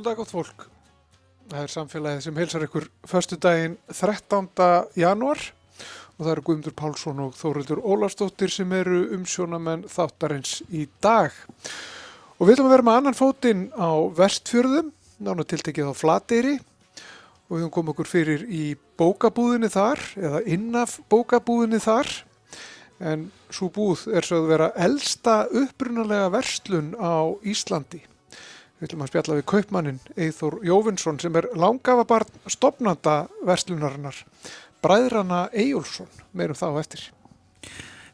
Góðan 0.00 0.16
dag 0.16 0.20
átt 0.22 0.30
fólk. 0.32 0.62
Það 1.50 1.60
er 1.60 1.72
samfélagið 1.74 2.20
sem 2.24 2.38
heilsar 2.40 2.62
ykkur 2.64 2.84
förstu 3.10 3.36
daginn 3.36 3.74
13. 3.92 4.46
januar 4.96 5.40
og 6.16 6.22
það 6.22 6.30
eru 6.32 6.44
Guðmundur 6.46 6.74
Pálsson 6.78 7.18
og 7.20 7.34
Þórildur 7.36 7.82
Ólafsdóttir 7.84 8.48
sem 8.54 8.72
eru 8.72 9.02
umsjónamenn 9.18 9.82
þáttarins 9.92 10.62
í 10.72 10.86
dag. 11.04 11.36
Og 12.38 12.48
við 12.48 12.54
ætlum 12.54 12.70
að 12.70 12.74
vera 12.78 12.86
með 12.88 12.96
annan 13.02 13.18
fótinn 13.18 13.66
á 13.76 13.92
vestfjörðum, 14.16 14.88
nána 15.20 15.44
tiltekið 15.52 15.90
á 15.92 16.00
Flateyri 16.00 16.54
og 16.56 17.58
við 17.58 17.66
höfum 17.66 17.74
komið 17.76 17.92
okkur 17.92 18.10
fyrir 18.14 18.46
í 18.48 18.64
bókabúðinni 18.96 19.68
þar 19.74 20.00
eða 20.16 20.40
innaf 20.48 20.96
bókabúðinni 21.12 21.82
þar 21.84 22.14
en 23.04 23.28
svo 23.52 23.68
búð 23.68 24.06
er 24.14 24.24
svo 24.24 24.46
að 24.46 24.54
vera 24.54 24.72
elsta 24.80 25.42
upprunalega 25.44 26.32
verslun 26.38 26.94
á 26.96 27.36
Íslandi. 27.44 28.00
Við 28.80 28.88
ætlum 28.88 29.02
að 29.04 29.10
spjalla 29.10 29.34
við 29.36 29.48
kaupmannin 29.50 29.96
Eithor 30.16 30.54
Jóvinsson 30.64 31.18
sem 31.20 31.34
er 31.36 31.50
langafa 31.52 32.06
barn 32.08 32.44
stopnanda 32.48 33.16
verslunarinnar, 33.44 34.16
bræðrana 34.80 35.40
Eyjólfsson, 35.52 36.08
meirum 36.32 36.56
þá 36.56 36.78
eftir. 36.80 37.02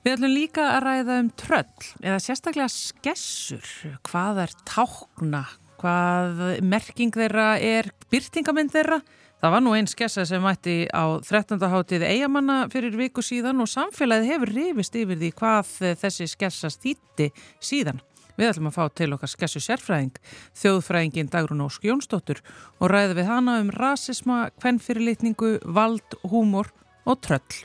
Við 0.03 0.17
ætlum 0.17 0.35
líka 0.35 0.65
að 0.73 0.81
ræða 0.83 1.19
um 1.23 1.29
tröll 1.39 1.93
eða 2.03 2.17
sérstaklega 2.25 2.67
skessur, 2.75 3.71
hvað 4.11 4.43
er 4.49 4.57
tákna, 4.67 5.45
hvað 5.79 6.43
merking 6.67 7.15
þeirra 7.15 7.47
er, 7.63 7.93
byrtingamind 8.11 8.75
þeirra. 8.75 8.99
Það 9.39 9.55
var 9.55 9.63
nú 9.63 9.77
einn 9.79 9.87
skessa 9.87 10.27
sem 10.27 10.43
mætti 10.43 10.77
á 10.91 11.15
13. 11.23 11.63
hátið 11.63 12.09
eigamanna 12.11 12.59
fyrir 12.75 12.99
viku 12.99 13.23
síðan 13.23 13.63
og 13.63 13.71
samfélagið 13.71 14.33
hefur 14.33 14.55
rifist 14.59 14.99
yfir 14.99 15.23
því 15.23 15.33
hvað 15.39 15.73
þessi 16.03 16.27
skessa 16.35 16.75
stýtti 16.75 17.31
síðan. 17.63 18.03
Við 18.37 18.51
ætlum 18.51 18.71
að 18.71 18.77
fá 18.77 18.85
til 18.93 19.13
okkar 19.17 19.33
skessu 19.33 19.63
sérfræðing, 19.65 20.19
þjóðfræðingin 20.61 21.33
Dagrun 21.33 21.65
Ósk 21.67 21.87
Jónsdóttur 21.89 22.43
og 22.81 22.93
ræði 22.93 23.21
við 23.21 23.31
hana 23.31 23.61
um 23.63 23.73
rasisma, 23.73 24.51
kvennfyrirlitningu, 24.61 25.57
vald, 25.65 26.21
húmor 26.29 26.69
og 27.07 27.23
tröll. 27.25 27.65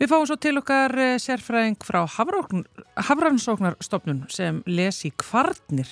Við 0.00 0.08
fáum 0.08 0.22
svo 0.24 0.32
til 0.40 0.56
okkar 0.56 0.94
eh, 0.96 1.18
sérfræðing 1.20 1.76
frá 1.84 2.08
Hafrannsóknarstofnun 2.08 4.22
sem 4.32 4.64
lesi 4.64 5.12
kvarnir 5.12 5.84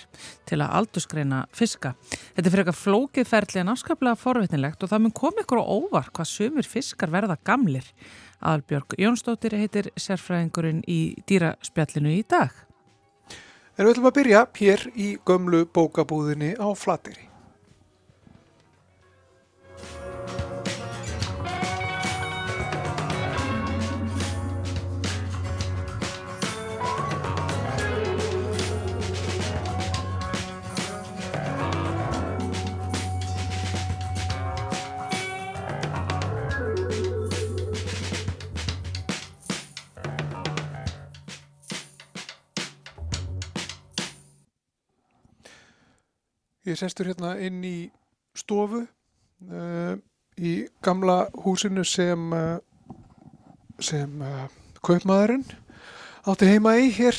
til 0.48 0.64
að 0.64 0.72
aldurskreina 0.78 1.44
fiska. 1.52 1.92
Þetta 2.33 2.46
er 2.46 2.52
fyrir 2.55 2.62
eitthvað 2.62 2.84
flókið 2.86 3.28
ferli 3.28 3.60
en 3.60 3.68
afskaplega 3.74 4.16
forvitnilegt 4.16 4.80
og 4.80 4.88
það 4.94 5.02
mun 5.05 5.18
koma 5.18 5.44
ykkur 5.44 5.60
á 5.60 5.68
óvar 5.68 6.08
hvað 6.08 6.30
sumir 6.30 6.64
fiskar 6.70 7.12
verða 7.12 7.36
gamlir. 7.44 7.84
Albjörg 8.40 8.96
Jónsdóttir 8.96 9.52
heitir 9.60 9.92
sérfræðingurinn 10.00 10.80
í 10.88 11.12
dýraspjallinu 11.28 12.08
í 12.16 12.24
dag. 12.24 12.67
En 13.78 13.86
við 13.86 13.92
ætlum 13.92 14.06
að 14.08 14.14
byrja 14.16 14.39
hér 14.58 14.80
í 14.98 15.08
gömlu 15.22 15.61
bókabúðinni 15.70 16.56
á 16.58 16.66
Flateri. 16.74 17.27
Ég 46.68 46.77
sestur 46.77 47.08
hérna 47.08 47.30
inn 47.40 47.62
í 47.64 47.89
stofu 48.36 48.83
uh, 48.83 49.95
í 50.36 50.52
gamla 50.84 51.23
húsinu 51.40 51.80
sem, 51.89 52.27
uh, 52.36 52.58
sem 53.80 54.20
uh, 54.20 54.42
kaupmaðurinn 54.84 55.46
átti 56.29 56.51
heima 56.51 56.74
í 56.77 56.90
hér 56.92 57.17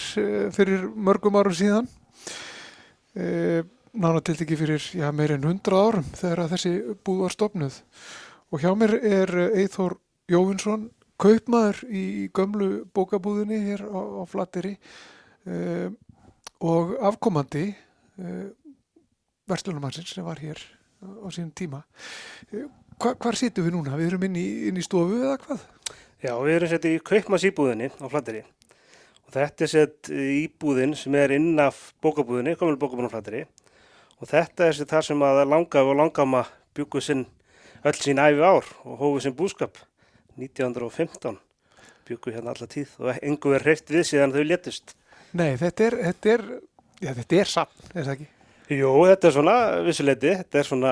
fyrir 0.53 0.83
mörgum 0.93 1.39
árum 1.39 1.55
síðan. 1.57 1.87
Nána 3.17 4.19
til 4.21 4.35
ekki 4.35 4.57
fyrir 4.59 4.83
já, 4.93 5.07
meir 5.15 5.33
en 5.33 5.47
hundra 5.49 5.79
árum 5.87 6.05
þegar 6.13 6.51
þessi 6.51 6.73
búð 7.01 7.23
var 7.23 7.33
stopnuð. 7.33 7.79
Og 8.53 8.61
hjá 8.61 8.69
mér 8.77 8.93
er 8.99 9.33
Eithor 9.63 9.97
Jóvinsson, 10.29 10.91
kaupmaður 11.17 11.81
í 11.89 12.03
gömlu 12.37 12.69
bókabúðinni 12.93 13.63
hér 13.65 13.81
á, 13.89 13.97
á 13.97 14.23
Flatteri 14.29 14.75
og 16.61 16.93
afkomandi 17.09 17.71
verslunumannsins 19.49 20.13
sem 20.15 20.25
var 20.25 20.41
hér 20.43 20.61
á 20.99 21.27
sínum 21.33 21.51
tíma. 21.55 21.83
Hva, 22.99 23.13
hvar 23.15 23.37
sittum 23.39 23.67
við 23.67 23.77
núna? 23.77 23.97
Við 23.99 24.11
erum 24.11 24.25
inn 24.27 24.39
í, 24.39 24.47
inn 24.69 24.79
í 24.79 24.85
stofu 24.85 25.19
eða 25.21 25.37
hvað? 25.43 25.65
Já, 26.19 26.33
við 26.43 26.55
erum 26.57 26.71
sett 26.73 26.87
í 26.89 26.95
kaupmassýbúðinni 27.09 27.91
á 27.95 28.05
Flatteri 28.11 28.43
og 29.23 29.35
þetta 29.35 29.65
er 29.65 29.71
sett 29.71 30.09
íbúðin 30.11 30.95
sem 30.99 31.15
er 31.15 31.31
innaf 31.37 31.93
bókabúðinni, 32.03 32.57
komil 32.59 32.79
bókabúðin 32.81 33.07
á 33.07 33.13
Flatteri 33.13 33.43
og 34.19 34.27
þetta 34.27 34.67
er 34.67 34.75
sett 34.75 34.91
þar 34.91 35.05
sem 35.07 35.23
að 35.23 35.43
langaf 35.47 35.91
og 35.91 35.95
langama 35.95 36.41
byggu 36.75 37.03
sinn 37.03 37.27
öll 37.87 37.95
sín 37.95 38.19
æfi 38.19 38.43
ár 38.43 38.67
og 38.83 38.99
hófið 38.99 39.27
sinn 39.27 39.37
búskap 39.39 39.79
1915 40.35 41.39
byggu 42.09 42.33
hérna 42.35 42.55
alla 42.55 42.67
tíð 42.67 42.97
og 42.99 43.21
engu 43.21 43.53
er 43.55 43.63
hreitt 43.67 43.93
við 43.93 44.07
síðan 44.09 44.35
þau 44.35 44.43
letist. 44.43 44.95
Nei, 45.31 45.53
þetta 45.61 45.87
er, 45.87 45.97
þetta 46.09 46.35
er, 46.35 46.45
já, 46.99 47.13
þetta 47.13 47.39
er 47.39 47.53
samt, 47.53 47.87
er 47.93 48.01
það 48.01 48.13
ekki? 48.17 48.29
Jú, 48.69 48.89
þetta 49.09 49.25
er 49.25 49.33
svona 49.33 49.53
vissuleiti, 49.81 50.31
þetta 50.43 50.59
er 50.59 50.67
svona, 50.67 50.89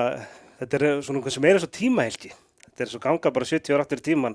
þetta 0.58 0.78
er 0.78 0.84
svona 1.06 1.20
hvað 1.22 1.34
sem 1.36 1.44
er 1.46 1.58
eins 1.58 1.66
og 1.68 1.74
tímahelgi. 1.76 2.30
Þetta 2.64 2.82
er 2.82 2.90
svo 2.90 3.00
ganga 3.04 3.30
bara 3.36 3.46
70 3.46 3.76
ára 3.76 3.84
aftur 3.86 4.02
í 4.02 4.06
tíman 4.08 4.34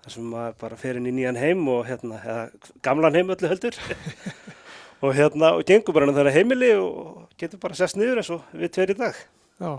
þar 0.00 0.14
sem 0.16 0.26
maður 0.30 0.56
bara 0.64 0.78
fer 0.80 0.98
inn 0.98 1.06
í 1.06 1.12
nýjan 1.14 1.38
heim 1.38 1.62
og 1.70 1.84
hérna, 1.86 2.18
eða 2.22 2.72
gamlan 2.86 3.14
heim 3.18 3.30
öllu 3.34 3.50
höldur 3.50 3.78
og 5.02 5.14
hérna, 5.14 5.52
og 5.54 5.62
gengur 5.66 5.94
bara 5.94 6.06
hann 6.06 6.18
þar 6.18 6.30
að 6.30 6.38
heimili 6.40 6.72
og 6.78 7.24
getur 7.38 7.62
bara 7.62 7.78
sest 7.78 7.98
niður 7.98 8.22
eins 8.22 8.30
og 8.34 8.54
við 8.54 8.74
tveir 8.74 8.94
í 8.96 8.98
dag. 8.98 9.22
Já. 9.62 9.72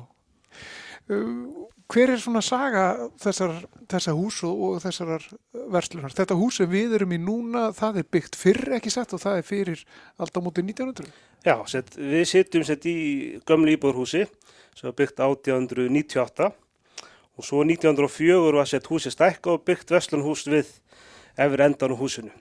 Hver 1.87 2.11
er 2.11 2.19
svona 2.19 2.41
saga 2.43 2.83
þessar, 3.23 3.61
þessar 3.87 4.15
hús 4.17 4.41
og, 4.43 4.81
þessar 4.83 5.23
verslunar? 5.71 6.11
Þetta 6.15 6.35
hús 6.35 6.57
sem 6.59 6.67
við 6.67 6.97
erum 6.97 7.13
í 7.15 7.19
núna, 7.21 7.69
það 7.75 8.01
er 8.01 8.09
byggt 8.11 8.35
fyrr 8.35 8.75
ekki 8.75 8.91
sett 8.91 9.15
og 9.15 9.21
það 9.23 9.39
er 9.39 9.47
fyrir 9.47 9.83
alltaf 10.19 10.43
mútið 10.43 10.67
1900? 10.73 11.13
Já, 11.47 11.55
set, 11.71 11.95
við 11.95 12.25
sittum 12.27 12.65
sett 12.67 12.83
í 12.91 12.97
gömlu 13.47 13.71
íbúðurhúsi 13.77 14.25
sem 14.75 14.89
var 14.89 14.97
byggt 14.99 15.23
1898 15.23 16.49
og 17.37 17.45
svo 17.45 17.63
1904 17.63 18.57
var 18.57 18.67
sett 18.67 18.91
húsi 18.91 19.13
stækka 19.13 19.55
og 19.55 19.63
byggt 19.63 19.95
verslunhús 19.95 20.43
við 20.51 20.73
efur 21.39 21.63
endan 21.63 21.95
á 21.95 21.97
húsinu. 21.97 22.33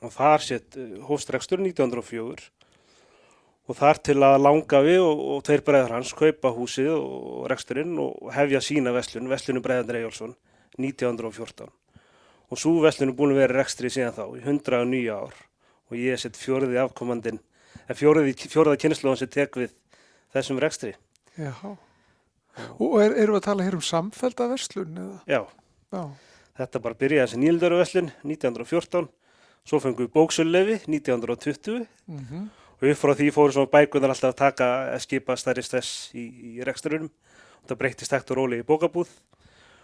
Og 0.00 0.14
þar 0.14 0.42
sett 0.48 0.80
eh, 0.80 0.96
hóstrekstur 1.04 1.60
1904 1.60 2.48
og 3.68 3.78
þar 3.78 4.00
til 4.08 4.18
að 4.22 4.40
langa 4.42 4.80
við 4.82 5.04
og, 5.04 5.20
og 5.36 5.44
tveir 5.46 5.62
bræðar 5.66 5.94
hans 5.98 6.14
kaupa 6.18 6.50
húsið 6.54 6.90
og 6.96 7.46
reksturinn 7.52 7.94
og 8.02 8.32
hefja 8.34 8.62
sína 8.64 8.94
vestlun, 8.94 9.30
vestlunum 9.30 9.62
Bræðandur 9.62 10.00
Ejjólfsson 10.00 10.34
1914 10.80 11.70
og 12.52 12.60
svo 12.60 12.74
vestlunum 12.82 13.16
búin 13.16 13.32
að 13.32 13.44
vera 13.44 13.60
rekstri 13.60 13.90
síðan 13.92 14.16
þá 14.16 14.24
í 14.36 14.42
109 14.42 15.14
ár 15.14 15.38
og 15.92 15.96
ég 16.00 16.20
sett 16.20 16.36
fjóriði 16.40 16.80
afkomandin, 16.82 17.40
fjóriði, 17.96 18.34
fjóriða 18.48 18.80
kynslóðan 18.80 19.20
sem 19.20 19.30
tek 19.32 19.56
við 19.60 19.72
þessum 20.32 20.60
rekstri. 20.60 20.92
Já, 21.36 21.52
og 21.62 22.94
er, 23.00 23.16
eru 23.16 23.34
við 23.34 23.40
að 23.40 23.46
tala 23.48 23.66
hér 23.66 23.76
um 23.76 23.84
samfælda 23.84 24.48
vestlun? 24.52 25.00
Eða? 25.00 25.18
Já. 25.28 25.40
Já, 25.92 26.02
þetta 26.60 26.82
bara 26.84 26.98
byrjaði 27.00 27.26
þessi 27.26 27.40
nýldaru 27.42 27.80
vestlun 27.80 28.10
1914, 28.24 29.08
svo 29.68 29.80
fengum 29.84 30.06
við 30.06 30.14
bóksöllefi 30.16 30.78
1920 30.88 31.86
mm 32.08 32.24
-hmm. 32.30 32.48
Og 32.82 32.88
upp 32.90 32.98
frá 32.98 33.12
því 33.14 33.28
fóru 33.30 33.54
svona 33.54 33.70
bækunar 33.70 34.10
alltaf 34.10 34.32
að 34.32 34.40
taka 34.40 34.68
að 34.90 35.04
skipa 35.04 35.36
stærri 35.38 35.62
stress 35.62 36.10
í, 36.18 36.24
í 36.58 36.64
rekstrunum 36.66 37.12
og 37.62 37.68
það 37.70 37.78
breytist 37.78 38.14
hægt 38.14 38.32
og 38.34 38.40
róli 38.40 38.58
í 38.58 38.66
bókabúð. 38.66 39.12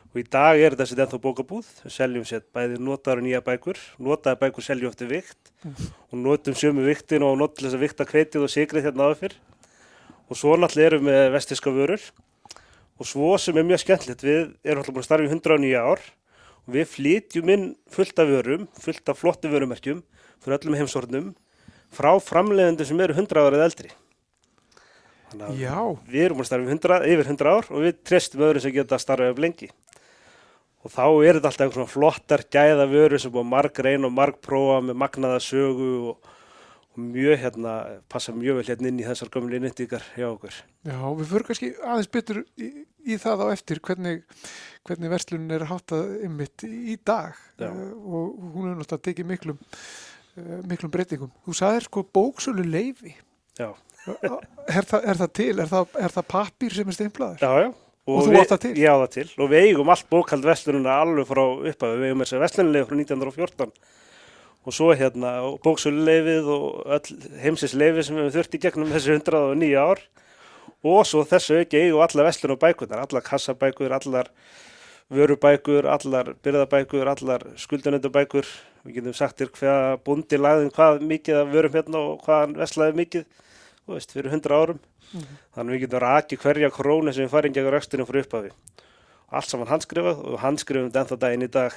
Og 0.09 0.19
í 0.19 0.25
dag 0.27 0.59
er 0.59 0.75
þetta 0.75 0.87
sér 0.89 1.05
ennþá 1.05 1.21
bókabúð. 1.23 1.69
Við 1.85 1.95
seljum 1.95 2.27
sér 2.27 2.43
bæði 2.57 2.81
notaður 2.83 3.23
nýja 3.23 3.43
bækur. 3.45 3.79
Notaði 4.03 4.41
bækur 4.41 4.67
seljum 4.67 4.91
eftir 4.91 5.11
vikt. 5.13 5.53
Mm. 5.63 5.87
og 6.11 6.21
notum 6.23 6.55
sömu 6.55 6.85
viktin 6.87 7.25
og 7.27 7.33
notum 7.39 7.67
þess 7.67 7.75
að 7.75 7.83
vikta 7.83 8.05
kveitið 8.07 8.45
og 8.47 8.51
sigrið 8.53 8.85
hérna 8.87 9.09
aðeins 9.09 9.23
fyrr 9.25 9.33
og 10.29 10.39
svo 10.39 10.53
náttúrulega 10.55 10.93
erum 10.93 11.09
við 11.09 11.25
vestiska 11.35 11.73
vörur. 11.75 12.05
Og 12.99 13.07
svo 13.07 13.33
sem 13.39 13.59
er 13.59 13.67
mjög 13.67 13.83
skemmtilegt 13.83 14.23
við 14.27 14.39
erum 14.63 14.83
alltaf 14.83 14.95
búin 14.95 15.03
að 15.03 15.09
starfa 15.09 15.27
í 15.27 15.33
109 15.33 15.83
ár. 15.83 16.05
Og 16.67 16.75
við 16.77 16.89
flytjum 16.95 17.53
inn 17.55 17.67
fullt 17.91 18.23
af 18.23 18.31
vörum 18.31 18.67
fullt 18.79 19.11
af 19.11 19.19
flotti 19.19 19.51
vörumerkjum 19.51 20.03
fyrir 20.43 20.59
öllum 20.59 20.79
heimsornum 20.79 21.35
frá 21.95 22.13
framleiðendur 22.23 22.89
sem 22.89 23.01
eru 23.05 23.17
100 23.17 23.43
árið 23.45 23.65
eldri. 23.65 23.93
Þannig 25.29 25.61
Já. 25.61 25.75
að 25.77 26.09
við 26.09 26.25
erum 26.25 26.41
að 26.41 26.49
starfa 26.49 26.73
100, 26.73 27.05
yfir 27.13 27.31
100 27.35 27.53
ár 27.53 27.69
og 27.69 27.85
við 27.85 28.01
trestum 28.07 28.45
öðrum 28.47 28.65
sem 28.65 28.75
geta 28.75 28.97
að 28.97 29.05
starfa 29.05 29.29
ef 29.33 29.43
lengi. 29.45 29.69
Og 30.87 30.93
þá 30.95 31.05
er 31.27 31.37
þetta 31.37 31.51
alltaf 31.51 31.65
einhvern 31.67 31.77
svona 31.77 31.93
flottar 31.93 32.45
gæða 32.55 32.89
vöru 32.89 33.19
sem 33.21 33.33
búið 33.35 33.49
marg 33.51 33.81
reyn 33.85 34.07
og 34.09 34.15
marg 34.15 34.39
prófa 34.45 34.79
með 34.87 34.99
magnaða 35.03 35.41
sögu 35.43 35.89
og, 36.13 36.31
og 36.95 37.01
mjög 37.03 37.43
hérna, 37.43 37.75
passa 38.09 38.33
mjög 38.33 38.61
vel 38.61 38.69
hérna 38.71 38.93
inn 38.93 39.03
í 39.03 39.07
þessar 39.09 39.33
gömlu 39.35 39.61
nýttíkar 39.61 40.07
hjá 40.15 40.29
okkur. 40.31 40.61
Já, 40.87 40.99
við 41.19 41.33
fyrir 41.33 41.47
kannski 41.51 41.73
aðeins 41.83 42.13
betur 42.15 42.41
í, 42.57 42.71
í 43.05 43.19
það 43.21 43.45
á 43.45 43.47
eftir 43.51 43.83
hvernig, 43.85 44.23
hvernig 44.89 45.13
verslunin 45.13 45.57
er 45.59 45.67
háttað 45.69 46.15
ymmit 46.29 46.65
í 46.69 46.97
dag 47.03 47.35
uh, 47.35 47.83
og 47.99 48.39
hún 48.55 48.71
er 48.71 48.79
náttúrulega 48.79 49.05
tekið 49.11 49.31
miklum, 49.35 49.61
miklum 50.71 50.91
breytingum. 50.95 51.31
Þú 51.47 51.55
sagðir 51.59 51.87
sko 51.89 52.05
bóksölu 52.15 52.65
leifi. 52.69 53.15
Já. 53.59 53.71
Er, 54.09 54.85
það, 54.89 55.03
er 55.13 55.19
það 55.21 55.31
til? 55.37 55.53
Er 55.61 55.69
það, 55.69 55.95
er 56.01 56.15
það 56.15 56.27
pappir 56.33 56.75
sem 56.79 56.89
er 56.89 56.97
steimplaður? 56.97 57.43
Já, 57.43 57.65
já. 57.67 57.71
Og 58.09 58.23
þú 58.25 58.31
við- 58.33 58.41
átt 58.41 58.53
það 58.55 58.61
til? 58.65 58.75
Ég 58.81 58.89
á 58.89 58.97
það 59.03 59.11
til 59.19 59.27
og 59.45 59.51
við 59.53 59.65
eigum 59.69 59.91
allt 59.93 60.07
bókald 60.09 60.47
vestlununa 60.49 60.95
alveg 61.03 61.27
frá 61.29 61.43
upphafi, 61.45 61.99
við 62.01 62.07
eigum 62.09 62.23
þessi 62.25 62.39
vestlunulegi 62.41 62.87
frá 62.89 62.97
1914 62.97 63.73
og 64.69 64.75
svo 64.77 64.87
hérna 64.97 65.33
bóksöluleifið 65.65 66.49
og 66.55 66.65
öll 66.97 67.19
heimsisleifið 67.43 68.07
sem 68.09 68.17
við 68.17 68.25
höfum 68.25 68.35
þurft 68.39 68.57
í 68.57 68.63
gegnum 68.65 68.95
þessi 68.95 69.13
109 69.19 69.77
ár 69.83 70.01
og 70.89 71.05
svo 71.11 71.23
þessu 71.29 71.61
ekki 71.61 71.83
eigum 71.85 72.01
alla 72.07 72.27
vestlun 72.31 72.55
og 72.57 72.61
bækurnar, 72.65 73.05
allar 73.05 73.25
kassabækur, 73.29 73.93
allar 73.99 74.33
vörubækur, 75.13 75.89
allar 75.89 76.35
byrðabækur, 76.45 77.09
allar 77.09 77.45
skuldunöndabækur, 77.61 78.49
við 78.85 78.99
getum 78.99 79.17
sagt 79.17 79.41
þér 79.41 79.53
hvað 79.57 79.93
búndi 80.05 80.41
lagðin 80.41 80.73
hvað 80.75 81.05
mikið 81.09 81.41
af 81.41 81.53
vörum 81.53 81.77
hérna 81.77 82.03
og 82.11 82.25
hvað 82.27 82.43
hann 82.45 82.57
veslaði 82.59 82.97
mikið, 83.03 83.29
þú 83.85 83.97
veist, 83.97 84.17
fyrir 84.17 84.35
100 84.37 84.59
árum. 84.59 84.81
Þannig 85.57 85.75
við 85.75 85.85
getum 85.87 86.03
rakið 86.05 86.43
hverja 86.43 86.73
krónu 86.73 87.15
sem 87.17 87.25
við 87.25 87.33
farin 87.33 87.55
gegn 87.57 87.71
röxtunum 87.73 88.09
fyrir 88.09 88.27
upphafi. 88.27 88.51
Allt 89.29 89.49
saman 89.49 89.71
handskrifað 89.71 90.21
og 90.25 90.43
handskrifum 90.43 90.93
þetta 90.93 91.17
daginn 91.21 91.47
í 91.47 91.51
dag, 91.53 91.73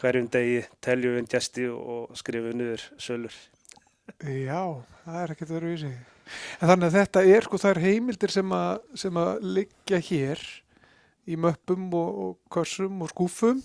hverjum 0.00 0.30
degi 0.32 0.62
teljum 0.84 1.18
við 1.18 1.28
gesti 1.34 1.68
og 1.68 2.16
skrifum 2.16 2.56
niður 2.56 2.86
sölur. 3.00 3.36
Já, 4.24 4.80
það 5.04 5.20
er 5.20 5.34
ekkert 5.34 5.54
öðru 5.58 5.76
í 5.76 5.78
sig. 5.84 5.94
En 6.60 6.70
þannig 6.70 6.88
að 6.88 6.96
þetta 6.96 7.22
er 7.36 7.46
sko 7.46 7.60
þær 7.60 7.80
heimildir 7.82 8.32
sem 8.32 8.52
að, 8.56 8.74
sem 8.96 9.18
að 9.20 9.32
liggja 9.58 10.00
hér 10.08 10.44
í 11.28 11.38
möppum 11.38 11.90
og, 11.94 12.22
og 12.24 12.52
kössum 12.52 13.02
og 13.04 13.12
skúfum. 13.12 13.62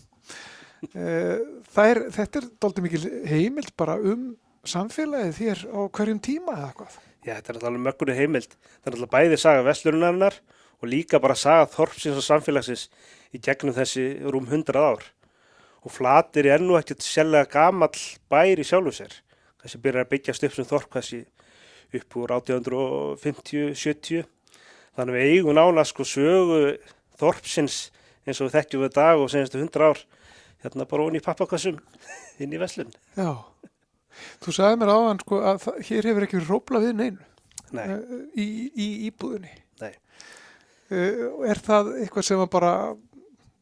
Eh, 0.93 1.39
er, 1.81 2.03
þetta 2.13 2.41
er 2.41 2.49
dálítið 2.61 2.85
mikil 2.85 3.07
heimild 3.29 3.73
bara 3.79 3.97
um 3.97 4.35
samfélagið 4.67 5.41
hér 5.41 5.63
á 5.71 5.79
hverjum 5.89 6.21
tíma 6.23 6.57
eða 6.57 6.71
hvað. 6.77 6.97
Já, 7.25 7.33
þetta 7.35 7.51
er 7.51 7.59
alltaf 7.59 7.79
möggunni 7.87 8.17
heimild. 8.17 8.57
Það 8.81 8.89
er 8.89 8.97
alltaf 8.97 9.13
bæði 9.15 9.39
saga 9.41 9.67
vestlunarinnar 9.67 10.39
og 10.77 10.89
líka 10.91 11.21
bara 11.23 11.37
saga 11.37 11.69
þorpsins 11.73 12.19
og 12.19 12.25
samfélagsins 12.25 12.87
í 13.33 13.41
gegnum 13.43 13.75
þessi 13.75 14.05
rúm 14.27 14.47
100 14.47 14.77
ár. 14.77 15.05
Og 15.85 15.93
flatir 15.93 16.49
er 16.51 16.63
nú 16.63 16.77
ekkert 16.77 17.05
sérlega 17.05 17.49
gamall 17.51 17.97
bær 18.29 18.59
í 18.59 18.65
sjálfu 18.67 18.93
sér. 18.99 19.13
Þessi 19.63 19.81
byrjar 19.81 20.05
að 20.05 20.11
byggjast 20.13 20.45
upp 20.47 20.55
sem 20.55 20.67
þorp 20.67 20.97
þessi 20.99 21.21
upp 21.97 22.17
úr 22.19 22.33
1850-70. 22.37 24.27
Þannig 24.97 25.17
við 25.17 25.31
eigum 25.31 25.57
nána 25.57 25.85
sko 25.85 26.05
sögu 26.07 26.61
þorpsins 27.19 27.77
eins 28.27 28.41
og 28.43 28.51
þekkjum 28.53 28.83
við 28.85 28.93
dag 28.97 29.21
og 29.23 29.29
senastu 29.31 29.59
100 29.61 29.87
ár 29.87 30.01
hérna 30.65 30.87
bara 30.89 31.05
onni 31.07 31.21
í 31.21 31.25
pappakassum 31.25 31.77
inn 32.43 32.53
í 32.53 32.59
veslun. 32.61 32.91
Já. 33.17 33.31
Þú 34.41 34.53
sagði 34.55 34.79
mér 34.81 34.89
áðan 34.95 35.19
sko 35.21 35.39
að 35.45 35.59
það, 35.65 35.81
hér 35.91 36.07
hefur 36.09 36.25
ekki 36.25 36.39
rópla 36.47 36.79
við 36.81 36.95
neinu 36.97 37.25
Nei, 37.75 37.83
eh, 37.83 37.99
í, 38.39 38.45
í 38.79 38.87
íbúðinni. 39.09 39.51
nei. 39.83 39.91
Eh, 40.89 41.19
Er 41.51 41.59
það 41.61 41.89
eitthvað 42.01 42.25
sem 42.29 42.39
að 42.41 42.49
bara 42.55 42.71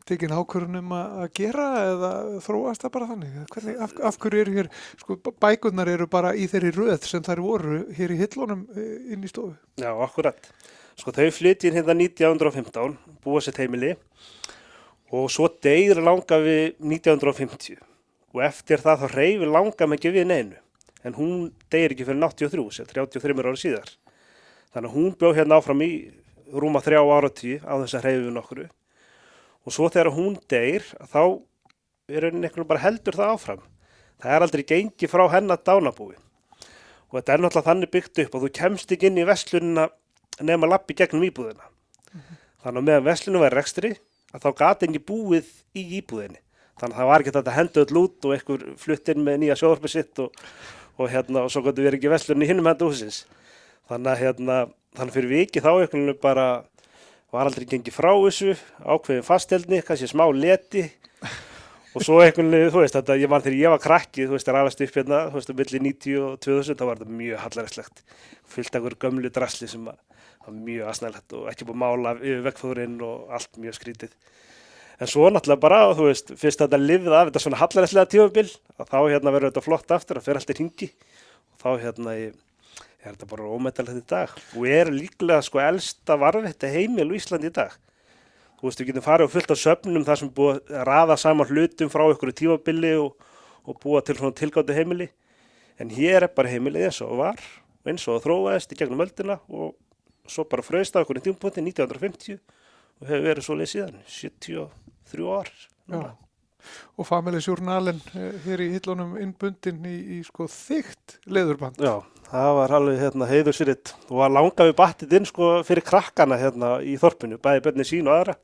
tekin 0.06 0.30
ákvörunum 0.38 0.92
að 0.94 1.24
gera 1.40 1.66
eða 1.90 2.12
þróast 2.46 2.84
það 2.86 2.92
bara 2.94 3.07
þannig? 3.10 3.38
Hvernig, 3.56 3.80
af, 3.81 3.96
af 4.12 4.19
hverju 4.22 4.44
eru 4.46 4.54
hér, 4.60 4.69
sko 5.02 5.18
bækurnar 5.42 5.90
eru 5.90 6.06
bara 6.07 6.36
í 6.38 6.46
þeirri 6.52 6.72
röð 6.78 7.07
sem 7.10 7.25
þær 7.25 7.42
voru 7.42 7.80
hér 7.98 8.13
í 8.13 8.19
hillunum 8.22 8.68
eh, 8.78 9.12
inn 9.16 9.25
í 9.25 9.31
stofu. 9.31 9.56
Já, 9.81 9.90
akkurat. 10.06 10.52
Sko 10.95 11.12
þau 11.12 11.27
flytjinn 11.36 11.75
hérna 11.75 11.92
1915, 11.97 12.94
búa 13.24 13.42
sér 13.44 13.57
heimili 13.59 13.95
og 15.12 15.27
svo 15.31 15.50
deyr 15.63 16.00
langa 16.00 16.38
við 16.39 16.77
1950 16.80 17.81
og 18.36 18.44
eftir 18.44 18.80
það 18.83 19.03
þá 19.03 19.07
reyfir 19.12 19.51
langa 19.51 19.88
með 19.88 20.00
ekki 20.00 20.13
við 20.15 20.30
neinu. 20.30 20.62
En 21.06 21.15
hún 21.15 21.50
deyr 21.71 21.94
ekki 21.94 22.07
fyrir 22.07 22.24
83, 22.24 22.63
sem 22.74 22.88
33 22.89 23.36
ára 23.44 23.59
síðar. 23.59 23.92
Þannig 24.74 24.89
að 24.89 24.95
hún 24.95 25.12
bjóð 25.19 25.36
hérna 25.38 25.59
áfram 25.59 25.83
í 25.86 25.92
rúma 26.51 26.81
þrjá 26.83 27.01
áratí 27.03 27.57
á 27.62 27.74
þess 27.83 28.00
að 28.00 28.07
reyfi 28.07 28.33
nokkru. 28.33 28.65
Og 29.65 29.75
svo 29.75 29.89
þegar 29.92 30.12
hún 30.15 30.39
deyr, 30.51 30.88
þá 31.12 31.21
er 32.12 32.30
henni 32.30 32.47
einhvern 32.47 32.69
bara 32.69 32.83
heldur 32.83 33.19
það 33.19 33.36
áfram. 33.36 33.62
Það 34.24 34.36
er 34.36 34.47
aldrei 34.47 34.65
gengi 34.71 35.12
frá 35.12 35.25
hennar 35.36 35.62
dánabúi. 35.62 36.15
Og 37.12 37.19
þetta 37.19 37.36
er 37.36 37.44
náttúrulega 37.44 37.69
þannig 37.69 37.94
byggt 37.94 38.24
upp 38.25 38.36
að 38.36 38.47
þú 38.47 38.51
kemst 38.59 38.95
ekki 38.95 39.12
inn 39.12 39.21
í 39.21 39.27
vestlunina 39.27 39.88
nema 40.44 40.68
lappi 40.70 40.96
gegnum 40.98 41.24
íbúðina. 41.28 41.70
Þannig 42.64 42.82
að 42.82 42.88
meðan 42.90 43.06
vestlunum 43.06 43.46
var 43.46 43.56
rekstri, 43.56 43.94
að 44.34 44.46
þá 44.46 44.50
gati 44.60 44.88
engi 44.90 45.04
búið 45.06 45.52
í 45.78 45.86
íbúðinni. 46.00 46.42
Þannig 46.76 46.96
að 46.96 47.00
það 47.00 47.10
var 47.12 47.24
ekki 47.24 47.34
þetta 47.36 47.52
að 47.52 47.58
henda 47.60 47.84
öll 47.86 48.00
út 48.02 48.26
og 48.28 48.36
einhver 48.36 48.64
flutt 48.82 49.12
inn 49.14 49.24
með 49.24 49.38
nýja 49.44 49.60
sjóðarpi 49.62 49.92
sitt 49.94 50.20
og, 50.20 50.40
og 51.00 51.12
hérna 51.14 51.46
og 51.46 51.54
svo 51.54 51.64
gott 51.64 51.80
við 51.80 51.96
ekki 51.96 52.12
vestlunni 52.12 52.50
hinnum 52.50 52.68
henda 52.68 52.90
húsins. 52.90 53.22
Þannig 53.88 54.12
að 54.12 54.24
hérna, 54.26 54.58
þannig 54.98 55.16
fyrir 55.16 55.32
viki 55.32 55.64
þá 55.64 55.72
einhvern 55.76 56.18
bara 56.20 56.48
var 57.36 57.50
aldrei 57.50 57.68
gengið 57.70 57.96
frá 57.96 58.12
þessu, 58.12 58.56
ákveðin 58.84 59.26
fastelni, 59.28 59.81
kannski 59.86 60.10
smá 60.10 60.26
leti 60.31 60.86
og 61.96 62.04
svo 62.04 62.19
einhvern 62.24 62.52
veginn, 62.52 62.71
þú 62.74 62.81
veist, 62.83 62.95
þetta, 62.98 63.18
ég 63.19 63.31
man 63.31 63.44
þegar 63.44 63.57
ég 63.59 63.74
var 63.74 63.83
krakki, 63.83 64.28
þú 64.28 64.36
veist, 64.36 64.48
það 64.48 64.57
rafast 64.57 64.83
upp 64.86 64.98
hérna, 65.00 65.21
þú 65.31 65.40
veist, 65.40 65.52
um 65.52 65.59
milli 65.62 65.81
90 65.88 66.18
og 66.21 66.38
2000, 66.44 66.80
þá 66.80 66.86
var 66.90 67.02
þetta 67.02 67.18
mjög 67.21 67.42
hallaræslegt, 67.44 68.04
fyllt 68.56 68.71
af 68.71 68.80
einhverju 68.81 69.02
gömlu 69.06 69.31
drasli 69.36 69.69
sem 69.71 69.88
að, 69.92 70.00
var 70.45 70.56
mjög 70.56 70.90
asnælegt 70.92 71.35
og 71.37 71.49
ekki 71.52 71.68
búið 71.68 71.75
að 71.75 71.83
mála 71.83 72.16
yfir 72.19 72.44
vekkfóðurinn 72.45 72.97
og 73.06 73.35
allt 73.35 73.59
mjög 73.61 73.78
skrítið. 73.80 74.16
En 74.95 75.09
svo 75.11 75.28
náttúrulega 75.28 75.59
bara, 75.59 75.80
þú 75.97 76.07
veist, 76.07 76.31
fyrst 76.40 76.61
þetta 76.61 76.80
lifið 76.80 77.16
af 77.18 77.30
þetta 77.30 77.42
svona 77.44 77.59
hallaræslega 77.59 78.11
tímabil, 78.14 78.47
að 78.80 78.92
þá 78.94 78.99
hérna 79.11 79.33
verður 79.35 79.52
þetta 79.52 79.64
flott 79.66 79.92
aftur, 79.92 80.19
að 80.19 80.28
fer 80.30 80.40
allt 80.40 80.54
í 80.54 80.57
ringi 80.59 80.90
og 81.52 81.64
þá 81.64 81.69
hérna 81.81 82.14
ég, 82.16 82.37
er 83.04 83.18
þetta 83.18 83.30
bara 83.33 83.49
ómetalegt 83.52 83.99
í 83.99 84.06
dag 84.09 84.37
og 84.56 84.69
er 84.71 84.92
líklega 84.94 85.42
sko 85.44 85.59
elsta 85.61 86.18
varðvetta 86.21 86.71
heimil 86.71 87.09
á 87.11 87.18
Íslandi 87.18 87.52
í 87.52 87.56
dag. 87.57 87.75
Þú 88.56 88.69
veist, 88.69 88.81
við 88.81 88.90
getum 88.90 89.06
farið 89.06 89.28
og 89.28 89.33
fullt 89.35 89.52
af 89.52 89.59
söfnum 89.61 90.07
þar 90.07 90.21
sem 90.21 90.31
búið 90.40 90.61
að 90.71 90.87
raða 90.90 91.18
saman 91.19 91.52
hlutum 91.52 91.92
frá 91.92 92.06
ykkur 92.07 92.31
tímabili 92.33 92.95
og, 92.97 93.14
og 93.68 93.80
búa 93.83 94.02
til 94.02 94.16
svona 94.18 94.37
tilgáttu 94.37 94.73
heimili. 94.73 95.09
En 95.78 95.92
hér 95.92 96.23
er 96.23 96.31
bara 96.31 96.49
heimilið 96.54 96.87
eins 96.87 97.02
og 97.04 97.18
var, 97.19 97.42
eins 97.85 98.07
og 98.07 98.23
þróaðist 98.23 98.71
í 98.71 98.80
gegnum 98.80 99.04
öldina 99.04 99.42
og 99.52 99.75
svo 100.32 100.46
bara 100.50 100.66
fröðst 100.66 100.96
á 100.98 101.02
ykkur 101.04 101.20
í 101.20 101.24
tímapunkti 101.26 101.64
1950 101.64 102.40
og 103.02 103.10
hefur 103.10 103.26
verið 103.30 103.46
svo 103.48 103.58
leið 103.60 103.72
síðan, 103.74 103.98
73 104.08 105.26
ár. 105.36 105.52
Og 106.98 107.06
familisjórnalinn 107.06 108.00
hér 108.46 108.64
í 108.66 108.72
hillunum 108.74 109.16
innbundin 109.22 109.84
í, 109.86 109.96
í 110.18 110.20
sko 110.26 110.48
þygt 110.50 111.20
leðurband. 111.30 111.78
Já, 111.78 112.00
það 112.32 112.52
var 112.58 112.74
alveg 112.80 113.02
hérna, 113.04 113.28
heiður 113.30 113.58
sýritt 113.60 113.94
og 114.10 114.18
var 114.24 114.34
langað 114.34 114.72
við 114.72 114.78
battið 114.80 115.14
inn 115.20 115.30
sko 115.30 115.52
fyrir 115.68 115.86
krakkana 115.86 116.40
hérna 116.42 116.72
í 116.82 116.96
þorpinu, 117.02 117.38
bæði 117.38 117.66
bönni 117.68 117.86
sín 117.86 118.10
og 118.10 118.18
aðra 118.18 118.38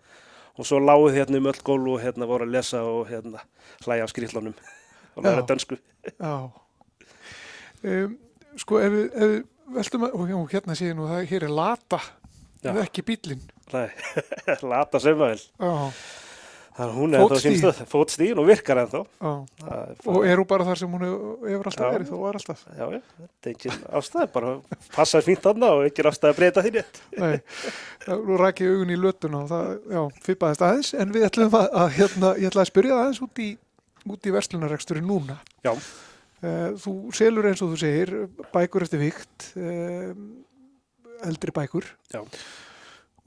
og 0.60 0.68
svo 0.68 0.82
láguð 0.84 1.16
hérna 1.18 1.40
um 1.40 1.48
öll 1.50 1.64
gólu 1.66 1.96
og 1.96 2.04
hérna 2.04 2.28
voru 2.30 2.46
að 2.46 2.54
lesa 2.58 2.84
og 2.86 3.08
hérna 3.10 3.42
hlæja 3.86 4.06
á 4.06 4.12
skrýtlunum 4.12 4.54
og 5.16 5.24
læra 5.26 5.42
Já. 5.42 5.48
dönsku. 5.50 5.80
Já. 6.12 6.36
Um, 7.82 8.18
sko 8.62 8.78
ef 8.84 8.94
við 8.94 9.42
veltum 9.77 10.08
að, 10.08 10.18
og 10.18 10.56
hérna 10.56 10.75
sé 10.77 10.89
ég 10.91 10.98
nú 10.98 11.10
það, 11.10 11.27
hér 11.32 11.48
er 11.48 11.53
lata, 11.62 12.01
en 12.63 12.82
ekki 12.84 13.06
bílinn. 13.08 13.46
Nei, 13.72 13.88
lata 14.74 15.00
saumavel. 15.01 15.39
Já, 15.60 15.72
Þannig 16.72 16.94
að 16.94 16.98
hún 17.01 17.12
er 17.12 17.20
ennþá 17.20 17.36
Fótstigin. 17.36 17.56
sínstöð, 17.60 17.80
fótstíðin 17.91 18.39
og 18.39 18.46
virkar 18.48 18.80
ennþá. 18.80 19.00
er 19.68 20.06
Og 20.08 20.24
er 20.24 20.39
hún 20.39 20.48
bara 20.48 20.68
þar 20.70 20.80
sem 20.80 20.94
hún 20.96 21.01
hefur 21.03 21.68
alltaf 21.68 21.89
verið, 21.91 22.08
þó 22.08 22.22
var 22.22 22.38
alltaf. 22.39 22.62
Já, 22.77 22.86
já, 22.96 23.01
þetta 23.20 23.50
er 23.50 23.56
ekki 23.58 23.74
ástæði, 24.00 24.27
bara 24.38 24.53
passa 24.96 25.22
fínt 25.25 25.44
þarna 25.44 25.72
og 25.75 25.84
ekki 25.89 26.06
ástæði 26.08 26.32
að 26.32 26.39
breyta 26.39 26.63
því 26.63 26.72
rétt. 26.77 27.01
Nei, 27.20 27.34
já, 28.08 28.13
nú 28.15 28.39
ræk 28.39 28.63
ég 28.63 28.72
augun 28.72 28.94
í 28.96 29.00
lötuna 29.03 29.41
og 29.44 29.51
það, 29.51 30.15
fippaðist 30.30 30.63
aðeins, 30.70 30.94
en 31.03 31.12
við 31.18 31.27
ætlum 31.27 31.60
að, 31.60 31.68
að 31.84 31.91
hérna, 32.00 32.32
ég 32.39 32.53
ætla 32.53 32.63
að 32.63 32.72
spyrja 32.72 33.01
aðeins 33.01 33.22
út 33.27 33.44
í, 33.44 33.50
út 34.15 34.32
í 34.32 34.36
verslunareksturinn 34.39 35.12
núna. 35.12 35.41
Já, 35.68 35.75
Þú 36.41 36.93
selur 37.13 37.45
eins 37.45 37.62
og 37.62 37.74
þú 37.74 37.77
segir 37.77 38.12
bækur 38.53 38.88
eftir 38.88 39.01
vikt, 39.03 39.51
eldri 41.21 41.53
bækur 41.53 41.86
já, 42.10 42.24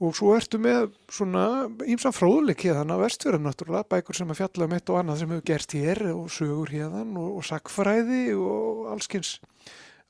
og 0.03 0.11
svo 0.17 0.33
ertu 0.35 0.59
með 0.59 0.89
svona 1.07 1.45
ímsan 1.87 2.15
fróðleik 2.15 2.65
hérðan 2.67 2.91
á 2.91 2.99
vestfjörðum 2.99 3.47
náttúrulega, 3.47 3.87
bækur 3.93 4.17
sem 4.17 4.33
að 4.33 4.41
fjalla 4.41 4.67
um 4.67 4.75
eitt 4.75 4.91
og 4.91 4.99
annað 4.99 5.21
sem 5.21 5.31
hefur 5.31 5.47
gerst 5.47 5.75
hér 5.77 6.01
og 6.11 6.27
sögur 6.35 6.73
hérðan 6.73 7.15
og, 7.21 7.29
og 7.39 7.47
sakfræði 7.47 8.23
og 8.35 8.89
allskins, 8.91 9.37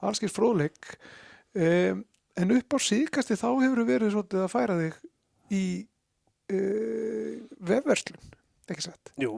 allskins 0.02 0.34
fróðleik. 0.34 0.96
Um, 1.54 2.02
en 2.36 2.56
upp 2.58 2.74
á 2.74 2.78
síðkasti 2.82 3.38
þá 3.38 3.50
hefur 3.62 3.86
verið 3.88 4.16
svolítið 4.16 4.48
að 4.48 4.54
færa 4.56 4.80
þig 4.82 4.98
í 5.54 5.66
vefverslun, 7.66 8.34
ekki 8.70 8.86
satt? 8.86 9.14
jú. 9.22 9.38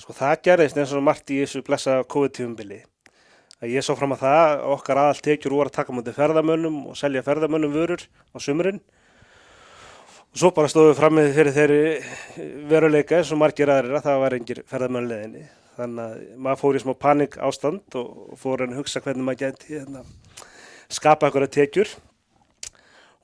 Sko 0.00 0.16
það 0.16 0.38
gerðist 0.48 0.80
eins 0.80 0.94
og 0.96 1.04
margt 1.04 1.30
í 1.32 1.42
þessu 1.42 1.62
blessa 1.66 1.98
COVID-tífumbili 2.08 2.80
að 3.60 3.74
ég 3.74 3.84
sá 3.84 3.92
fram 3.92 4.14
að 4.16 4.24
það 4.24 4.40
að 4.46 4.64
okkar 4.74 5.02
aðal 5.02 5.22
tekjur 5.26 5.56
voru 5.58 5.68
að 5.68 5.76
taka 5.76 5.96
mútið 5.96 6.16
ferðamönnum 6.16 6.80
og 6.88 6.96
selja 6.96 7.24
ferðamönnum 7.26 7.76
vörur 7.76 8.06
á 8.32 8.36
sumurinn 8.40 8.80
og 10.30 10.40
svo 10.40 10.54
bara 10.56 10.72
stóðum 10.72 10.94
við 10.94 11.00
fram 11.02 11.18
með 11.18 11.32
fyrir 11.36 11.56
þeirri 11.58 12.60
veruleika 12.70 13.20
eins 13.20 13.32
og 13.34 13.42
margir 13.42 13.72
aðrir 13.72 13.98
að 13.98 14.06
það 14.08 14.22
var 14.24 14.38
engir 14.38 14.62
ferðamönnleðinni 14.70 15.48
þannig 15.80 16.04
að 16.04 16.40
maður 16.44 16.60
fór 16.60 16.76
í 16.76 16.82
smá 16.82 16.92
panik 16.98 17.36
ástand 17.40 17.96
og 17.98 18.34
fór 18.40 18.64
að 18.64 18.76
hugsa 18.78 19.02
hvernig 19.04 19.26
maður 19.26 19.42
geti 19.44 19.76
hérna, 19.76 20.02
skapa 20.92 21.28
eitthvað 21.28 21.52
tekjur. 21.56 21.94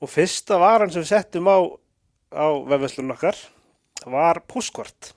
Og 0.01 0.11
fyrsta 0.11 0.59
varan 0.61 0.91
sem 0.93 1.03
við 1.03 1.11
settum 1.11 1.49
á, 1.49 1.57
á 2.33 2.47
vefveslunum 2.69 3.15
okkar 3.15 3.39
var 4.05 4.43
postkort 4.49 5.13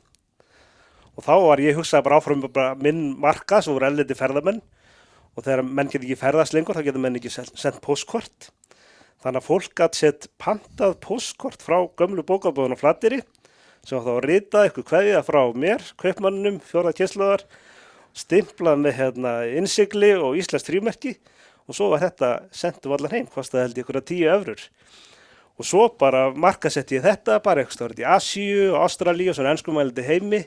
og 1.16 1.26
þá 1.26 1.34
var 1.46 1.62
ég 1.62 1.78
hugsað 1.78 2.06
bara 2.06 2.20
áfram 2.20 2.44
bara 2.46 2.76
minn 2.78 3.10
marka 3.20 3.60
sem 3.62 3.74
voru 3.74 3.88
elliti 3.90 4.16
ferðamenn. 4.18 4.62
Og 5.38 5.44
þegar 5.46 5.62
menn 5.62 5.90
getur 5.90 6.08
ekki 6.08 6.18
ferðast 6.18 6.54
lengur 6.56 6.76
þá 6.76 6.84
getur 6.88 7.02
menn 7.02 7.18
ekki 7.18 7.30
sendt 7.30 7.78
postkort 7.84 8.50
þannig 9.20 9.42
að 9.42 9.46
fólk 9.46 9.74
gæti 9.76 10.00
sett 10.00 10.28
pantað 10.40 10.96
postkort 11.04 11.62
frá 11.62 11.82
gömlu 11.98 12.24
bókabóðun 12.26 12.74
og 12.76 12.80
flattiri 12.80 13.20
sem 13.86 14.00
þá 14.04 14.14
rita 14.24 14.64
eitthvað 14.64 14.86
kveðja 14.90 15.20
frá 15.24 15.40
mér, 15.56 15.84
kaupmannum, 16.00 16.58
fjóra 16.64 16.92
kjesslaðar 16.96 17.44
stimplað 18.16 18.80
með 18.82 18.96
hérna, 18.98 19.34
innsigli 19.56 20.12
og 20.18 20.38
Íslands 20.40 20.66
trýmerki 20.66 21.14
og 21.68 21.76
svo 21.76 21.90
var 21.92 22.02
þetta 22.02 22.32
sendum 22.52 22.96
allar 22.96 23.14
heim, 23.14 23.28
kostaði 23.30 23.68
held 23.68 23.78
ég 23.78 23.84
ykkur 23.84 24.00
að 24.00 24.08
tíu 24.10 24.32
öfrur 24.32 24.64
og 25.60 25.68
svo 25.68 25.86
bara 26.00 26.28
markasett 26.32 26.92
ég 26.96 27.04
þetta 27.04 27.38
bara 27.44 27.64
eitthvað 27.64 28.00
í 28.00 28.08
Asíu 28.08 28.72
Ástralíu 28.80 29.32
og 29.32 29.38
svona 29.38 29.54
ennskumældi 29.54 30.04
heimi 30.06 30.42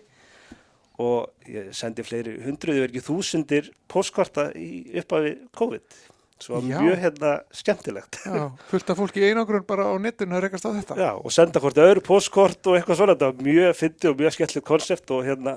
og 1.01 1.29
ég 1.49 1.71
sendi 1.73 2.03
fleiri 2.05 2.35
hundruði 2.43 2.83
verið 2.83 2.93
ekki 2.97 3.07
þúsundir 3.07 3.69
postkorta 3.89 4.49
upp 4.53 5.15
af 5.17 5.29
COVID. 5.57 6.01
Svo 6.43 6.59
Já. 6.59 6.75
mjög 6.81 6.97
hérna 6.99 7.31
skemmtilegt. 7.55 8.17
Já, 8.27 8.49
fullt 8.67 8.89
af 8.91 8.97
fólki 8.99 9.21
í 9.23 9.29
einangrun 9.31 9.63
bara 9.65 9.85
á 9.87 9.93
netinu 10.01 10.35
að 10.35 10.41
rekast 10.49 10.65
á 10.67 10.75
þetta. 10.75 10.97
Já, 10.99 11.11
og 11.15 11.31
senda 11.31 11.61
hvort 11.63 11.77
öðru 11.79 12.03
postkort 12.03 12.67
og 12.67 12.75
eitthvað 12.77 12.99
svona, 12.99 13.15
þetta 13.15 13.29
var 13.31 13.45
mjög 13.47 13.77
fyndi 13.79 14.09
og 14.11 14.17
mjög 14.19 14.35
skemmtilegt 14.35 14.67
konsept 14.67 15.13
og 15.15 15.23
hérna 15.23 15.53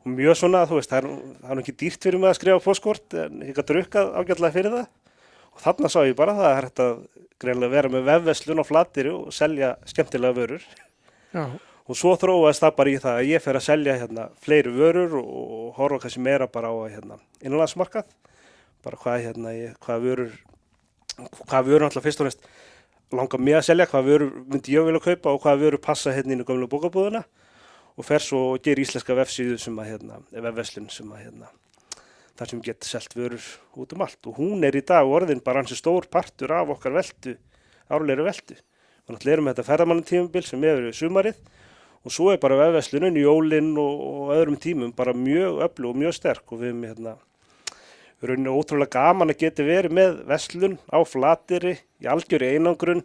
og 0.00 0.06
mjög 0.14 0.38
svona, 0.40 0.62
þú 0.70 0.78
veist, 0.78 0.90
það 0.94 0.98
er, 1.02 1.08
nú- 1.10 1.50
er 1.50 1.60
ekki 1.62 1.76
dýrt 1.82 2.06
fyrir 2.06 2.18
mig 2.22 2.30
að 2.30 2.38
skrifa 2.40 2.64
postkort 2.64 3.14
en 3.26 3.42
ég 3.44 3.52
gæti 3.58 3.74
drukkað 3.74 4.14
ágætlega 4.22 4.54
fyrir 4.56 4.72
það. 4.78 4.88
Og 5.52 5.62
þarna 5.66 5.88
sá 5.92 6.00
ég 6.06 6.16
bara 6.16 6.32
að 6.32 6.40
það 6.40 6.82
að 6.86 6.96
greinlega 7.42 7.70
vera 7.76 7.88
með 7.92 8.06
vefveslun 8.08 8.62
á 8.62 8.64
flatiri 8.64 9.12
og 9.12 9.32
selja 9.36 9.74
skemmtilega 9.84 10.32
vörur. 10.38 10.64
Já, 11.34 11.44
og 11.86 11.98
svo 11.98 12.14
þróaðist 12.18 12.64
það 12.64 12.76
bara 12.80 12.92
í 12.92 13.00
það 13.02 13.20
að 13.20 13.30
ég 13.30 13.42
fer 13.44 13.58
að 13.58 13.66
selja 13.68 13.96
hérna 14.00 14.28
fleiri 14.42 14.72
vörur 14.74 15.16
og, 15.20 15.66
horfa 15.76 16.02
kannski 16.02 16.22
meira 16.24 16.48
bara 16.50 16.72
á 16.72 16.76
hérna 16.90 17.18
innanlandsmarkað. 17.42 18.08
Bara 18.82 18.98
hvað 19.02 19.24
hérna 19.26 19.54
ég, 19.54 19.76
hvað 19.82 20.06
vörur 20.06 20.32
hvað 21.46 21.68
vörur 21.70 21.86
alltaf 21.88 22.04
fyrst 22.04 22.22
og 22.22 22.28
næst 22.28 22.48
langar 23.14 23.40
mig 23.40 23.54
að 23.54 23.68
selja, 23.68 23.86
hvað 23.86 24.08
vörur 24.10 24.32
myndi 24.50 24.74
ég 24.74 24.86
vilja 24.86 25.04
kaupa 25.04 25.34
og 25.34 25.44
hvað 25.44 25.62
vörur 25.62 25.82
passa 25.82 26.14
hérna 26.14 26.34
inn 26.34 26.42
í 26.42 26.48
gömlu 26.48 26.68
bókabúðuna 26.70 27.22
og 27.96 28.04
fer 28.04 28.24
svo 28.24 28.42
og 28.54 28.64
ger 28.64 28.80
íslenska 28.82 29.14
vefsíðu 29.16 29.56
sem 29.62 29.78
að 29.80 29.92
hérna, 29.92 30.18
vefveslun 30.34 30.90
sem 30.92 31.12
að 31.14 31.22
hérna 31.24 31.52
þar 32.36 32.50
sem 32.50 32.62
getur 32.66 32.90
selt 32.90 33.14
vörur 33.16 33.44
út 33.80 33.94
um 33.94 34.02
allt. 34.04 34.18
Og 34.28 34.40
hún 34.42 34.64
er 34.66 34.76
í 34.76 34.84
dag 34.84 35.08
orðin 35.08 35.40
bara 35.44 35.62
hansi 35.62 35.78
stór 35.78 36.08
partur 36.12 36.52
af 36.52 36.74
okkar 36.74 36.98
veldu, 36.98 37.36
árleiri 37.88 38.26
veldu 38.26 38.58
og 39.06 39.14
náttúrulega 39.14 39.36
erum 39.36 39.46
við 39.46 39.54
þetta 39.54 39.68
ferðamannatímabil 39.70 40.44
sem 40.44 40.66
hefur 40.66 40.88
við 40.88 40.98
sumarið 40.98 41.40
og 42.06 42.14
svo 42.14 42.28
er 42.30 42.38
bara 42.38 42.58
vefveslunum, 42.60 43.16
jólinn 43.18 43.72
og, 43.82 44.02
og 44.06 44.34
öðrum 44.36 44.58
tímum 44.62 44.92
bara 44.94 45.14
mjög 45.16 45.58
öllu 45.66 45.90
og 45.90 45.98
mjög 45.98 46.14
sterk 46.14 46.52
og 46.54 46.60
við 46.60 46.70
erum 46.70 46.84
hérna 46.86 47.16
við 48.22 48.30
erum 48.30 48.46
ótrúlega 48.54 48.94
gaman 48.94 49.32
að 49.34 49.40
geta 49.42 49.66
verið 49.66 49.96
með 49.98 50.20
veslun 50.28 50.76
á 50.86 50.98
flatiri 51.02 51.74
í 52.00 52.08
algjöri 52.10 52.52
einangrun 52.54 53.02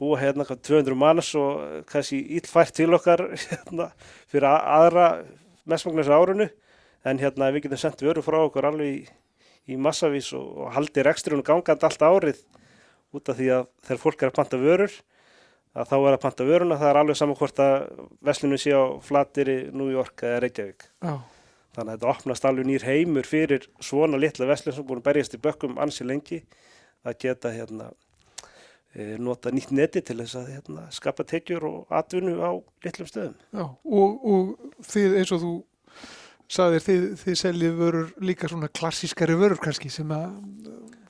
búa 0.00 0.16
hérna 0.22 0.46
hvað 0.48 0.64
200 0.70 0.98
manns 0.98 1.34
og 1.36 1.84
kannski 1.92 2.22
íllfært 2.38 2.72
til 2.80 2.88
okkar 2.96 3.26
hérna, 3.50 3.90
fyrir 4.32 4.48
aðra 4.48 5.06
mestmagnas 5.68 6.08
árunu 6.08 6.48
en 7.04 7.20
hérna 7.20 7.52
við 7.52 7.66
getum 7.66 7.84
sendt 7.84 8.02
vöru 8.02 8.24
frá 8.24 8.40
okkur 8.40 8.70
alveg 8.72 8.96
í, 8.96 8.98
í 9.70 9.76
massavís 9.76 10.32
og, 10.38 10.48
og 10.56 10.74
haldi 10.78 11.04
reksturinn 11.04 11.44
gangandi 11.44 11.86
allt 11.86 12.02
árið 12.08 12.42
út 13.12 13.28
af 13.28 13.36
því 13.36 13.54
að 13.58 13.72
þegar 13.84 14.04
fólk 14.06 14.22
er 14.22 14.32
að 14.32 14.38
panta 14.40 14.62
vörur 14.62 15.00
að 15.72 15.88
þá 15.88 15.96
er 15.98 16.14
að 16.14 16.22
panta 16.24 16.46
vöruna 16.46 16.78
það 16.80 16.90
er 16.90 17.00
alveg 17.00 17.18
saman 17.18 17.38
hvort 17.38 17.62
að 17.64 17.76
veslunum 18.28 18.60
sé 18.60 18.74
á 18.76 18.84
flatiri, 19.04 19.56
New 19.72 19.88
York 19.92 20.24
eða 20.28 20.42
Reykjavík 20.44 20.86
já, 20.88 21.14
þannig 21.76 21.88
að 21.88 21.92
þetta 21.94 22.12
opnast 22.12 22.48
alveg 22.48 22.68
nýr 22.68 22.86
heimur 22.88 23.28
fyrir 23.28 23.68
svona 23.80 24.20
litla 24.20 24.48
veslun 24.50 24.76
sem 24.76 24.86
búin 24.88 25.02
að 25.02 25.08
berjast 25.10 25.36
í 25.38 25.42
bökkum 25.42 25.80
ansi 25.82 26.06
lengi 26.08 26.42
að 27.08 27.18
geta 27.24 27.52
hérna 27.54 27.90
e, 28.92 29.16
nota 29.18 29.52
nýtt 29.54 29.72
neti 29.74 30.02
til 30.04 30.18
þess 30.20 30.38
að 30.42 30.52
hérna, 30.56 30.86
skapa 30.94 31.26
tekjur 31.28 31.66
og 31.68 31.94
atvinnu 31.94 32.36
á 32.44 32.52
litlum 32.84 33.08
stöðum. 33.08 33.36
já. 33.52 33.64
Og, 33.64 34.26
og 34.34 34.86
þið 34.92 35.18
eins 35.22 35.32
og 35.34 35.44
þú 35.44 35.54
sagðir, 36.50 36.84
þið, 36.86 37.04
þið 37.22 37.38
seljið 37.42 37.76
vörur 37.78 38.10
líka 38.24 38.50
svona 38.50 38.70
klassískari 38.72 39.36
vörur 39.38 39.60
kannski 39.62 39.90
sem 39.92 40.10
að 40.14 40.32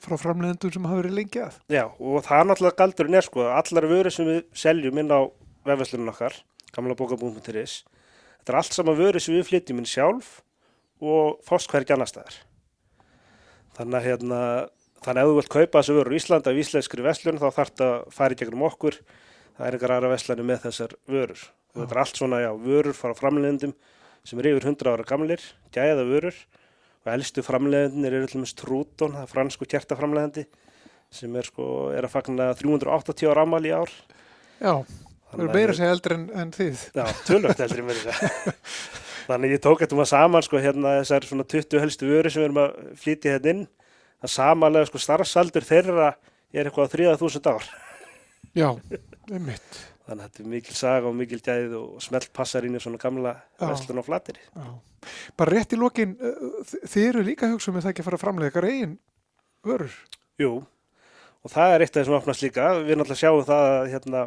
frá 0.03 0.17
framleiðendum 0.19 0.73
sem 0.73 0.87
hafa 0.87 1.01
verið 1.01 1.17
lengi 1.17 1.41
að. 1.43 1.57
Já, 1.71 1.85
og 1.87 2.23
það 2.25 2.39
er 2.39 2.47
náttúrulega 2.49 2.79
galdurinn 2.81 3.19
er 3.19 3.25
sko 3.25 3.45
að 3.45 3.57
allar 3.61 3.89
vörur 3.91 4.13
sem 4.13 4.27
við 4.27 4.39
seljum 4.63 4.99
inn 4.99 5.11
á 5.13 5.21
vefveslunum 5.67 6.11
okkar, 6.11 6.35
gamla 6.75 6.97
bókabúm.is, 6.99 7.75
þetta 8.41 8.53
er 8.53 8.59
allt 8.59 8.75
sama 8.75 8.95
vörur 8.99 9.23
sem 9.23 9.37
við 9.37 9.47
flytjum 9.47 9.79
inn 9.79 9.89
sjálf 9.89 10.41
og 11.03 11.39
fást 11.47 11.71
hvergi 11.71 11.95
annar 11.95 12.11
staðar. 12.11 12.35
Þannig 13.77 13.99
að 13.99 14.07
hérna, 14.09 14.39
þannig 15.03 15.19
að 15.19 15.23
ef 15.23 15.31
þú 15.31 15.37
vilt 15.39 15.53
kaupa 15.55 15.79
þessu 15.79 15.97
vörur 15.97 16.13
í 16.13 16.19
Íslandi 16.19 16.51
af 16.51 16.61
íslenskri 16.63 17.05
veslun 17.05 17.39
þá 17.41 17.47
þarf 17.47 17.71
þetta 17.71 17.89
að 17.89 18.03
fara 18.13 18.35
í 18.35 18.39
gegnum 18.43 18.67
okkur, 18.67 18.99
það 19.57 19.67
er 19.67 19.77
einhver 19.77 19.95
aðra 19.95 20.13
veslanu 20.13 20.45
með 20.47 20.65
þessar 20.67 20.95
vörur. 21.09 21.47
Þetta 21.73 21.95
er 21.95 22.01
allt 22.03 22.19
svona, 22.19 22.41
já, 22.43 22.51
vörur 22.53 22.97
frá 22.97 23.15
framleiðendum 23.17 23.73
sem 24.27 24.39
er 24.39 24.51
yfir 24.53 24.67
100 24.71 24.91
ára 24.93 25.05
gamlir, 25.07 25.43
gæða 25.75 26.05
vörur 26.07 26.35
og 27.03 27.13
elstu 27.13 27.43
framleiðendir 27.43 28.15
eru 28.15 28.27
allmest 28.29 28.59
Trúton, 28.59 29.15
það 29.17 29.25
er 29.25 29.31
fransku 29.31 29.67
kjertaframleiðandi 29.67 30.45
sem 31.13 31.35
er 31.37 31.47
sko, 31.47 31.65
er 31.93 32.07
að 32.07 32.13
fagna 32.15 32.49
380 32.57 33.29
ára 33.29 33.45
amal 33.45 33.61
í 33.67 33.73
ár. 33.75 33.91
Já, 34.57 34.81
það 35.29 35.43
eru 35.43 35.49
meira 35.53 35.75
segja 35.77 35.93
eldri 35.93 36.17
en, 36.17 36.25
en 36.41 36.53
þið. 36.55 36.85
Já, 36.95 37.03
tölvögt 37.27 37.63
eldri 37.65 37.85
þess 37.91 38.09
að. 38.09 38.53
Þannig 39.27 39.55
ég 39.55 39.63
tók 39.63 39.83
þetta 39.83 39.95
maður 39.99 40.11
saman 40.11 40.43
sko 40.43 40.59
hérna 40.59 40.97
þessar 40.97 41.27
svona 41.29 41.45
20 41.53 41.83
helstu 41.83 42.09
vöru 42.09 42.31
sem 42.33 42.41
við 42.41 42.49
erum 42.49 42.61
að 42.63 42.73
flytja 42.99 43.35
hérna 43.37 43.53
inn. 43.53 43.63
Það 44.23 44.33
samanlega 44.33 44.89
sko 44.89 45.03
starfsaldur 45.03 45.67
þeirra 45.67 46.09
er 46.53 46.67
eitthvað 46.67 46.89
á 46.89 46.93
3000 46.95 47.51
ár. 47.53 47.69
Já, 48.57 48.67
einmitt. 49.35 49.79
Þannig 50.03 50.19
að 50.19 50.27
þetta 50.27 50.43
er 50.43 50.49
mikil 50.51 50.75
saga 50.75 51.07
og 51.07 51.15
mikil 51.15 51.39
gæð 51.45 51.73
og 51.79 52.01
smelt 52.03 52.29
passar 52.35 52.65
inn 52.67 52.75
í 52.75 52.81
svona 52.83 52.99
gamla 52.99 53.37
á 53.55 54.03
flatiri. 54.03 54.41
Já. 54.51 54.65
Bara 55.39 55.51
rétt 55.55 55.71
í 55.75 55.79
lokin, 55.79 56.17
þi- 56.19 56.81
þið 56.91 57.05
eru 57.09 57.23
líka 57.23 57.47
að 57.47 57.53
hugsa 57.55 57.71
um 57.71 57.77
að 57.79 57.85
það 57.85 57.93
ekki 57.93 58.03
að 58.03 58.07
fara 58.09 58.17
að 58.19 58.23
framleiða 58.25 58.51
ykkar 58.51 58.67
eigin 58.67 58.97
vörur. 59.63 59.95
Jú, 60.43 60.51
og 61.43 61.51
það 61.55 61.75
er 61.77 61.85
eitt 61.85 61.95
af 61.95 62.01
þessum 62.03 62.17
opnast 62.19 62.43
líka. 62.43 62.67
Við 62.83 62.99
náttúrulega 62.99 63.21
sjáum 63.23 63.45
það 63.47 63.69
að, 63.71 63.87
hérna, 63.93 64.25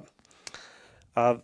að 1.26 1.42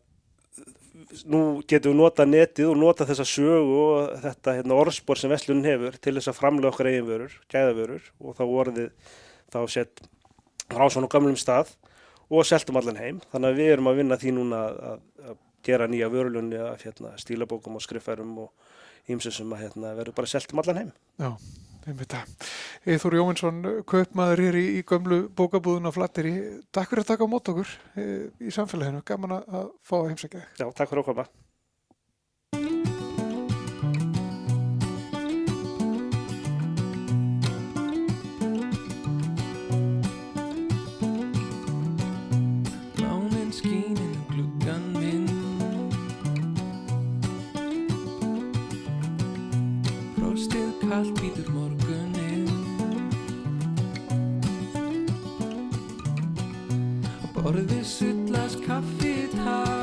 nú 1.28 1.40
getum 1.68 1.92
við 1.92 1.98
nota 2.00 2.24
netið 2.28 2.70
og 2.72 2.78
nota 2.80 3.04
þessa 3.08 3.26
sögu 3.28 3.76
og 3.82 4.12
þetta 4.22 4.54
hérna, 4.58 4.76
orðspor 4.80 5.18
sem 5.20 5.32
Vestlunin 5.32 5.66
hefur 5.68 5.96
til 6.00 6.14
þess 6.16 6.30
að 6.32 6.38
framlega 6.40 6.72
okkar 6.72 6.88
eigin 6.88 7.08
vörur, 7.08 7.34
gæðavörur 7.52 8.04
og 8.22 8.36
þá 8.38 8.42
orðið 8.48 8.90
þá 9.52 9.58
sett 9.76 10.04
á 10.72 10.84
svona 10.88 11.10
gamlum 11.12 11.36
stað 11.36 11.74
og 12.32 12.46
seltum 12.48 12.78
allan 12.80 12.96
heim. 13.00 13.18
Þannig 13.32 13.50
að 13.52 13.58
við 13.60 13.72
erum 13.76 13.90
að 13.90 13.98
vinna 14.00 14.18
því 14.20 14.32
núna 14.38 14.60
að, 14.68 14.78
að, 15.30 15.40
gera 15.62 15.86
nýja 15.86 16.08
vörulunni 16.10 16.58
af 16.58 16.80
hérna, 16.82 17.12
stílabókum 17.22 17.76
og 17.78 17.82
skriffærum 17.84 18.32
og 18.42 19.10
ímsum 19.12 19.34
sem 19.36 19.52
að 19.54 19.60
hérna, 19.66 19.92
verður 19.98 20.16
bara 20.16 20.30
seltum 20.32 20.58
allan 20.62 20.80
heim. 20.80 20.88
Já, 21.22 21.28
einmitt 21.86 22.16
það. 22.16 22.32
Eithor 22.90 23.14
Jóvinsson, 23.18 23.60
kaupmaður 23.92 24.42
hér 24.46 24.58
í, 24.58 24.64
í 24.80 24.82
gömlu 24.88 25.20
bókabúðun 25.38 25.86
á 25.86 25.94
Flatteri. 25.94 26.32
Takk 26.74 26.90
fyrir 26.90 27.04
að 27.04 27.12
taka 27.12 27.28
á 27.28 27.32
mót 27.32 27.52
okkur 27.52 27.70
eh, 27.94 28.26
í 28.42 28.50
samfélaginu. 28.54 29.04
Gaman 29.06 29.36
að- 29.38 29.70
fá 29.86 29.96
að 30.00 30.08
heimsækja. 30.10 30.42
Já, 30.58 30.66
takk 30.72 30.90
fyrir 30.90 31.04
að 31.04 31.10
koma. 31.12 31.28
Kallt 50.92 51.14
býtur 51.16 51.46
morgunin 51.56 52.50
Á 57.08 57.24
borði 57.32 57.80
sullast 57.80 58.60
kaffi 58.66 59.14
tá 59.32 59.81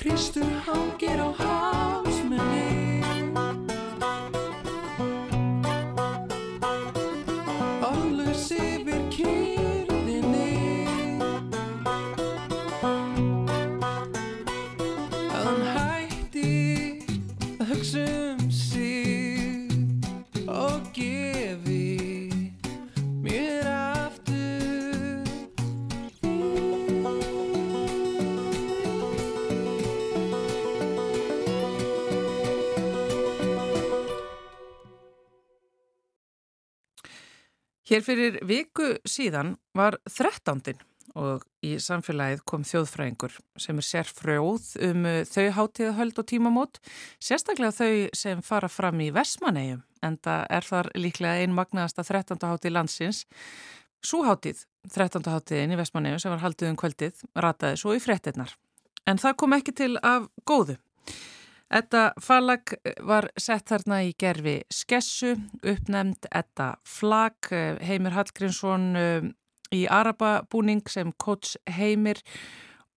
Kristur 0.00 0.48
hangir 0.64 1.20
á 1.20 1.28
hálsmenni 1.36 1.79
Hér 37.90 38.04
fyrir 38.06 38.36
viku 38.46 38.84
síðan 39.02 39.56
var 39.74 39.96
13. 40.06 40.76
og 41.18 41.42
í 41.66 41.72
samfélagið 41.82 42.44
kom 42.46 42.62
þjóðfræðingur 42.62 43.32
sem 43.58 43.80
er 43.82 43.86
sérfrjóð 43.88 44.68
um 44.86 45.08
uh, 45.10 45.16
þau 45.26 45.48
hátíðahöld 45.56 46.20
og 46.22 46.28
tímamót, 46.30 46.78
sérstaklega 47.18 47.74
þau 47.74 48.14
sem 48.14 48.44
fara 48.46 48.70
fram 48.70 49.02
í 49.02 49.08
Vestmannegjum, 49.10 49.82
en 50.06 50.20
það 50.22 50.46
er 50.54 50.68
þar 50.68 50.90
líklega 51.02 51.42
einn 51.42 51.56
magnaðasta 51.56 52.06
13. 52.06 52.38
hátíð 52.46 52.76
landsins. 52.76 53.24
Súhátíð, 54.06 54.62
13. 54.86 55.26
hátíðin 55.26 55.74
í 55.74 55.80
Vestmannegjum 55.82 56.22
sem 56.22 56.36
var 56.36 56.44
haldið 56.44 56.70
um 56.70 56.78
kvöldið, 56.78 57.26
rataði 57.42 57.82
svo 57.82 57.98
í 57.98 58.04
fréttinnar. 58.06 58.54
En 59.10 59.18
það 59.18 59.38
kom 59.42 59.58
ekki 59.58 59.74
til 59.82 59.96
af 59.98 60.30
góðu. 60.46 60.78
Þetta 61.70 62.00
falag 62.18 62.72
var 63.06 63.28
sett 63.38 63.68
þarna 63.70 64.00
í 64.02 64.14
gerfi 64.18 64.56
skessu, 64.74 65.36
uppnefnd 65.62 66.26
Etta 66.34 66.72
Flag, 66.82 67.46
Heimir 67.86 68.16
Hallgrímsson 68.16 68.88
um, 68.98 69.30
í 69.70 69.84
Arababúning 69.86 70.82
sem 70.90 71.12
coach 71.14 71.54
Heimir 71.70 72.18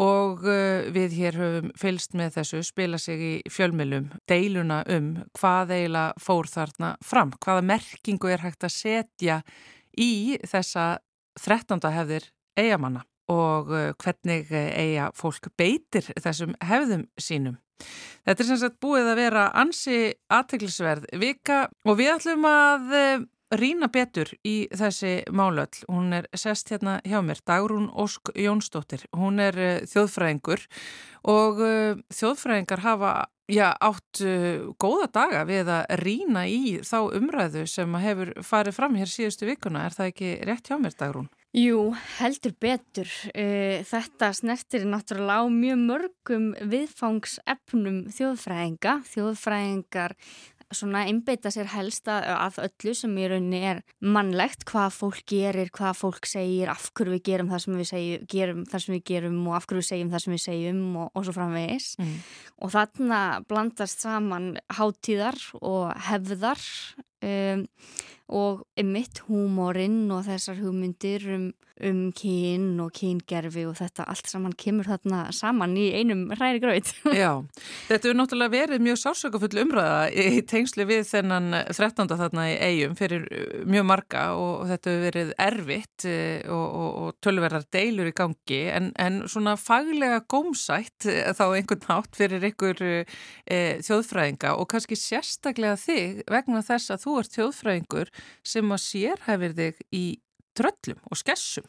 og 0.02 0.42
við 0.42 1.14
hér 1.20 1.38
höfum 1.38 1.70
fylst 1.78 2.16
með 2.18 2.40
þessu 2.40 2.64
spila 2.66 2.98
sig 2.98 3.22
í 3.22 3.34
fjölmjölum 3.54 4.10
deiluna 4.30 4.82
um 4.90 5.12
hvað 5.38 5.76
eiginlega 5.76 6.18
fór 6.18 6.50
þarna 6.50 6.96
fram, 7.06 7.34
hvaða 7.38 7.66
merkingu 7.70 8.32
er 8.34 8.42
hægt 8.42 8.66
að 8.66 8.74
setja 8.74 9.40
í 9.94 10.40
þessa 10.50 10.98
13. 11.38 11.78
hefðir 11.94 12.26
eigamanna 12.58 13.06
og 13.30 13.70
hvernig 14.02 14.50
eiga 14.52 15.12
fólk 15.16 15.52
beitir 15.58 16.10
þessum 16.18 16.58
hefðum 16.66 17.06
sínum. 17.22 17.62
Þetta 18.24 18.44
er 18.44 18.48
sem 18.48 18.60
sagt 18.62 18.80
búið 18.84 19.12
að 19.12 19.20
vera 19.20 19.44
ansi 19.60 20.00
aðteglisverð 20.32 21.10
vika 21.20 21.66
og 21.84 22.00
við 22.00 22.14
ætlum 22.14 22.48
að 22.48 22.94
uh, 22.96 23.26
rýna 23.60 23.90
betur 23.94 24.32
í 24.48 24.56
þessi 24.74 25.16
málöll. 25.36 25.84
Hún 25.90 26.16
er 26.16 26.30
sest 26.38 26.72
hérna 26.72 27.00
hjá 27.04 27.20
mér, 27.26 27.44
Dagrún 27.46 27.90
Ósk 27.92 28.32
Jónsdóttir. 28.40 29.04
Hún 29.12 29.44
er 29.44 29.60
uh, 29.60 29.76
þjóðfræðingur 29.92 30.64
og 31.36 31.62
uh, 31.62 32.02
þjóðfræðingar 32.16 32.86
hafa 32.88 33.14
já, 33.52 33.74
átt 33.76 34.24
góða 34.80 35.10
daga 35.12 35.44
við 35.44 35.68
að 35.76 35.98
rýna 36.00 36.46
í 36.48 36.80
þá 36.88 37.12
umræðu 37.20 37.66
sem 37.68 38.00
hefur 38.00 38.32
farið 38.40 38.78
fram 38.80 38.96
hér 38.96 39.12
síðustu 39.12 39.52
vikuna. 39.52 39.84
Er 39.84 39.98
það 39.98 40.14
ekki 40.14 40.36
rétt 40.48 40.72
hjá 40.72 40.80
mér, 40.80 40.96
Dagrún? 40.96 41.28
Jú, 41.54 41.92
heldur 42.18 42.56
betur. 42.58 43.10
Eh, 43.38 43.84
Þetta 43.86 44.32
snertir 44.34 44.88
náttúrulega 44.90 45.46
á 45.46 45.54
mjög 45.54 45.84
mörgum 45.86 46.48
viðfangsefnum 46.66 48.00
þjóðfræðinga. 48.10 48.96
Þjóðfræðingar 49.06 50.16
einbeita 50.74 51.52
sér 51.54 51.68
helst 51.70 52.08
að, 52.10 52.58
öllu 52.64 52.94
sem 52.98 53.14
í 53.18 53.28
rauninni 53.30 53.62
er 53.62 53.82
mannlegt, 54.02 54.66
hvað 54.66 54.96
fólk 54.98 55.22
gerir, 55.30 55.70
hvað 55.70 56.00
fólk 56.00 56.26
segir, 56.26 56.70
af 56.70 56.90
hverju 56.94 57.14
við 57.14 57.24
gerum 57.24 57.52
það 57.52 57.64
sem 57.64 57.78
við 57.78 57.90
segjum, 57.92 58.26
gerum 58.34 58.66
það 58.66 58.84
sem 58.86 58.96
við 58.96 59.04
gerum 59.12 59.48
og 59.48 59.56
af 59.58 59.68
hverju 59.68 59.84
við 59.84 59.90
segjum 59.90 60.12
það 60.14 60.24
sem 60.24 60.34
við 60.34 60.44
segjum 60.48 60.82
og, 60.98 61.12
og 61.14 61.28
svo 61.28 61.36
framvegis. 61.38 61.90
Mm. 62.00 62.16
Og 62.64 62.74
þarna 62.74 63.22
blandast 63.48 64.02
saman 64.02 64.50
hátíðar 64.74 65.40
og 65.62 65.94
hefðar 66.10 66.66
um, 67.22 67.68
og 68.32 68.64
mitt 68.80 69.20
húmórin 69.28 70.08
og 70.14 70.24
þessar 70.28 70.62
hugmyndir 70.64 71.26
um, 71.36 71.50
um 71.84 72.00
kyn 72.16 72.78
og 72.82 72.94
kyngerfi 72.96 73.66
og 73.68 73.76
þetta 73.78 74.06
allt 74.10 74.30
saman 74.30 74.54
kemur 74.58 74.88
þarna 74.88 75.26
saman 75.36 75.74
í 75.78 75.90
einum 75.98 76.28
hræri 76.32 76.62
gröð. 76.64 76.92
Já, 77.18 77.44
þetta 77.90 78.10
er 78.10 78.18
náttúrulega 78.18 78.54
verið 78.54 78.86
mjög 78.86 79.00
sársökafull 79.02 79.64
umræða 79.66 80.06
í 80.14 80.44
tengslu 80.50 80.86
við 80.90 81.04
þennan 81.10 81.50
13. 81.74 82.14
þarna 82.14 82.48
í 82.54 82.56
eigum 82.70 82.96
fyrir 83.00 83.28
uh, 83.28 83.64
mjög 83.70 83.88
marga 83.92 84.26
og 84.40 84.66
þetta 84.72 84.94
hefur 84.94 85.06
verið 85.10 85.34
erfitt 85.48 86.08
uh, 86.10 86.54
og, 86.54 86.66
og, 86.68 86.90
og 87.04 87.20
tölverðar 87.26 87.68
deilur 87.76 88.12
í 88.14 88.16
gangi 88.18 88.62
en, 88.72 88.92
en 89.02 89.22
svona 89.28 89.58
faglega 89.60 90.24
gómsætt 90.32 91.10
uh, 91.12 91.34
þá 91.36 91.46
einhvern 91.50 91.88
nátt 91.90 92.16
fyrir 92.18 92.44
einhver 92.48 92.80
e, 92.84 93.58
þjóðfræðinga 93.84 94.54
og 94.60 94.68
kannski 94.72 94.98
sérstaklega 94.98 95.76
þig 95.80 96.22
vegna 96.32 96.62
þess 96.66 96.94
að 96.94 97.04
þú 97.04 97.16
ert 97.22 97.38
þjóðfræðingur 97.38 98.13
sem 98.46 98.76
að 98.76 98.86
sérhæfir 98.86 99.58
þig 99.60 99.84
í 99.94 100.06
tröllum 100.58 101.02
og 101.10 101.20
skessum. 101.20 101.68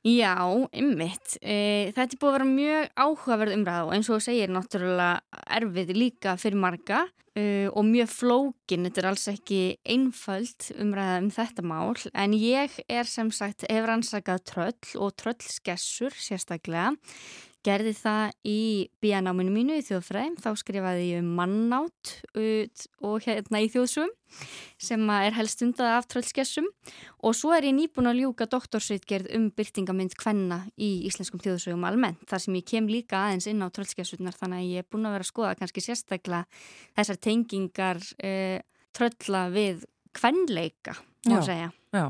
Já, 0.00 0.32
ymmit. 0.72 1.34
E, 1.44 1.92
þetta 1.92 2.06
er 2.06 2.20
búið 2.20 2.30
að 2.30 2.36
vera 2.38 2.48
mjög 2.48 2.86
áhugaverð 3.04 3.56
umræð 3.58 3.88
og 3.88 3.90
eins 3.92 4.08
og 4.08 4.16
þú 4.16 4.24
segir 4.24 4.52
náttúrulega 4.54 5.42
erfið 5.58 5.92
líka 5.92 6.36
fyrir 6.40 6.62
marga 6.62 7.02
e, 7.36 7.68
og 7.68 7.84
mjög 7.84 8.08
flókin, 8.14 8.86
þetta 8.88 9.02
er 9.02 9.08
alls 9.10 9.26
ekki 9.28 9.60
einföld 9.84 10.70
umræða 10.80 11.18
um 11.20 11.28
þetta 11.36 11.66
mál 11.68 11.92
en 12.14 12.38
ég 12.38 12.80
er 12.88 13.12
sem 13.12 13.28
sagt, 13.28 13.68
hefur 13.68 13.92
ansakað 13.98 14.42
tröll 14.48 14.96
og 15.04 15.12
tröllskessur 15.20 16.16
sérstaklega 16.16 16.94
gerði 17.66 17.92
það 17.96 18.30
í 18.48 18.60
bíanáminu 19.02 19.52
mínu 19.52 19.76
í 19.80 19.84
þjóðfræðim, 19.84 20.38
þá 20.40 20.50
skrifaði 20.56 21.06
ég 21.10 21.22
um 21.24 21.30
mannátt 21.36 22.12
og 23.04 23.26
hérna 23.26 23.60
í 23.60 23.68
þjóðsum 23.72 24.10
sem 24.80 25.02
er 25.12 25.34
helst 25.34 25.62
undað 25.66 25.96
af 25.98 26.08
tröllskessum 26.10 26.68
og 27.26 27.34
svo 27.36 27.52
er 27.56 27.66
ég 27.68 27.74
nýbúin 27.76 28.08
að 28.10 28.22
ljúka 28.22 28.46
doktorsreitgerð 28.50 29.32
um 29.36 29.48
byrtingamind 29.56 30.14
kvenna 30.18 30.62
í 30.80 30.90
íslenskum 31.10 31.42
þjóðsögum 31.42 31.84
almennt, 31.88 32.22
þar 32.30 32.44
sem 32.46 32.60
ég 32.60 32.68
kem 32.70 32.88
líka 32.90 33.24
aðeins 33.26 33.50
inn 33.50 33.64
á 33.64 33.68
tröllskessunar 33.68 34.38
þannig 34.38 34.62
að 34.62 34.70
ég 34.70 34.84
er 34.84 34.88
búin 34.88 35.10
að 35.10 35.18
vera 35.18 35.26
að 35.26 35.32
skoða 35.32 35.56
kannski 35.60 35.84
sérstaklega 35.84 36.46
þessar 36.96 37.20
tengingar 37.26 38.00
eh, 38.22 38.62
trölla 38.96 39.48
við 39.52 39.84
kvenleika, 40.16 40.96
má 41.28 41.38
segja. 41.44 41.70
Já, 41.90 42.06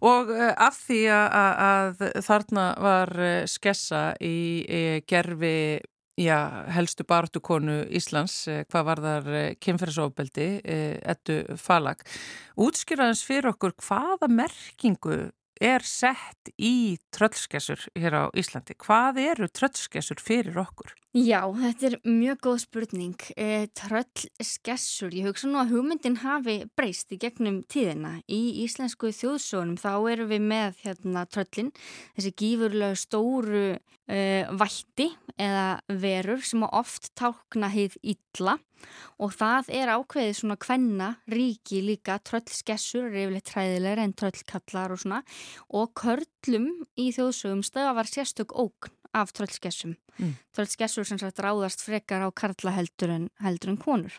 og 0.00 0.30
uh, 0.32 0.50
af 0.56 0.78
því 0.86 1.02
að, 1.12 1.62
að 1.68 2.02
þarna 2.24 2.66
var 2.80 3.10
uh, 3.12 3.44
skessa 3.44 4.02
í 4.24 5.02
gerfi 5.04 5.82
já, 6.18 6.38
helstu 6.72 7.04
bartukonu 7.06 7.82
Íslands, 7.94 8.40
hvað 8.72 8.86
var 8.88 9.02
þar 9.04 9.28
kynferðsofbeldi, 9.62 10.46
ettu 11.06 11.36
falag, 11.60 12.00
útskýraðans 12.58 13.22
fyrir 13.28 13.52
okkur 13.52 13.76
hvaða 13.84 14.26
merkingu 14.32 15.20
er 15.60 15.84
sett 15.86 16.50
í 16.54 16.98
tröllskessur 17.14 17.88
hér 17.98 18.14
á 18.14 18.24
Íslandi? 18.38 18.76
Hvað 18.78 19.20
eru 19.22 19.48
tröllskessur 19.50 20.20
fyrir 20.22 20.58
okkur? 20.60 20.94
Já, 21.16 21.40
þetta 21.56 21.86
er 21.88 21.96
mjög 22.04 22.40
góð 22.44 22.58
spurning. 22.62 23.26
E, 23.34 23.66
tröllskessur, 23.80 25.14
ég 25.16 25.26
hugsa 25.26 25.48
nú 25.48 25.58
að 25.62 25.72
hugmyndin 25.74 26.20
hafi 26.22 26.60
breyst 26.78 27.14
í 27.16 27.18
gegnum 27.20 27.62
tíðina. 27.70 28.18
Í 28.28 28.62
íslensku 28.64 29.10
þjóðsónum 29.16 29.80
þá 29.80 29.92
eru 30.12 30.28
við 30.30 30.44
með 30.50 30.82
hérna, 30.84 31.24
tröllin, 31.26 31.72
þessi 32.14 32.34
gífurlega 32.38 33.00
stóru 33.00 33.64
e, 33.74 34.20
vætti 34.60 35.10
eða 35.40 35.68
verur 35.88 36.44
sem 36.44 36.64
oft 36.68 37.12
tákna 37.18 37.72
heið 37.72 37.98
illa 38.14 38.58
og 39.18 39.34
það 39.34 39.70
er 39.80 39.92
ákveðið 39.94 40.36
svona 40.38 40.58
kvenna 40.60 41.08
ríki 41.30 41.80
líka, 41.84 42.18
tröllskessur 42.22 43.08
er 43.08 43.18
yfirleitt 43.24 43.48
træðilegur 43.50 44.04
en 44.04 44.14
tröllkallar 44.22 44.94
og 44.94 45.02
svona 45.02 45.22
og 45.68 45.92
körlum 45.98 46.70
í 46.98 47.10
þjóðsögum 47.16 47.64
stöða 47.66 47.96
var 47.98 48.10
sérstök 48.10 48.54
ógn 48.54 48.94
af 49.16 49.32
tröllskessum. 49.32 49.96
Mm. 50.18 50.34
Tröllskessur 50.54 51.06
sem 51.08 51.20
sagt 51.20 51.40
ráðast 51.42 51.82
frekar 51.84 52.26
á 52.26 52.28
karla 52.30 52.74
heldur 52.76 53.14
en, 53.14 53.28
en 53.40 53.78
konur. 53.80 54.14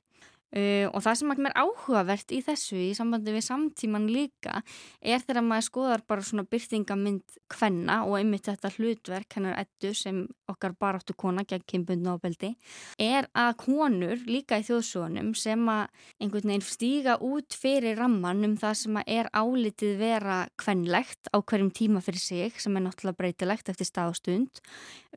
Uh, 0.49 0.87
og 0.89 1.03
það 1.05 1.17
sem 1.19 1.31
er 1.45 1.57
áhugavert 1.61 2.31
í 2.33 2.39
þessu 2.41 2.77
í 2.81 2.93
sambandi 2.97 3.35
við 3.35 3.43
samtíman 3.45 4.07
líka 4.09 4.63
er 4.97 5.21
þegar 5.21 5.45
maður 5.45 5.65
skoðar 5.67 6.03
bara 6.09 6.23
svona 6.25 6.41
byrtingamind 6.49 7.35
hvenna 7.53 7.99
og 8.07 8.15
einmitt 8.17 8.49
þetta 8.49 8.71
hlutverk 8.73 9.37
hennar 9.37 9.59
ettu 9.61 9.91
sem 9.93 10.23
okkar 10.49 10.73
baráttu 10.73 11.13
kona 11.13 11.43
gegn 11.45 11.67
kynbundna 11.69 12.15
ábeldi 12.17 12.55
er 12.97 13.27
að 13.37 13.51
konur 13.61 14.25
líka 14.25 14.57
í 14.57 14.65
þjóðsónum 14.65 15.35
sem 15.37 15.69
að 15.69 15.85
einhvern 16.17 16.55
veginn 16.55 16.65
stíga 16.65 17.19
út 17.21 17.53
fyrir 17.53 18.01
ramman 18.01 18.41
um 18.49 18.57
það 18.57 18.75
sem 18.81 18.99
að 19.03 19.13
er 19.19 19.29
álitið 19.29 19.95
vera 20.01 20.39
hvenlegt 20.63 21.29
á 21.29 21.37
hverjum 21.37 21.69
tíma 21.69 22.01
fyrir 22.01 22.25
sig 22.25 22.57
sem 22.57 22.73
er 22.73 22.87
náttúrulega 22.87 23.21
breytilegt 23.21 23.69
eftir 23.69 23.85
stað 23.85 24.15
og 24.15 24.19
stund 24.23 24.65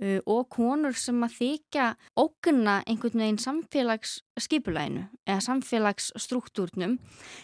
og 0.01 0.47
konur 0.53 0.97
sem 0.97 1.19
að 1.25 1.35
þykja 1.37 1.87
ógunna 2.17 2.79
einhvern 2.89 3.23
veginn 3.23 3.41
samfélags 3.43 4.21
skipulæginu 4.41 5.05
eða 5.29 5.43
samfélagsstruktúrnum 5.45 6.97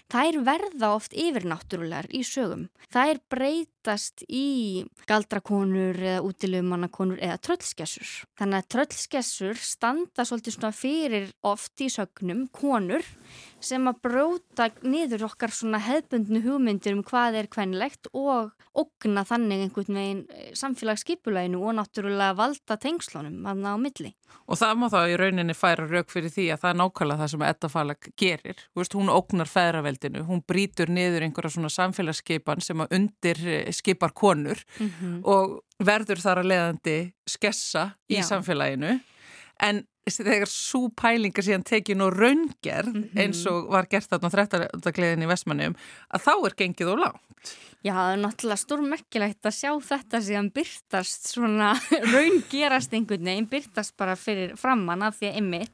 þær 0.09 0.39
verða 0.47 0.95
oft 0.97 1.13
yfirnáttúrulegar 1.13 2.09
í 2.15 2.23
sögum. 2.25 2.69
Þær 2.89 3.21
breytast 3.29 4.25
í 4.29 4.87
galdrakonur 5.11 6.01
eða 6.01 6.25
útilegumannakonur 6.25 7.21
eða 7.21 7.37
tröllskessur. 7.45 8.15
Þannig 8.41 8.63
að 8.63 8.71
tröllskessur 8.75 9.61
standa 9.61 10.25
svolítið 10.25 10.57
svona 10.57 10.73
fyrir 10.73 11.31
oft 11.47 11.85
í 11.85 11.91
sögnum 11.93 12.47
konur 12.49 13.05
sem 13.65 13.89
að 13.91 14.01
bróta 14.05 14.69
niður 14.87 15.27
okkar 15.29 15.53
svona 15.55 15.81
hefbundnu 15.83 16.43
hugmyndir 16.45 16.95
um 16.97 17.03
hvað 17.07 17.41
er 17.41 17.49
kvenlegt 17.51 18.09
og 18.13 18.53
okna 18.79 19.25
þannig 19.27 19.65
einhvern 19.65 19.99
veginn 19.99 20.23
eh, 20.35 20.53
samfélagsskipulæginu 20.59 21.61
og 21.67 21.77
náttúrulega 21.79 22.37
valda 22.39 22.79
tengslunum 22.81 23.47
aðna 23.51 23.75
á 23.75 23.77
milli. 23.81 24.13
Og 24.47 24.61
það 24.61 24.79
má 24.79 24.87
þá 24.93 24.99
í 25.11 25.19
rauninni 25.19 25.57
færa 25.59 25.89
rauk 25.89 26.13
fyrir 26.13 26.33
því 26.33 26.47
að 26.55 26.63
það 26.63 26.71
er 26.71 26.81
nákvæmlega 26.83 27.23
það 27.23 27.33
sem 27.33 27.47
Eddafalag 27.49 28.11
gerir. 28.23 28.63
Veist, 28.79 28.97
hún 28.97 29.13
oknar 29.13 29.51
feðraveldinu, 29.51 30.25
hún 30.29 30.45
brítur 30.47 30.93
niður 30.93 31.27
einhverja 31.27 31.57
svona 31.57 31.73
samfélagsskipan 31.75 32.65
sem 32.65 32.85
að 32.85 32.97
undir 33.01 33.45
eh, 33.47 33.73
skipar 33.75 34.15
konur 34.15 34.63
mm 34.79 34.91
-hmm. 34.91 35.21
og 35.25 35.61
verður 35.79 36.23
þar 36.23 36.43
að 36.43 36.51
leiðandi 36.53 36.99
skessa 37.27 37.91
í 38.09 38.19
Já. 38.19 38.27
samfélaginu 38.31 38.99
en 39.59 39.85
þegar 40.11 40.51
svo 40.51 40.89
pælingar 40.97 41.45
síðan 41.45 41.67
tekin 41.69 42.05
og 42.05 42.17
raungerð 42.17 42.93
mm 42.93 43.03
-hmm. 43.03 43.21
eins 43.21 43.47
og 43.47 43.71
var 43.73 43.87
gert 43.91 44.11
þarna 44.11 44.31
13. 44.31 44.93
gleðin 44.93 45.25
í 45.27 45.31
Vestmannum 45.31 45.77
að 46.11 46.25
þá 46.27 46.35
er 46.47 46.55
gengið 46.57 46.93
og 46.93 46.99
lágt. 46.99 47.29
Já, 47.87 47.93
það 47.95 48.13
er 48.13 48.21
náttúrulega 48.25 48.59
stórmerkilegt 48.59 49.47
að 49.47 49.55
sjá 49.55 49.71
þetta 49.87 50.21
síðan 50.27 50.49
byrtast 50.51 51.29
svona 51.31 51.69
raungerast 52.13 52.95
einhvern 52.97 53.31
veginn, 53.31 53.47
byrtast 53.47 53.95
bara 53.97 54.17
fyrir 54.19 54.57
framann 54.59 55.05
af 55.07 55.21
því 55.21 55.31
að 55.31 55.39
Emmitt, 55.39 55.73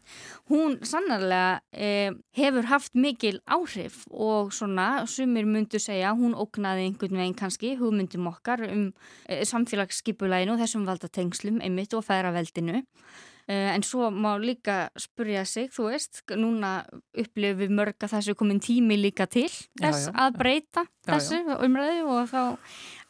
hún 0.53 0.77
sannarlega 0.85 1.63
eh, 1.73 2.13
hefur 2.37 2.69
haft 2.69 2.93
mikil 2.95 3.41
áhrif 3.49 4.03
og 4.13 4.53
svona 4.53 5.07
sumir 5.09 5.49
myndu 5.49 5.81
segja, 5.81 6.13
hún 6.13 6.37
ógnaði 6.37 6.91
einhvern 6.91 7.23
veginn 7.23 7.39
kannski 7.41 7.73
hugmyndum 7.81 8.29
okkar 8.29 8.67
um 8.69 8.91
eh, 9.25 9.41
samfélagsskipulæginu 9.49 10.59
og 10.59 10.61
þessum 10.61 10.85
valda 10.85 11.09
tengslum 11.09 11.65
Emmitt 11.65 11.97
og 11.97 12.05
færaveldinu 12.05 12.85
Eh, 12.85 13.34
en 13.49 13.83
svo 13.85 14.09
má 14.09 14.35
líka 14.41 14.89
spurja 14.97 15.45
sig, 15.45 15.69
þú 15.75 15.91
veist, 15.91 16.23
núna 16.33 16.87
upplifum 17.13 17.59
við 17.61 17.75
mörg 17.77 18.07
að 18.07 18.15
þessu 18.17 18.35
komin 18.39 18.63
tími 18.65 18.97
líka 18.97 19.27
til 19.29 19.51
þess 19.51 20.07
já, 20.07 20.09
já, 20.09 20.15
að 20.25 20.39
breyta 20.41 20.85
já, 20.87 21.11
þessu 21.11 21.41
umræðu 21.67 22.07
og 22.15 22.31
þá, 22.31 22.41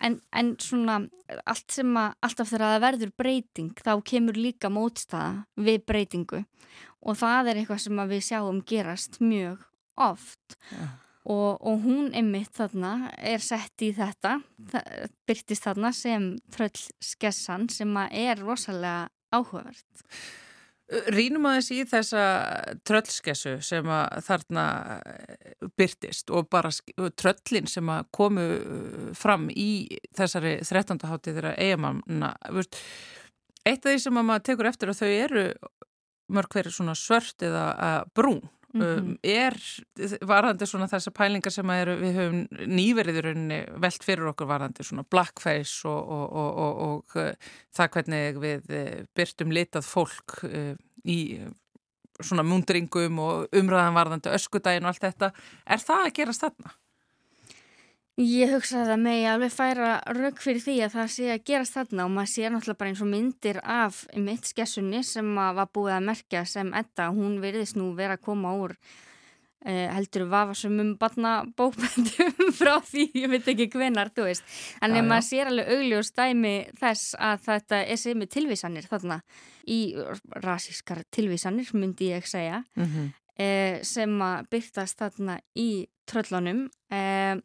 en, 0.09 0.19
en 0.35 0.51
svona 0.59 0.99
allt 1.47 1.77
sem 1.77 1.95
að, 1.99 2.17
alltaf 2.27 2.51
þegar 2.51 2.67
það 2.67 2.83
verður 2.87 3.15
breyting, 3.23 3.71
þá 3.79 3.93
kemur 4.11 4.41
líka 4.41 4.73
mótstaða 4.73 5.45
við 5.55 5.87
breytingu. 5.89 6.43
Og 7.05 7.17
það 7.21 7.51
er 7.51 7.61
eitthvað 7.61 7.83
sem 7.85 8.05
við 8.11 8.27
sjáum 8.27 8.61
gerast 8.67 9.19
mjög 9.23 9.65
oft. 10.01 10.59
Og, 11.25 11.57
og 11.65 11.85
hún 11.87 12.11
einmitt 12.13 12.53
þarna 12.53 13.11
er 13.17 13.41
sett 13.41 13.81
í 13.85 13.91
þetta, 13.97 14.37
byrtist 15.25 15.65
þarna 15.65 15.93
sem 15.97 16.35
tröllskessan 16.53 17.71
sem 17.73 17.95
er 18.11 18.43
rosalega 18.43 19.09
áhugavert. 19.35 20.07
Rínum 21.15 21.47
aðeins 21.49 21.71
í 21.73 21.79
þessa 21.89 22.23
tröllskessu 22.85 23.55
sem 23.65 23.89
að 23.89 24.19
þarna 24.27 24.65
byrtist 25.81 26.29
og 26.29 26.51
bara 26.53 26.69
tröllin 27.17 27.71
sem 27.71 27.89
að 27.89 28.11
komu 28.13 28.45
fram 29.17 29.49
í 29.49 29.87
þessari 30.15 30.59
13. 30.61 31.01
hátíð 31.09 31.39
þeirra 31.39 31.55
eigamanna. 31.57 32.35
Eitt 33.65 33.81
af 33.81 33.95
því 33.95 34.03
sem 34.05 34.21
að 34.21 34.29
maður 34.29 34.45
tekur 34.51 34.69
eftir 34.69 34.93
að 34.93 35.01
þau 35.01 35.09
eru 35.09 35.47
mörg 36.37 36.53
hverju 36.53 36.75
svona 36.77 36.97
svört 36.99 37.45
eða 37.49 37.65
brún 38.17 38.45
Mm 38.75 38.83
-hmm. 38.83 39.19
er 39.23 39.55
varðandi 40.27 40.67
svona 40.67 40.89
þessar 40.91 41.13
pælingar 41.15 41.53
sem 41.53 41.71
er, 41.71 41.89
við 41.95 42.17
höfum 42.19 42.41
nýveriðurunni 42.75 43.59
velt 43.79 44.05
fyrir 44.05 44.31
okkur 44.33 44.49
varðandi 44.51 44.83
svona 44.83 45.05
blackface 45.11 45.89
og, 45.89 46.09
og, 46.09 46.33
og, 46.35 46.81
og 46.89 47.17
uh, 47.17 47.31
það 47.71 47.91
hvernig 47.95 48.41
við 48.43 48.73
uh, 48.75 49.05
byrtum 49.15 49.55
litað 49.55 49.87
fólk 49.87 50.43
uh, 50.43 50.75
í 51.05 51.21
svona 52.21 52.43
múndringum 52.43 53.19
og 53.19 53.55
umræðan 53.55 53.95
varðandi 53.95 54.35
öskudagin 54.35 54.85
og 54.85 54.93
allt 54.93 55.07
þetta. 55.07 55.31
Er 55.67 55.79
það 55.79 56.07
að 56.07 56.15
gerast 56.19 56.45
þarna? 56.47 56.75
Ég 58.15 58.53
hugsa 58.55 58.85
að 58.85 58.93
það 58.93 59.01
megi 59.03 59.23
alveg 59.27 59.51
færa 59.51 59.87
rauk 60.15 60.37
fyrir 60.39 60.63
því 60.63 60.75
að 60.85 60.93
það 60.93 61.09
sé 61.11 61.31
að 61.35 61.41
gerast 61.51 61.75
þarna 61.75 62.05
og 62.05 62.13
maður 62.15 62.31
sé 62.31 62.51
náttúrulega 62.53 62.79
bara 62.79 62.91
eins 62.93 63.01
og 63.03 63.09
myndir 63.11 63.57
af 63.67 63.97
mitt 64.23 64.47
skessunni 64.47 65.01
sem 65.03 65.33
var 65.35 65.73
búið 65.75 65.97
að 65.97 66.05
merkja 66.13 66.45
sem 66.47 66.71
Edda, 66.79 67.09
hún 67.11 67.41
veriðist 67.43 67.75
nú 67.75 67.89
vera 67.99 68.15
að 68.15 68.23
koma 68.29 68.53
úr 68.55 68.77
eh, 69.67 69.89
heldur 69.91 70.29
vafasumum 70.31 70.93
barna 71.01 71.33
bókmyndum 71.59 72.53
frá 72.61 72.77
því, 72.87 73.09
ég 73.19 73.33
veit 73.33 73.51
ekki 73.51 73.67
hvenar, 73.73 74.13
þú 74.15 74.29
veist. 74.29 74.47
Já, 74.79 74.87
já. 74.95 75.03
maður 75.09 75.27
sér 75.33 75.51
alveg 75.51 75.73
augljós 75.75 76.13
dæmi 76.15 76.55
þess 76.79 77.17
að 77.19 77.43
þetta 77.49 77.81
er 77.83 78.01
sem 78.05 78.23
er 78.23 78.31
tilvísanir 78.37 78.89
þarna 78.93 79.19
í 79.67 79.81
rasískar 80.45 81.03
tilvísanir, 81.11 81.75
myndi 81.75 82.13
ég 82.13 82.31
segja 82.31 82.63
Mm 82.77 82.87
-hmm. 82.87 83.11
eh, 83.43 83.83
sem 83.83 84.23
að 84.23 84.47
byrtast 84.55 85.03
þarna 85.03 85.41
í 85.59 85.89
tröllunum 86.11 86.67
eh, 86.93 87.39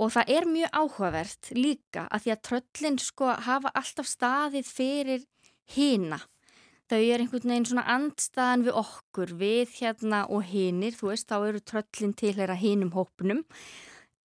og 0.00 0.12
það 0.14 0.32
er 0.34 0.48
mjög 0.50 0.76
áhugavert 0.80 1.52
líka 1.56 2.06
að 2.08 2.24
því 2.24 2.34
að 2.34 2.42
tröllin 2.48 2.98
sko 3.02 3.32
hafa 3.46 3.72
alltaf 3.78 4.08
staðið 4.10 4.68
fyrir 4.68 5.24
hina. 5.74 6.18
Þau 6.90 6.98
eru 6.98 7.24
einhvern 7.24 7.52
veginn 7.54 7.68
svona 7.70 7.86
andstaðan 7.94 8.66
við 8.66 8.78
okkur, 8.82 9.30
við 9.40 9.78
hérna 9.78 10.26
og 10.28 10.42
hinir, 10.50 10.92
þú 10.92 11.12
veist, 11.12 11.30
þá 11.30 11.48
eru 11.48 11.62
tröllin 11.64 12.12
tilhera 12.18 12.56
hinum 12.58 12.92
hópnum 12.92 13.40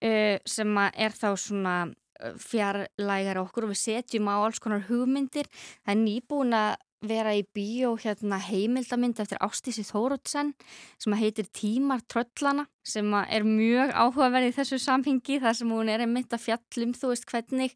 eh, 0.03 0.41
sem 0.43 0.73
er 0.75 1.15
þá 1.15 1.29
svona 1.39 1.75
eh, 2.19 2.33
fjarlægar 2.41 3.39
okkur 3.45 3.69
og 3.69 3.71
við 3.71 3.83
setjum 3.85 4.27
á 4.27 4.35
alls 4.41 4.59
konar 4.59 4.83
hugmyndir. 4.89 5.47
Það 5.85 5.93
er 5.93 6.01
nýbúin 6.01 6.57
að 6.57 6.73
vera 7.05 7.35
í 7.37 7.43
bíó 7.53 7.93
hérna 8.01 8.39
heimildamind 8.41 9.19
eftir 9.21 9.39
Ástísi 9.43 9.85
Þórótsen 9.85 10.53
sem 10.97 11.15
heitir 11.19 11.49
Tímar 11.53 12.01
tröllana 12.09 12.65
sem 12.85 13.13
er 13.27 13.45
mjög 13.45 13.93
áhugaverð 13.93 14.49
í 14.49 14.55
þessu 14.55 14.79
samhengi 14.81 15.39
þar 15.43 15.57
sem 15.59 15.73
hún 15.73 15.91
er 15.93 16.05
einmitt 16.05 16.33
að 16.33 16.47
fjallum 16.47 16.95
þú 16.97 17.11
veist 17.13 17.27
hvernig 17.29 17.75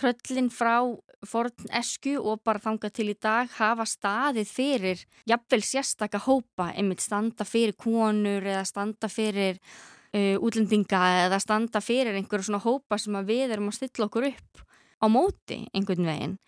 tröllin 0.00 0.50
frá 0.50 0.80
forn 1.24 1.70
esku 1.76 2.16
og 2.20 2.42
bara 2.44 2.62
þanga 2.62 2.90
til 2.92 3.10
í 3.12 3.16
dag 3.20 3.50
hafa 3.58 3.86
staðið 3.88 4.50
fyrir 4.50 5.04
jafnvel 5.28 5.62
sérstaka 5.64 6.20
hópa 6.24 6.70
einmitt 6.74 7.04
standa 7.04 7.46
fyrir 7.48 7.76
konur 7.78 8.44
eða 8.44 8.64
standa 8.68 9.08
fyrir 9.12 9.60
uh, 9.60 10.36
útlendinga 10.40 11.02
eða 11.26 11.40
standa 11.42 11.82
fyrir 11.84 12.16
einhverju 12.18 12.50
svona 12.50 12.64
hópa 12.64 12.98
sem 13.00 13.16
við 13.26 13.56
erum 13.56 13.70
að 13.70 13.78
stilla 13.80 14.08
okkur 14.08 14.30
upp 14.32 14.64
á 15.00 15.06
móti 15.10 15.64
einhvern 15.74 16.08
veginn. 16.08 16.38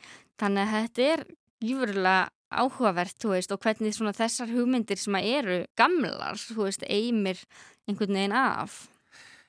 Þannig 0.41 0.65
að 0.65 0.77
þetta 0.77 1.11
er 1.13 1.27
gífurlega 1.63 2.29
áhugavert, 2.57 3.17
þú 3.21 3.33
veist, 3.35 3.53
og 3.53 3.63
hvernig 3.63 3.97
þessar 3.97 4.53
hugmyndir 4.53 5.01
sem 5.01 5.17
eru 5.19 5.65
gamlar, 5.77 6.39
þú 6.39 6.69
veist, 6.69 6.85
eimir 6.87 7.41
einhvern 7.89 8.15
veginn 8.15 8.37
af. 8.37 8.87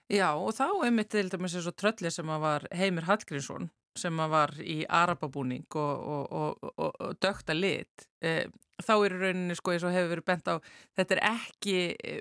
Já, 0.08 0.32
og 0.40 0.54
þá 0.56 0.86
einmitt 0.88 1.12
til 1.12 1.28
dæmis 1.30 1.58
eins 1.58 1.68
og 1.68 1.76
trölli 1.76 2.12
sem 2.14 2.30
að 2.32 2.44
var 2.46 2.68
Heimir 2.72 3.08
Hallgrímsson 3.10 3.68
sem 4.00 4.24
var 4.32 4.54
í 4.62 4.82
arababúning 4.86 5.66
og, 5.76 6.08
og, 6.18 6.64
og, 6.72 6.88
og, 7.00 7.18
dökta 7.22 7.56
lit 7.58 8.08
e, 8.22 8.48
þá 8.84 8.94
er 8.96 9.18
rauninni 9.22 9.58
sko 9.58 9.74
eins 9.74 9.86
og 9.88 9.96
hefur 9.96 10.14
verið 10.16 10.28
bent 10.28 10.52
á 10.52 10.56
þetta 10.98 11.18
er 11.18 11.24
ekki 11.32 11.78
e, 11.98 12.20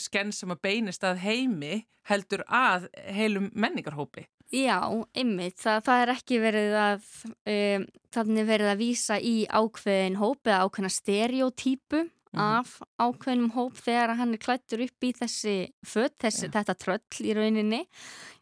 skenn 0.00 0.32
sem 0.34 0.54
að 0.54 0.62
beinist 0.66 1.06
að 1.06 1.22
heimi 1.24 1.82
heldur 2.08 2.44
að 2.52 2.88
heilum 3.16 3.50
menningarhópi. 3.56 4.26
Já, 4.54 4.78
einmitt, 5.16 5.56
það, 5.58 5.78
það 5.86 6.02
er 6.02 6.10
ekki 6.12 6.40
verið 6.42 6.74
að 6.78 7.06
um, 7.50 7.86
þannig 8.14 8.48
verið 8.50 8.70
að 8.70 8.82
vísa 8.82 9.16
í 9.18 9.36
ákveðin 9.48 10.18
hóp 10.20 10.50
eða 10.50 10.66
ákveðina 10.66 10.92
stereotypu 10.92 12.02
af 12.34 12.76
ákveðnum 12.98 13.52
hóp 13.54 13.78
þegar 13.78 14.14
hann 14.18 14.34
er 14.34 14.42
klættur 14.42 14.84
upp 14.84 15.06
í 15.06 15.12
þessi 15.14 15.56
född, 15.86 16.16
þessi, 16.24 16.50
þetta 16.54 16.76
tröll 16.78 17.24
í 17.24 17.34
rauninni. 17.36 17.84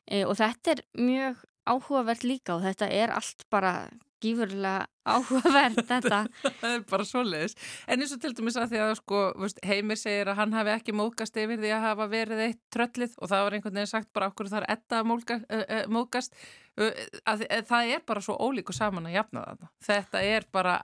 E, 0.09 0.25
og 0.25 0.37
þetta 0.41 0.75
er 0.75 0.85
mjög 0.99 1.43
áhugavert 1.69 2.25
líka 2.27 2.57
og 2.57 2.65
þetta 2.67 2.89
er 2.91 3.13
allt 3.15 3.47
bara 3.53 3.75
gífurlega 4.23 4.87
áhugavert 5.05 5.83
þetta. 5.89 6.23
það 6.63 6.69
er 6.73 6.85
bara 6.91 7.07
svoleiðis. 7.09 7.57
En 7.87 8.03
eins 8.03 8.15
og 8.17 8.23
til 8.23 8.33
dæmis 8.39 8.59
að 8.61 8.75
því 8.75 8.83
að 8.87 8.95
sko 9.03 9.23
veist, 9.43 9.63
Heimir 9.67 10.01
segir 10.01 10.33
að 10.33 10.43
hann 10.43 10.57
hafi 10.57 10.75
ekki 10.77 10.97
mókast 10.97 11.39
yfir 11.43 11.63
því 11.63 11.73
að 11.77 11.87
hafa 11.89 12.09
verið 12.13 12.45
eitt 12.49 12.61
tröllið 12.75 13.17
og 13.19 13.33
það 13.33 13.47
var 13.47 13.59
einhvern 13.59 13.81
veginn 13.81 13.95
sagt 13.95 14.13
bara 14.15 14.31
okkur 14.33 14.53
þar 14.53 14.69
etta 14.73 15.03
mókast 15.07 16.37
að, 16.81 17.03
að 17.29 17.43
það 17.69 17.91
er 17.95 18.05
bara 18.09 18.23
svo 18.25 18.37
ólíku 18.41 18.73
saman 18.75 19.09
að 19.09 19.17
jafna 19.19 19.43
það 19.45 19.73
þetta 19.87 20.23
er 20.25 20.47
bara 20.55 20.77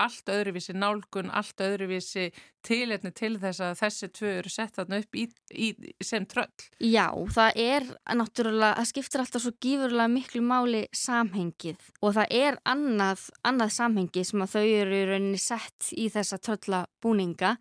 allt 0.00 0.30
öðruvísi 0.30 0.74
nálgun, 0.76 1.32
allt 1.34 1.62
öðruvísi 1.64 2.28
tilhetni 2.64 3.10
til 3.12 3.34
þess 3.42 3.60
að 3.64 3.74
þessi 3.82 4.08
tvö 4.14 4.30
eru 4.38 4.52
sett 4.52 4.78
þarna 4.78 5.00
upp 5.02 5.18
í, 5.18 5.24
í, 5.52 5.68
sem 6.04 6.24
tröll. 6.28 6.46
Já, 6.80 7.08
það 7.34 7.60
er 7.60 7.88
náttúrulega, 8.16 8.78
það 8.78 8.90
skiptir 8.92 9.24
alltaf 9.24 9.44
svo 9.44 9.52
gífurlega 9.64 10.12
miklu 10.12 10.44
máli 10.44 10.84
samhengið 10.96 11.90
og 12.00 12.16
það 12.16 12.38
er 12.38 12.58
annað, 12.70 13.26
annað 13.44 13.53
samhengi 13.72 14.24
sem 14.26 14.42
að 14.44 14.54
þau 14.56 14.64
eru 14.64 15.00
í 15.00 15.08
rauninni 15.08 15.40
sett 15.40 15.90
í 15.96 16.08
þessa 16.12 16.38
tröllabúninga. 16.42 17.56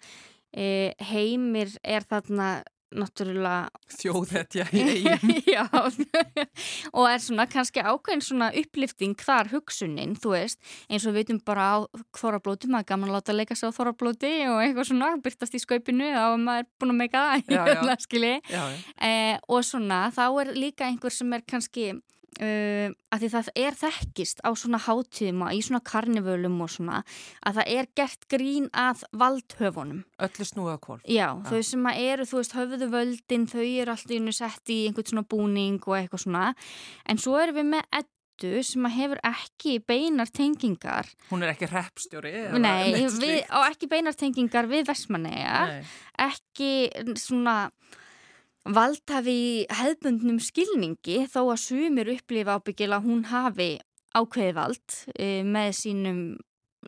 E, 0.53 0.93
heimir 1.10 1.71
er 1.82 2.06
þarna 2.06 2.62
náttúrulega 2.93 3.69
þjóðhetja 3.97 4.65
í 4.77 4.84
eigin 4.84 5.34
Já, 5.49 5.63
og 6.93 7.08
er 7.10 7.21
svona 7.23 7.45
kannski 7.49 7.84
ákveðin 7.84 8.23
svona 8.25 8.49
upplifting 8.60 9.17
þar 9.17 9.49
hugsunin, 9.53 10.15
þú 10.19 10.36
veist, 10.36 10.60
eins 10.89 11.08
og 11.08 11.13
við 11.13 11.23
veitum 11.23 11.41
bara 11.45 11.67
á 11.73 11.77
þorrablóti, 12.19 12.69
maður 12.71 12.86
er 12.86 12.89
gaman 12.93 13.12
að 13.12 13.17
láta 13.17 13.38
leika 13.38 13.58
sig 13.58 13.73
á 13.73 13.75
þorrablóti 13.75 14.34
og 14.51 14.62
eitthvað 14.63 14.89
svona, 14.91 15.12
byrtast 15.25 15.58
í 15.58 15.63
skaupinu 15.63 16.10
og 16.21 16.38
maður 16.43 16.65
er 16.65 16.71
búin 16.82 16.95
að 16.95 17.01
meika 17.01 17.25
Já, 17.34 17.63
já. 17.73 17.82
það, 17.82 18.34
já, 18.49 18.62
já. 18.62 18.63
Eh, 19.03 19.38
og 19.51 19.65
svona, 19.67 20.06
þá 20.13 20.25
er 20.43 20.53
líka 20.56 20.88
einhver 20.88 21.13
sem 21.13 21.34
er 21.36 21.43
kannski 21.49 21.89
uh, 22.41 22.93
að 23.13 23.24
því 23.24 23.30
það 23.34 23.50
er 23.63 23.78
þekkist 23.80 24.41
á 24.41 24.50
svona 24.58 24.80
hátíðum 24.86 25.43
og 25.46 25.54
í 25.54 25.60
svona 25.65 25.84
karnivölum 25.86 26.56
og 26.63 26.72
svona 26.74 27.02
að 27.46 27.60
það 27.60 27.74
er 27.76 27.89
gert 28.00 28.26
grín 28.32 28.69
að 28.72 29.04
valdhöfunum. 29.12 30.02
öllu 30.26 30.48
snúið 30.48 30.76
á 30.76 30.80
kvolf 30.88 31.06
Já, 31.10 31.28
þau 31.50 31.62
sem 31.67 31.91
eru, 31.93 32.28
þú 32.30 32.39
veist, 32.41 32.58
höfðu 32.58 32.89
völdin, 32.93 33.46
þau 33.52 33.62
eru 33.62 33.96
alltaf 33.96 34.17
innu 34.17 34.34
sett 34.36 34.74
í 34.74 34.80
einhvern 34.88 35.12
svona 35.12 35.28
búning 35.30 35.80
og 35.86 35.98
eitthvað 36.00 36.26
svona. 36.26 36.50
En 37.10 37.22
svo 37.22 37.38
erum 37.41 37.60
við 37.62 37.72
með 37.76 38.02
eddu 38.02 38.63
sem 38.65 38.88
hefur 38.98 39.22
ekki 39.30 39.78
beinar 39.88 40.32
tengingar. 40.34 41.10
Hún 41.30 41.46
er 41.46 41.54
ekki 41.54 41.69
reppstjóri 41.69 42.34
eða 42.48 42.62
Nei, 42.62 42.93
við, 42.98 43.43
og 43.54 43.67
ekki 43.69 43.89
beinar 43.91 44.17
tengingar 44.17 44.69
við 44.72 44.88
Vestmannegar 44.89 45.78
Nei. 45.78 45.91
ekki 46.30 46.74
svona 47.19 47.69
valdhafi 48.65 49.65
hefðbundnum 49.73 50.39
skilningi 50.39 51.26
þó 51.32 51.41
að 51.52 51.60
sumir 51.65 52.12
upplifa 52.15 52.56
ábyggil 52.60 52.91
að 52.95 53.08
hún 53.10 53.23
hafi 53.28 53.71
ákveði 54.15 54.54
vald 54.56 54.97
e, 55.19 55.41
með 55.43 55.71
sínum, 55.82 56.21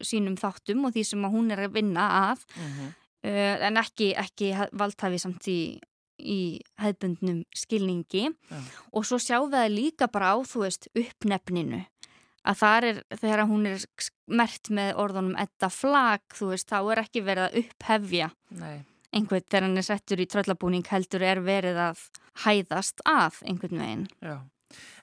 sínum 0.06 0.38
þáttum 0.40 0.86
og 0.88 0.94
því 0.96 1.04
sem 1.10 1.26
hún 1.34 1.52
er 1.52 1.66
að 1.68 1.74
vinna 1.80 2.06
að 2.32 2.46
Mhm. 2.56 2.94
e, 3.24 3.32
en 3.68 3.78
ekki, 3.82 4.14
ekki 4.16 4.54
valdhafi 4.72 5.20
samt 5.20 5.48
í, 5.52 5.80
í 6.20 6.62
hefðbundnum 6.80 7.44
skilningi 7.54 8.30
Já. 8.30 8.62
og 8.94 9.04
svo 9.04 9.18
sjáum 9.20 9.50
við 9.52 9.60
það 9.66 9.76
líka 9.76 10.08
bara 10.12 10.32
á 10.32 10.38
þú 10.46 10.62
veist 10.64 10.88
uppnefninu 10.96 11.86
að 12.46 12.56
þar 12.62 12.84
er, 12.86 13.04
þegar 13.18 13.48
hún 13.50 13.66
er 13.68 13.82
mert 14.30 14.70
með 14.70 14.94
orðunum 15.02 15.36
etta 15.42 15.68
flag, 15.74 16.22
þú 16.30 16.52
veist, 16.54 16.70
þá 16.70 16.78
er 16.94 17.02
ekki 17.02 17.24
verið 17.26 17.50
að 17.50 17.58
upphefja 17.66 18.32
Nei. 18.52 18.86
Einhvern 19.16 19.46
þegar 19.48 19.70
hann 19.70 19.80
er 19.80 19.88
settur 19.88 20.22
í 20.22 20.28
tröllabúning 20.32 20.86
heldur 20.92 21.24
er 21.26 21.42
verið 21.46 21.80
að 21.92 22.04
hæðast 22.46 23.02
að 23.08 23.40
einhvern 23.48 23.82
veginn. 23.82 24.06
Já, 24.20 24.38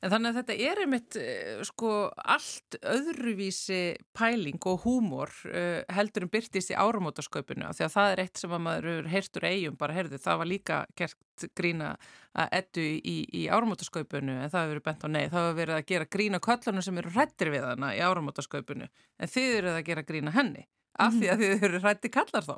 en 0.03 0.13
þannig 0.13 0.31
að 0.31 0.39
þetta 0.41 0.57
er 0.69 0.81
einmitt 0.83 1.17
eh, 1.21 1.63
sko 1.67 1.93
allt 2.35 2.77
öðruvísi 2.81 3.81
pæling 4.17 4.61
og 4.69 4.85
húmor 4.85 5.33
uh, 5.49 5.81
heldur 5.97 6.27
en 6.27 6.33
byrtist 6.33 6.73
í 6.75 6.79
áramótasköpunu 6.79 7.71
því 7.73 7.87
að 7.87 7.95
það 7.95 8.13
er 8.13 8.23
eitt 8.25 8.43
sem 8.43 8.53
að 8.53 8.65
maður 8.67 8.91
hefur 8.91 9.11
heyrt 9.15 9.41
úr 9.41 9.49
eigum 9.49 9.79
bara 9.81 9.97
heyrðu, 9.97 10.21
það 10.27 10.41
var 10.43 10.51
líka 10.51 10.83
gert 10.99 11.47
grína 11.59 11.95
að 12.33 12.55
ettu 12.61 12.85
í, 12.99 13.17
í 13.33 13.47
áramótasköpunu 13.53 14.37
en 14.39 14.53
það 14.53 14.67
hefur 14.67 14.75
verið 14.75 14.87
bent 14.91 15.07
á 15.07 15.09
nei, 15.09 15.25
það 15.25 15.47
hefur 15.47 15.59
verið 15.63 15.79
að 15.79 15.89
gera 15.93 16.13
grína 16.19 16.43
köllunum 16.43 16.87
sem 16.87 17.03
eru 17.03 17.17
hrættir 17.17 17.53
við 17.55 17.69
hana 17.71 17.93
í 17.97 18.05
áramótasköpunu 18.05 18.89
en 18.89 19.37
þið 19.37 19.59
eru 19.61 19.77
að 19.77 19.85
gera 19.89 20.09
grína 20.09 20.35
henni 20.37 20.67
af 21.01 21.15
því 21.17 21.31
að 21.33 21.45
þið 21.45 21.69
eru 21.69 21.85
hrætti 21.87 22.13
kallar 22.13 22.45
þá 22.45 22.57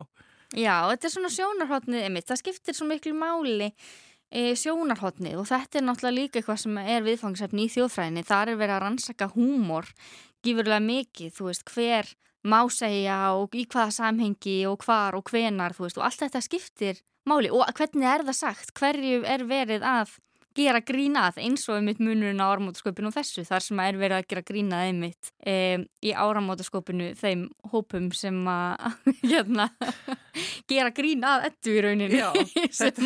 Já, 0.53 0.77
þetta 0.91 1.09
er 1.09 1.15
svona 1.15 1.31
sjónarhóttnið 1.33 2.09
einmitt, 2.09 2.29
það 2.29 2.43
skiptir 2.43 2.77
svo 2.77 2.89
miklu 2.91 3.15
máli 3.17 3.71
e, 4.31 4.53
sjónarhóttnið 4.61 5.41
og 5.41 5.49
þetta 5.49 5.81
er 5.81 5.87
náttúrulega 5.89 6.19
líka 6.19 6.41
eitthvað 6.41 6.61
sem 6.65 6.77
er 6.83 7.07
viðfangsefni 7.07 7.65
í 7.65 7.73
þjóðfræðinni, 7.75 8.27
þar 8.29 8.53
er 8.53 8.61
verið 8.61 8.77
að 8.77 8.85
rannsaka 8.85 9.31
húmor 9.35 9.89
gífurlega 10.45 10.85
mikið, 10.85 11.33
þú 11.35 11.49
veist, 11.49 11.67
hver 11.73 12.13
má 12.45 12.61
segja 12.69 13.19
og 13.39 13.57
í 13.57 13.65
hvaða 13.65 13.97
samhengi 13.97 14.59
og 14.69 14.85
hvar 14.85 15.17
og 15.17 15.33
hvenar, 15.33 15.75
þú 15.77 15.87
veist, 15.87 15.99
og 16.01 16.07
allt 16.09 16.27
þetta 16.27 16.45
skiptir 16.45 17.01
máli. 17.29 17.51
Og 17.51 17.65
hvernig 17.77 18.09
er 18.09 18.27
það 18.29 18.39
sagt, 18.39 18.75
hverju 18.77 19.25
er 19.25 19.47
verið 19.49 19.87
að 19.89 20.19
gera 20.57 20.83
grínað 20.85 21.41
eins 21.43 21.67
og 21.71 21.79
einmitt 21.79 22.03
munurinn 22.03 22.43
á 22.43 22.47
áramótasköpinu 22.51 23.11
og 23.11 23.17
þessu 23.17 23.47
þar 23.49 23.65
sem 23.65 23.83
er 23.87 24.01
verið 24.01 24.19
að 24.21 24.29
gera 24.33 24.45
grínað 24.51 24.85
einmitt 24.91 25.33
um, 25.41 25.87
í 26.05 26.15
áramótasköpinu 26.15 27.13
þeim 27.21 27.49
hópum 27.73 28.11
sem 28.15 28.39
að 28.51 29.01
hérna 29.31 29.71
gera 30.69 30.93
grín 30.95 31.25
að 31.27 31.49
ettu 31.51 31.75
í 31.75 31.83
rauninni 31.85 32.21
Já, 32.21 32.31
að 32.87 33.03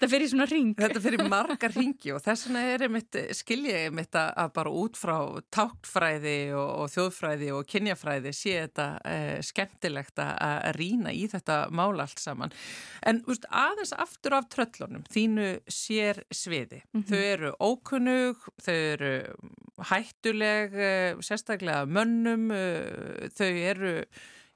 það 0.00 0.08
fyrir 0.12 0.30
svona 0.32 0.48
ring 0.50 0.72
Þetta 0.76 1.02
fyrir 1.02 1.26
margar 1.28 1.74
ringi 1.74 2.14
og 2.14 2.22
þess 2.24 2.48
vegna 2.48 2.64
er 2.70 2.86
einmitt, 2.86 3.20
skilja 3.36 3.86
einmitt 3.86 4.16
að 4.16 4.36
að 4.36 4.52
bara 4.56 4.72
út 4.72 4.98
frá 4.98 5.16
táktfræði 5.54 6.36
og, 6.56 6.70
og 6.82 6.92
þjóðfræði 6.92 7.50
og 7.56 7.68
kynjafræði 7.70 8.32
sé 8.36 8.54
þetta 8.64 8.86
eh, 9.08 9.38
skemmtilegt 9.44 10.22
að, 10.22 10.32
að 10.46 10.76
rýna 10.78 11.14
í 11.14 11.26
þetta 11.32 11.58
mál 11.74 11.94
allt 12.02 12.22
saman. 12.22 12.54
En 13.06 13.22
úst, 13.30 13.46
aðeins 13.50 13.94
aftur 13.96 14.38
af 14.38 14.48
tröllunum, 14.52 15.06
þínu 15.12 15.48
sér 15.72 16.22
sviði. 16.34 16.82
Þau 16.94 17.18
eru 17.18 17.52
ókunnug, 17.60 18.46
þau 18.62 18.76
eru 18.76 19.12
hættuleg, 19.90 20.74
eh, 20.74 21.18
sérstaklega 21.20 21.84
mönnum, 21.84 22.50
eh, 22.54 23.28
þau 23.36 23.52
eru 23.72 23.94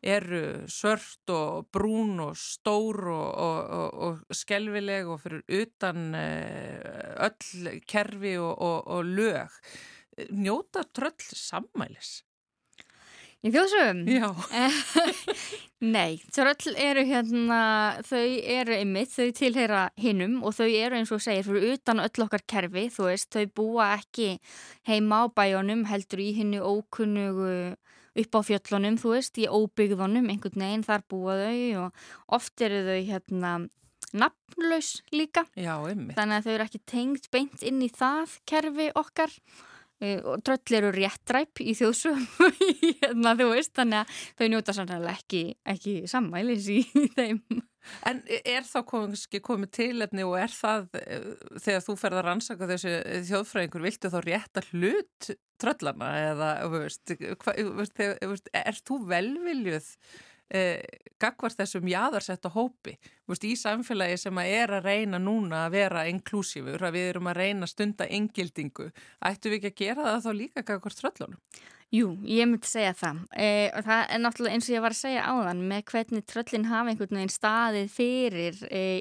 eru 0.00 0.64
svört 0.64 1.28
og 1.28 1.68
brún 1.72 2.20
og 2.24 2.36
stór 2.40 3.04
og, 3.12 3.28
og, 3.36 3.58
og, 3.76 3.98
og 4.00 4.36
skelvileg 4.36 5.08
og 5.12 5.20
fyrir 5.20 5.42
utan 5.60 6.14
eh, 6.16 7.20
öll 7.28 7.80
kerfi 7.84 8.36
og, 8.40 8.56
og 8.88 9.04
lög. 9.04 9.60
Njóta 10.32 10.84
tröll 10.96 11.20
sammælis? 11.36 12.22
Í 13.40 13.50
þjóðsögum? 13.54 14.00
Já. 14.12 14.26
Nei, 15.94 16.18
tröll 16.28 16.74
eru 16.76 17.06
hérna, 17.08 17.60
þau 18.04 18.26
eru 18.52 18.74
einmitt, 18.76 19.14
þau 19.14 19.30
tilheyra 19.38 19.86
hinnum 19.96 20.42
og 20.44 20.52
þau 20.58 20.66
eru 20.68 20.98
eins 20.98 21.12
og 21.16 21.22
segir 21.24 21.46
fyrir 21.46 21.78
utan 21.78 22.02
öll 22.04 22.24
okkar 22.26 22.44
kerfi, 22.44 22.90
þú 22.92 23.06
veist, 23.08 23.30
þau 23.32 23.46
búa 23.56 23.86
ekki 23.94 24.34
heima 24.90 25.22
á 25.24 25.32
bæjónum, 25.32 25.86
heldur 25.88 26.20
í 26.20 26.34
hinnu 26.36 26.60
ókunnugu 26.60 27.54
upp 28.20 28.36
á 28.36 28.40
fjöllunum, 28.44 29.00
þú 29.00 29.14
veist, 29.16 29.40
í 29.40 29.48
óbyggðunum, 29.48 30.28
einhvern 30.28 30.66
veginn 30.66 30.84
þar 30.84 31.06
búa 31.08 31.40
þau 31.40 31.86
og 31.86 32.06
oft 32.36 32.66
eru 32.66 32.84
þau 32.90 33.00
hérna 33.08 33.56
nafnlaus 34.12 34.98
líka. 35.16 35.46
Já, 35.56 35.78
einmitt. 35.88 36.18
Þannig 36.18 36.42
að 36.42 36.44
þau 36.44 36.54
eru 36.58 36.68
ekki 36.68 36.84
tengt 36.92 37.32
beint 37.32 37.64
inn 37.64 37.80
í 37.80 37.88
það 37.88 38.36
kerfi 38.52 38.92
okkar 39.00 39.32
og 39.32 39.69
tröll 40.00 40.76
eru 40.78 40.92
réttræp 40.94 41.60
í 41.60 41.74
þjóðsum 41.76 42.22
hérna, 43.02 43.34
þú 43.36 43.50
veist, 43.52 43.74
þannig 43.76 43.98
að 44.00 44.22
þau 44.38 44.46
njóta 44.54 44.76
sannlega 44.76 45.16
ekki, 45.16 45.42
ekki 45.74 45.96
sammælis 46.10 46.70
í 46.72 46.80
þeim. 47.18 47.42
En 48.08 48.18
er 48.28 48.64
þá 48.68 48.80
komið, 48.88 49.22
komið 49.44 49.70
tilefni 49.76 50.24
og 50.28 50.34
er 50.40 50.52
það 50.52 50.88
þegar 51.64 51.84
þú 51.86 51.94
ferðar 52.00 52.18
að 52.20 52.26
rannsaka 52.28 52.68
þessu 52.68 52.96
þjóðfræðingur, 53.30 53.86
viltu 53.86 54.10
þá 54.12 54.18
rétta 54.26 54.64
hlut 54.70 55.30
tröllana 55.60 56.10
eða 56.30 56.50
veist, 56.72 57.14
hva, 57.40 57.54
veist, 57.80 58.50
er 58.56 58.80
þú 58.84 59.00
velviljuð 59.10 59.88
eh, 60.50 60.82
gagvar 61.20 61.54
þessum 61.54 61.88
jáðarsetta 61.90 62.52
hópi 62.54 62.96
veist, 63.28 63.44
í 63.44 63.56
samfélagi 63.58 64.18
sem 64.20 64.40
að 64.40 64.52
er 64.60 64.76
að 64.78 64.88
reyna 64.88 65.20
núna 65.22 65.66
að 65.66 65.76
vera 65.78 66.06
inklúsífur, 66.10 66.80
að 66.82 66.96
við 66.96 67.10
erum 67.12 67.30
að 67.30 67.42
reyna 67.42 67.68
stunda 67.70 68.08
engildingu, 68.08 68.90
ættu 69.26 69.52
við 69.52 69.60
ekki 69.60 69.72
að 69.72 69.82
gera 69.84 70.08
það 70.08 70.24
þá 70.26 70.32
líka 70.40 70.66
gagvar 70.72 70.96
tröllunum? 70.96 71.38
Jú, 71.90 72.12
ég 72.22 72.46
myndi 72.46 72.68
segja 72.70 72.92
það 72.94 73.24
e, 73.34 73.46
og 73.74 73.82
það 73.82 74.02
er 74.14 74.20
náttúrulega 74.22 74.56
eins 74.56 74.68
og 74.68 74.74
ég 74.76 74.82
var 74.84 74.94
að 74.94 75.00
segja 75.00 75.24
áðan 75.26 75.62
með 75.72 75.80
hvernig 75.90 76.26
tröllin 76.30 76.66
hafa 76.70 76.92
einhvern 76.92 77.18
veginn 77.18 77.32
staðið 77.34 77.88
fyrir 77.96 78.60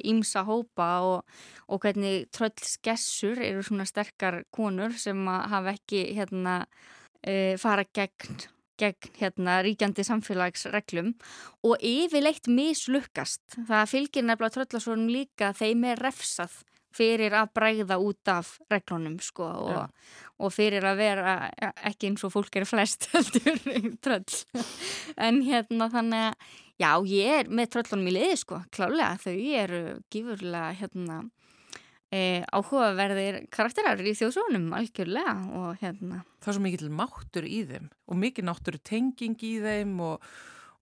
ímsa 0.09 0.41
e, 0.41 0.45
hópa 0.47 0.87
og, 1.05 1.35
og 1.69 1.83
hvernig 1.83 2.25
tröllskessur 2.33 3.43
eru 3.45 3.61
svona 3.67 3.85
sterkar 3.85 4.39
konur 4.49 4.97
sem 4.97 5.21
hafa 5.29 5.75
ekki 5.75 6.07
hérna 6.17 6.63
e, 7.21 7.59
fara 7.61 7.85
gegn 7.93 8.41
gegn 8.79 9.13
hérna 9.19 9.59
ríkjandi 9.65 10.05
samfélagsreglum 10.07 11.13
og 11.67 11.85
yfirleitt 11.85 12.49
mislukkast. 12.51 13.43
Það 13.67 13.91
fylgir 13.93 14.25
nefnilega 14.25 14.55
tröllasvonum 14.57 15.13
líka 15.13 15.53
þeim 15.57 15.85
er 15.91 16.03
refsað 16.07 16.61
fyrir 16.95 17.35
að 17.37 17.51
bræða 17.55 17.99
út 18.01 18.31
af 18.31 18.55
reglunum 18.71 19.19
sko 19.23 19.45
og, 19.45 19.73
ja. 19.75 19.83
og 20.41 20.53
fyrir 20.53 20.85
að 20.89 21.01
vera 21.03 21.35
ekki 21.85 22.09
eins 22.09 22.25
og 22.25 22.33
fólk 22.33 22.59
er 22.59 22.67
flest 22.69 23.09
heldur 23.13 23.59
tröll 24.03 24.63
en 25.17 25.43
hérna 25.45 25.89
þannig 25.93 26.31
að 26.31 26.55
já 26.79 26.91
ég 27.11 27.35
er 27.41 27.51
með 27.53 27.73
tröllunum 27.75 28.09
í 28.09 28.15
liði 28.15 28.39
sko 28.41 28.61
klálega 28.73 29.11
þau 29.21 29.35
eru 29.63 29.83
gífurlega 30.11 30.71
hérna 30.81 31.21
e, 32.13 32.43
áhugaverðir 32.49 33.43
karakterar 33.53 34.01
í 34.01 34.15
þjóðsónum 34.17 34.69
algjörlega 34.77 35.35
og 35.59 35.81
hérna. 35.83 36.23
Það 36.39 36.51
er 36.51 36.57
svo 36.57 36.65
mikið 36.65 36.93
máttur 36.99 37.49
í 37.49 37.59
þeim 37.69 37.89
og 38.09 38.21
mikið 38.23 38.47
náttúru 38.49 38.81
tenging 38.89 39.45
í 39.45 39.53
þeim 39.63 39.95
og, 40.05 40.31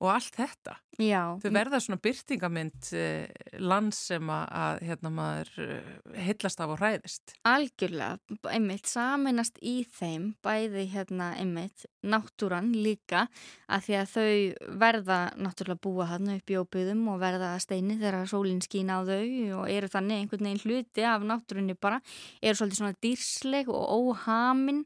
og 0.01 0.11
allt 0.13 0.35
þetta 0.37 0.77
Já. 0.97 1.37
Þau 1.37 1.51
verða 1.53 1.77
svona 1.81 1.99
byrtingamind 2.01 2.87
eh, 2.97 3.29
lands 3.61 3.99
sem 4.09 4.29
að, 4.33 4.79
hérna 4.87 5.11
maður 5.13 5.49
eh, 5.61 5.89
heillast 6.25 6.61
af 6.63 6.71
og 6.73 6.79
hræðist. 6.81 7.35
Algjörlega, 7.45 8.17
einmitt 8.49 8.89
saminast 8.89 9.59
í 9.61 9.83
þeim, 9.93 10.31
bæði 10.41 10.87
hérna 10.95 11.29
einmitt 11.37 11.85
náttúran 12.01 12.71
líka 12.73 13.27
að 13.69 13.85
því 13.85 13.97
að 13.99 14.15
þau 14.15 14.77
verða 14.81 15.19
náttúrulega 15.37 15.83
búa 15.85 16.07
hann 16.09 16.31
upp 16.33 16.49
í 16.49 16.57
óbyðum 16.57 17.03
og 17.13 17.21
verða 17.21 17.51
að 17.53 17.65
steini 17.67 17.99
þegar 17.99 18.31
sólinn 18.31 18.63
skín 18.65 18.89
á 18.89 19.05
þau 19.05 19.21
og 19.59 19.69
eru 19.69 19.91
þannig 19.93 20.23
einhvern 20.23 20.49
veginn 20.49 20.63
hluti 20.65 21.05
af 21.05 21.27
náttúrunni 21.29 21.77
bara, 21.77 22.01
eru 22.41 22.57
svolítið 22.57 22.81
svona 22.81 22.97
dýrsleg 23.05 23.69
og 23.69 23.85
óhamin, 23.99 24.81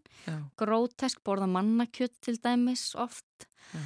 grótesk, 0.59 1.23
borða 1.23 1.47
mannakjött 1.47 2.19
til 2.19 2.35
dæmis 2.43 2.89
oft. 2.99 3.47
Já. 3.71 3.83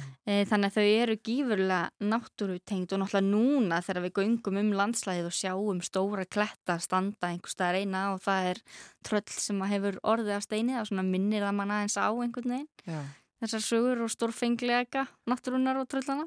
Þannig 0.50 0.72
að 0.72 0.76
þau 0.76 0.86
eru 1.02 1.16
gífurlega 1.28 2.08
náttúrutengt 2.12 2.94
og 2.94 3.02
náttúrulega 3.02 3.28
núna 3.30 3.82
þegar 3.86 4.06
við 4.06 4.16
göngum 4.20 4.58
um 4.62 4.72
landslæðið 4.80 5.28
og 5.28 5.36
sjáum 5.38 5.84
stóra 5.86 6.24
kletta 6.26 6.80
standa 6.82 7.30
einhverstað 7.30 7.76
reyna 7.76 8.08
og 8.14 8.24
það 8.24 8.50
er 8.50 8.62
tröll 9.06 9.36
sem 9.36 9.62
hefur 9.70 10.00
orðið 10.02 10.34
af 10.38 10.48
steinið 10.48 10.82
og 10.82 11.06
minnir 11.06 11.46
það 11.46 11.56
manna 11.60 11.84
eins 11.84 11.94
á 11.94 12.10
einhvern 12.10 12.56
veginn. 12.56 12.68
Já 12.88 13.00
þessar 13.42 13.62
sögur 13.64 14.02
og 14.04 14.12
stórfenglega 14.12 15.04
náttúrunar 15.28 15.80
og 15.80 15.88
tröllana? 15.90 16.24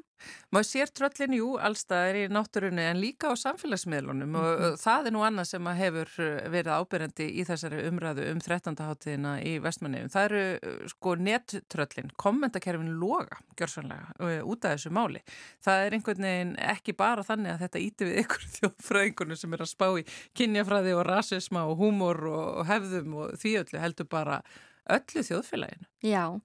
Maður 0.52 0.66
sér 0.68 0.90
tröllin, 0.92 1.34
jú, 1.38 1.48
allstaðir 1.58 2.18
í 2.20 2.24
náttúrunni 2.30 2.84
en 2.90 3.00
líka 3.00 3.32
á 3.32 3.34
samfélagsmiðlunum 3.40 4.28
mm 4.28 4.34
-hmm. 4.34 4.40
og 4.40 4.60
mhm. 4.60 4.76
það 4.82 5.06
er 5.06 5.12
nú 5.14 5.22
annað 5.24 5.46
sem 5.48 5.66
hefur 5.66 6.08
uh, 6.18 6.50
verið 6.50 6.72
ábyrjandi 6.78 7.26
í 7.40 7.44
þessari 7.48 7.82
umræðu 7.88 8.30
um 8.30 8.40
13. 8.40 8.76
háttíðina 8.76 9.32
í 9.42 9.58
vestmanniðum. 9.58 10.12
Það 10.12 10.24
eru 10.24 10.44
uh, 10.54 10.86
sko 10.88 11.14
nettröllin, 11.14 12.10
kommentakerfin 12.16 12.94
loga, 13.00 13.40
gjörsanlega, 13.56 14.12
uh, 14.20 14.42
út 14.44 14.64
af 14.64 14.76
þessu 14.76 14.90
máli. 14.90 15.22
Það 15.64 15.86
er 15.86 15.92
einhvern 15.92 16.22
veginn 16.22 16.56
ekki 16.58 16.92
bara 16.92 17.22
þannig 17.22 17.52
að 17.52 17.62
þetta 17.64 17.78
íti 17.78 18.04
við 18.04 18.18
ykkur 18.24 18.48
þjóðfræðingunum 18.56 19.36
sem 19.36 19.52
er 19.52 19.62
að 19.62 19.72
spá 19.74 19.88
í 19.98 20.06
kynjafræði 20.34 20.94
og 20.94 21.06
rasisma 21.06 21.64
og 21.64 21.78
húmor 21.80 22.24
og 22.28 22.66
hefðum 22.66 23.14
og 23.14 23.38
því 23.40 23.56
öllu 23.64 23.80
heldur 23.80 24.06
bara 24.06 24.42
öllu 24.90 25.22
þjóðfélaginu. 25.26 25.86
Já, 26.02 26.40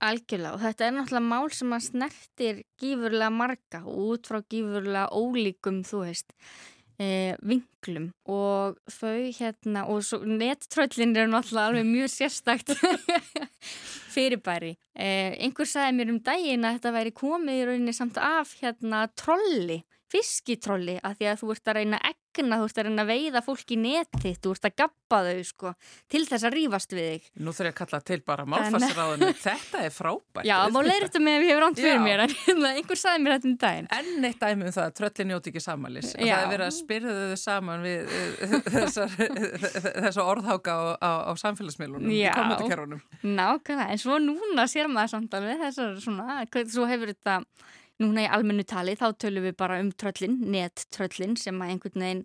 Algjörlega 0.00 0.56
og 0.56 0.62
þetta 0.64 0.86
er 0.86 0.92
náttúrulega 0.96 1.28
mál 1.28 1.50
sem 1.52 1.72
að 1.76 1.86
snertir 1.86 2.60
gífurlega 2.80 3.30
marga 3.34 3.82
og 3.84 4.12
út 4.14 4.30
frá 4.30 4.40
gífurlega 4.40 5.08
ólíkum, 5.12 5.82
þú 5.84 6.04
veist, 6.06 6.32
e, 6.96 7.36
vinklum 7.44 8.10
og 8.24 8.80
þau 8.88 9.28
hérna 9.36 9.84
og 9.92 10.24
nettröllin 10.24 11.12
eru 11.16 11.34
náttúrulega 11.34 11.66
alveg 11.68 11.90
mjög 11.90 12.12
sérstakt 12.14 12.72
fyrirbæri. 14.14 14.74
E, 14.96 15.36
einhver 15.44 15.68
sagði 15.68 15.98
mér 15.98 16.14
um 16.14 16.24
daginn 16.24 16.64
að 16.64 16.78
þetta 16.78 16.96
væri 16.96 17.14
komið 17.20 17.60
í 17.60 17.68
rauninni 17.68 17.96
samt 17.96 18.20
af 18.20 18.56
hérna 18.62 19.04
trolli 19.12 19.82
fiskitrolli 20.10 20.96
að 21.06 21.20
því 21.20 21.28
að 21.30 21.38
þú 21.40 21.50
ert 21.54 21.70
að 21.70 21.76
reyna 21.78 21.98
egna, 22.08 22.58
þú 22.60 22.66
ert 22.66 22.78
að 22.80 22.86
reyna 22.86 23.04
að 23.04 23.10
veiða 23.10 23.42
fólk 23.46 23.72
í 23.74 23.76
neti, 23.78 24.32
þú 24.42 24.52
ert 24.54 24.66
að 24.68 24.74
gappa 24.80 25.18
þau 25.26 25.42
sko 25.46 25.72
til 26.10 26.22
þess 26.28 26.46
að 26.46 26.54
rýfast 26.56 26.94
við 26.94 27.06
þig. 27.10 27.22
Nú 27.40 27.54
þurf 27.54 27.68
ég 27.68 27.74
að 27.74 27.78
kalla 27.80 28.00
til 28.10 28.20
bara 28.26 28.46
málfarsraðinu, 28.50 29.30
þetta 29.46 29.82
er 29.86 29.92
frábært. 29.94 30.46
Já, 30.48 30.56
má 30.70 30.80
leira 30.82 31.06
þetta 31.06 31.22
með 31.24 31.34
ef 31.38 31.42
ég 31.46 31.50
hefur 31.52 31.64
ránt 31.66 31.82
fyrir 31.84 32.02
mér, 32.04 32.24
en 32.24 32.34
hérna, 32.44 32.72
einhver 32.80 33.00
saði 33.00 33.24
mér 33.24 33.36
þetta 33.36 33.50
um 33.50 33.56
daginn. 33.64 33.90
Enn 33.98 34.28
eitt 34.30 34.40
dæmi 34.44 34.66
um 34.66 34.74
það 34.76 34.86
að 34.86 34.96
tröllin 35.00 35.30
njóti 35.30 35.52
ekki 35.52 35.64
samalis. 35.64 36.08
Það 36.16 36.34
er 36.36 36.52
verið 36.54 36.66
að 36.66 36.76
spyrja 36.78 37.16
þau 37.20 37.38
saman 37.44 37.86
við 37.86 38.00
þessar, 38.70 39.10
þessar 40.06 40.24
orðháka 40.26 40.70
á, 40.74 40.82
á, 40.98 41.10
á 41.30 41.32
samfélagsmiðlunum, 41.42 42.10
í 42.10 42.22
kommentarkerunum. 42.30 43.02
Nákvæmlega, 43.26 43.90
en 43.94 44.02
svo 44.02 44.18
núna 44.22 44.66
sér 44.70 44.90
maður 44.90 45.18
núna 48.00 48.24
í 48.24 48.30
almennu 48.32 48.64
tali 48.68 48.96
þá 48.98 49.10
tölum 49.20 49.46
við 49.48 49.58
bara 49.60 49.80
um 49.82 49.92
tröllin, 49.92 50.40
nettröllin 50.52 51.36
sem 51.40 51.60
að 51.60 51.74
einhvern 51.74 52.06
veginn 52.06 52.24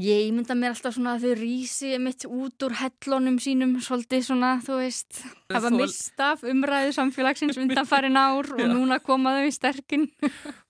ég 0.00 0.30
mynda 0.32 0.54
mér 0.56 0.74
alltaf 0.74 0.94
svona 0.94 1.14
að 1.16 1.24
þau 1.24 1.32
rýsi 1.40 1.90
mitt 2.00 2.24
út 2.28 2.64
úr 2.64 2.74
hellunum 2.78 3.36
sínum 3.42 3.74
svolítið 3.84 4.22
svona, 4.28 4.52
þú 4.64 4.78
veist 4.80 5.20
hafa 5.50 5.72
mistaf 5.74 6.44
umræðu 6.46 6.94
samfélagsins 6.96 7.58
undan 7.62 7.88
farin 7.88 8.18
ár 8.18 8.48
og 8.54 8.62
núna 8.70 9.00
komaðu 9.04 9.48
í 9.48 9.54
sterkinn. 9.54 10.06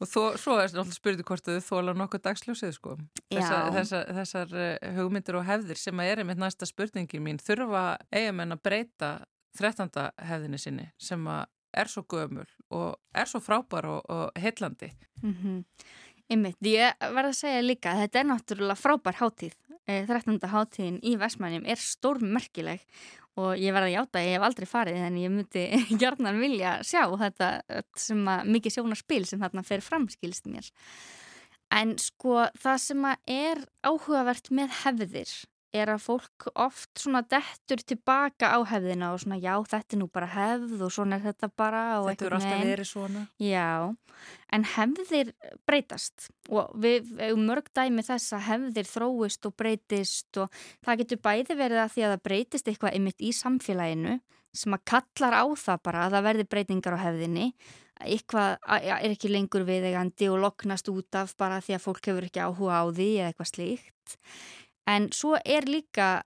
Og 0.00 0.08
þó, 0.08 0.20
svo 0.40 0.56
er 0.56 0.70
þetta 0.70 0.82
alltaf 0.84 0.96
spyrðu 0.96 1.26
hvort 1.28 1.46
þau 1.46 1.60
þóla 1.68 1.96
nokkuð 2.00 2.24
dagsljósið 2.26 2.74
sko. 2.76 2.96
Þessar, 3.28 3.70
þessar, 3.76 4.10
þessar 4.18 4.56
eh, 4.64 4.90
hugmyndir 4.96 5.40
og 5.40 5.46
hefðir 5.48 5.80
sem 5.80 6.02
að 6.02 6.12
er 6.14 6.24
einmitt 6.24 6.40
næsta 6.40 6.68
spurningi 6.68 7.22
mín. 7.22 7.40
Þurfa 7.44 7.84
eigamenn 8.10 8.56
að 8.56 8.64
breyta 8.66 9.14
13. 9.58 9.90
hefðinni 10.30 10.60
sinni 10.62 10.90
sem 11.00 11.22
að 11.30 11.46
er 11.72 11.90
svo 11.90 12.04
gömul 12.08 12.48
og 12.70 12.96
er 13.14 13.28
svo 13.30 13.40
frábær 13.42 13.88
og, 13.88 14.02
og 14.10 14.30
heillandi. 14.38 14.92
Mm 15.22 15.34
-hmm. 15.34 15.64
Einmitt, 16.30 16.60
ég 16.62 16.94
verði 17.00 17.28
að 17.28 17.40
segja 17.40 17.62
líka 17.62 17.92
að 17.92 18.00
þetta 18.00 18.20
er 18.20 18.26
náttúrulega 18.26 18.78
frábær 18.78 19.14
hátíð. 19.18 19.54
13. 19.86 20.38
hátíðin 20.38 21.00
í 21.02 21.16
Vestmannum 21.18 21.66
er 21.66 21.76
stórmerkileg 21.76 22.80
og 23.40 23.58
ég 23.58 23.74
verði 23.74 23.90
að 23.90 23.96
játa 23.96 24.18
að 24.20 24.26
ég 24.26 24.36
hef 24.36 24.46
aldrei 24.46 24.66
farið 24.66 24.98
en 25.06 25.16
ég 25.18 25.32
myndi 25.34 25.64
gjarnan 26.00 26.38
vilja 26.38 26.76
sjá 26.86 27.02
þetta 27.18 27.48
sem 27.98 28.28
að 28.28 28.52
mikið 28.56 28.76
sjónarspil 28.76 29.24
sem 29.26 29.42
þarna 29.42 29.64
fer 29.66 29.80
framskilst 29.80 30.46
mér. 30.46 30.70
En 31.70 31.94
sko 32.02 32.48
það 32.58 32.78
sem 32.82 33.04
að 33.06 33.16
er 33.26 33.64
áhugavert 33.86 34.50
með 34.50 34.76
hefðir 34.84 35.34
er 35.76 35.90
að 35.92 36.02
fólk 36.02 36.48
oft 36.58 36.90
svona 36.98 37.22
dettur 37.30 37.82
tilbaka 37.86 38.50
á 38.50 38.58
hefðina 38.66 39.12
og 39.14 39.20
svona 39.22 39.38
já 39.38 39.52
þetta 39.70 39.96
er 39.96 40.00
nú 40.00 40.08
bara 40.10 40.28
hefð 40.30 40.84
og 40.86 40.92
svona 40.94 41.18
er 41.18 41.26
þetta 41.28 41.50
bara 41.56 41.82
Þetta 42.08 42.26
eru 42.26 42.38
alltaf 42.38 42.64
verið 42.66 42.88
svona. 42.90 43.22
Já, 43.38 43.68
en 44.56 44.66
hefðir 44.74 45.32
breytast 45.68 46.30
og 46.50 46.72
við 46.82 47.12
hefum 47.20 47.44
mörg 47.50 47.70
dæmi 47.76 48.04
þess 48.06 48.34
að 48.36 48.46
hefðir 48.48 48.90
þróist 48.90 49.46
og 49.46 49.54
breytist 49.62 50.40
og 50.42 50.62
það 50.86 51.04
getur 51.04 51.22
bæði 51.28 51.58
verið 51.60 51.84
að 51.84 51.94
því 51.94 52.06
að 52.06 52.14
það 52.14 52.24
breytist 52.26 52.72
eitthvað 52.72 52.98
ymitt 52.98 53.22
í 53.22 53.30
samfélaginu 53.36 54.16
sem 54.50 54.74
að 54.74 54.86
kallar 54.90 55.36
á 55.38 55.44
það 55.54 55.84
bara 55.86 56.06
að 56.06 56.16
það 56.16 56.26
verði 56.26 56.48
breytingar 56.50 56.98
á 56.98 57.04
hefðinni. 57.04 57.52
Eitthvað 58.00 58.56
er 58.80 59.12
ekki 59.12 59.28
lengur 59.30 59.62
viðegandi 59.68 60.30
og 60.32 60.40
loknast 60.42 60.88
út 60.90 61.18
af 61.20 61.36
bara 61.38 61.60
því 61.62 61.76
að 61.76 61.84
fólk 61.84 62.08
hefur 62.08 62.26
ekki 62.26 62.42
áhuga 62.42 62.80
á 62.80 62.84
því 62.88 63.08
eða 63.20 63.28
eitthvað 63.28 63.50
slíkt 63.52 64.16
En 64.88 65.10
svo 65.12 65.36
er 65.44 65.68
líka 65.68 66.22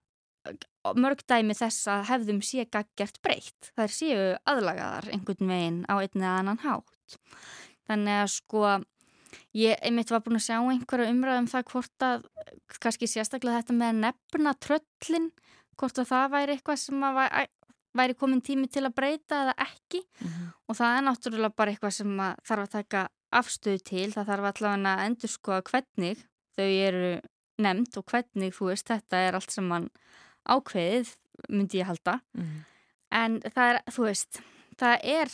mörg 0.92 1.22
dæmi 1.28 1.56
þess 1.56 1.88
að 1.88 2.02
hefðum 2.10 2.40
sé 2.44 2.66
gaggjart 2.68 3.20
breytt. 3.24 3.70
Það 3.72 3.84
er 3.84 3.94
séu 3.94 4.24
aðlagaðar 4.50 5.08
einhvern 5.14 5.52
veginn 5.54 5.80
á 5.88 5.94
einn 5.96 6.20
eða 6.20 6.34
annan 6.42 6.60
hátt. 6.64 7.16
Þannig 7.88 8.20
að 8.20 8.30
sko, 8.34 8.62
ég 9.56 9.80
einmitt 9.84 10.12
var 10.12 10.24
búin 10.24 10.38
að 10.40 10.46
sjá 10.48 10.58
einhverju 10.60 11.08
umræðum 11.12 11.46
um 11.46 11.50
það 11.50 11.66
hvort 11.72 12.06
að, 12.06 12.28
kannski 12.80 13.08
sérstaklega 13.08 13.62
þetta 13.62 13.78
með 13.80 14.00
nefna 14.04 14.54
tröllin, 14.66 15.30
hvort 15.80 16.00
að 16.00 16.10
það 16.12 16.30
væri 16.36 16.56
eitthvað 16.56 16.80
sem 16.84 17.08
að 17.08 17.20
væri 17.94 18.16
komin 18.18 18.44
tími 18.44 18.68
til 18.68 18.84
að 18.84 18.96
breyta 18.98 19.42
eða 19.46 19.54
ekki. 19.64 20.04
Mm 20.20 20.28
-hmm. 20.28 20.54
Og 20.68 20.76
það 20.76 20.96
er 20.96 21.04
náttúrulega 21.08 21.56
bara 21.56 21.70
eitthvað 21.70 21.94
sem 21.96 22.16
þarf 22.18 22.62
að 22.62 22.74
taka 22.78 23.08
afstöðu 23.32 23.80
til. 23.84 24.08
Það 24.12 24.28
þarf 24.30 24.50
allavega 24.50 24.94
að 24.94 25.04
endur 25.06 25.30
sko 25.30 25.52
að 25.52 25.64
hvernig 25.70 26.18
þau 26.54 26.68
eru 26.68 27.20
nefnd 27.62 27.98
og 28.00 28.06
hvernig 28.10 28.54
þú 28.56 28.70
veist 28.70 28.90
þetta 28.90 29.22
er 29.26 29.38
allt 29.38 29.54
sem 29.54 29.66
mann 29.68 29.88
ákveðið 30.44 31.14
myndi 31.48 31.80
ég 31.80 31.88
halda. 31.88 32.18
Mm. 32.36 32.60
en 33.14 33.40
það 33.46 33.70
er, 33.70 33.80
þú 33.94 34.06
veist 34.08 34.40
það 34.80 35.08
er, 35.14 35.32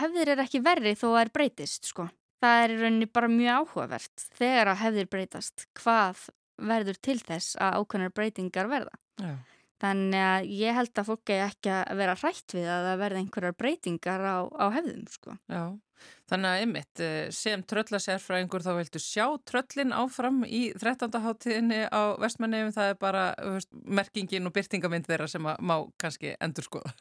hefðir 0.00 0.32
er 0.34 0.44
ekki 0.46 0.62
verri 0.64 0.94
þó 0.96 1.06
að 1.10 1.14
það 1.14 1.22
er 1.24 1.32
breytist 1.38 1.88
sko. 1.90 2.08
Það 2.42 2.64
er 2.64 2.72
í 2.74 2.76
rauninni 2.80 3.06
bara 3.06 3.30
mjög 3.30 3.58
áhugavert 3.62 4.24
þegar 4.38 4.72
að 4.72 4.80
hefðir 4.82 5.10
breytast 5.12 5.66
hvað 5.78 6.26
verður 6.62 6.98
til 7.06 7.18
þess 7.22 7.56
að 7.62 7.78
ákveðnar 7.80 8.14
breytingar 8.16 8.70
verða. 8.70 8.98
Já. 9.22 9.36
þannig 9.82 10.22
að 10.24 10.46
ég 10.56 10.76
held 10.78 10.98
að 10.98 11.08
fólk 11.10 11.30
er 11.34 11.40
ekki 11.44 11.70
að 11.74 11.98
vera 12.00 12.14
hrætt 12.16 12.54
við 12.54 12.68
að 12.70 12.84
það 12.86 13.00
verða 13.02 13.20
einhverjar 13.20 13.56
breytingar 13.58 14.22
á, 14.24 14.38
á 14.48 14.66
hefðum 14.72 15.08
sko. 15.10 15.34
Já 15.50 15.64
Þannig 16.32 16.48
að 16.48 16.62
ymmit, 16.64 17.00
eh, 17.04 17.30
sem 17.36 17.62
tröllasérfræðingur 17.68 18.64
þá 18.64 18.72
viltu 18.78 19.00
sjá 19.02 19.26
tröllin 19.44 19.92
áfram 19.92 20.40
í 20.48 20.62
13. 20.72 21.20
háttíðinni 21.20 21.80
á 21.92 22.16
vestmannefum, 22.22 22.72
það 22.72 22.92
er 22.94 22.98
bara 23.02 23.24
veist, 23.36 23.68
merkingin 23.84 24.48
og 24.48 24.54
byrtingamind 24.56 25.10
þeirra 25.10 25.28
sem 25.28 25.44
má 25.44 25.76
kannski 26.00 26.32
endur 26.40 26.64
skoða. 26.64 26.94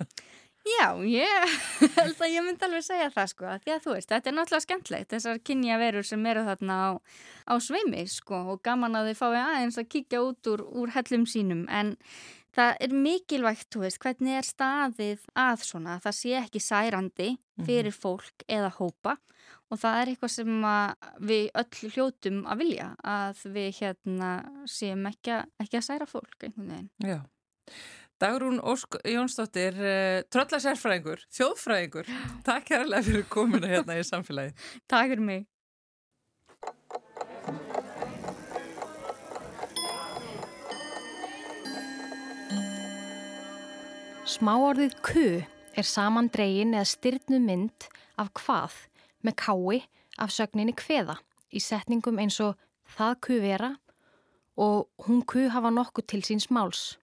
Já, 0.67 0.91
ég 1.07 1.53
held 1.97 2.19
að 2.19 2.33
ég 2.35 2.43
myndi 2.45 2.67
alveg 2.67 2.83
segja 2.85 3.07
það 3.13 3.31
sko, 3.31 3.53
því 3.63 3.73
að 3.73 3.85
þú 3.85 3.95
veist, 3.95 4.11
þetta 4.11 4.29
er 4.29 4.35
náttúrulega 4.35 4.65
skemmtlegt, 4.67 5.09
þessar 5.15 5.39
kynja 5.47 5.79
verur 5.81 6.05
sem 6.05 6.27
eru 6.29 6.43
þarna 6.45 6.75
á, 6.75 6.89
á 7.49 7.53
sveimi 7.63 8.03
sko 8.11 8.43
og 8.53 8.61
gaman 8.67 8.99
að 8.99 9.09
þið 9.09 9.21
fái 9.23 9.39
aðeins 9.39 9.79
að 9.81 9.89
kíkja 9.95 10.21
út 10.27 10.51
úr, 10.51 10.67
úr 10.83 10.93
hellum 10.97 11.25
sínum 11.25 11.63
en 11.71 11.95
það 12.55 12.71
er 12.85 12.95
mikilvægt, 13.05 13.67
þú 13.73 13.83
veist, 13.85 13.99
hvernig 14.03 14.37
er 14.39 14.47
staðið 14.47 15.25
að 15.39 15.65
svona, 15.67 15.97
það 16.03 16.17
sé 16.19 16.37
ekki 16.41 16.63
særandi 16.63 17.29
mhm. 17.35 17.67
fyrir 17.67 17.95
fólk 17.95 18.47
eða 18.47 18.71
hópa 18.79 19.17
og 19.71 19.79
það 19.79 19.97
er 20.01 20.11
eitthvað 20.11 20.33
sem 20.33 20.67
við 21.31 21.45
öll 21.61 21.93
hljótum 21.95 22.43
að 22.43 22.61
vilja 22.65 22.89
að 23.07 23.41
við 23.55 23.69
hérna 23.79 24.31
séum 24.69 25.07
ekki, 25.09 25.39
ekki 25.63 25.79
að 25.79 25.87
særa 25.87 26.07
fólk 26.09 26.45
einhvern 26.45 26.73
veginn. 26.75 26.91
Já. 27.07 27.19
Dagrún 28.21 28.59
Ósk 28.61 28.99
Jónsdóttir, 29.07 29.77
uh, 29.81 30.19
tröllasérfræðingur, 30.29 31.23
þjóðfræðingur, 31.33 32.11
takk 32.47 32.67
kærlega 32.69 33.07
fyrir 33.07 33.25
komuna 33.31 33.71
hérna 33.71 33.97
í 33.97 34.05
samfélagi. 34.05 34.53
Takk 34.91 35.15
fyrir 35.15 35.25
mig. 35.31 35.47
Smáorðið 44.31 44.93
ku 45.03 45.21
er 45.75 45.83
saman 45.83 46.29
dregin 46.31 46.71
eða 46.71 46.87
styrnu 46.87 47.39
mynd 47.43 47.87
af 48.21 48.29
hvað 48.39 48.77
með 49.27 49.33
kái 49.41 49.79
af 50.23 50.31
sögninni 50.31 50.71
kveða 50.79 51.17
í 51.51 51.59
setningum 51.59 52.21
eins 52.23 52.37
og 52.45 52.53
það 52.93 53.17
ku 53.27 53.39
vera 53.43 53.69
og 54.55 55.03
hún 55.03 55.25
ku 55.27 55.49
hafa 55.51 55.73
nokkuð 55.75 56.07
til 56.13 56.21
síns 56.23 56.47
máls. 56.47 56.95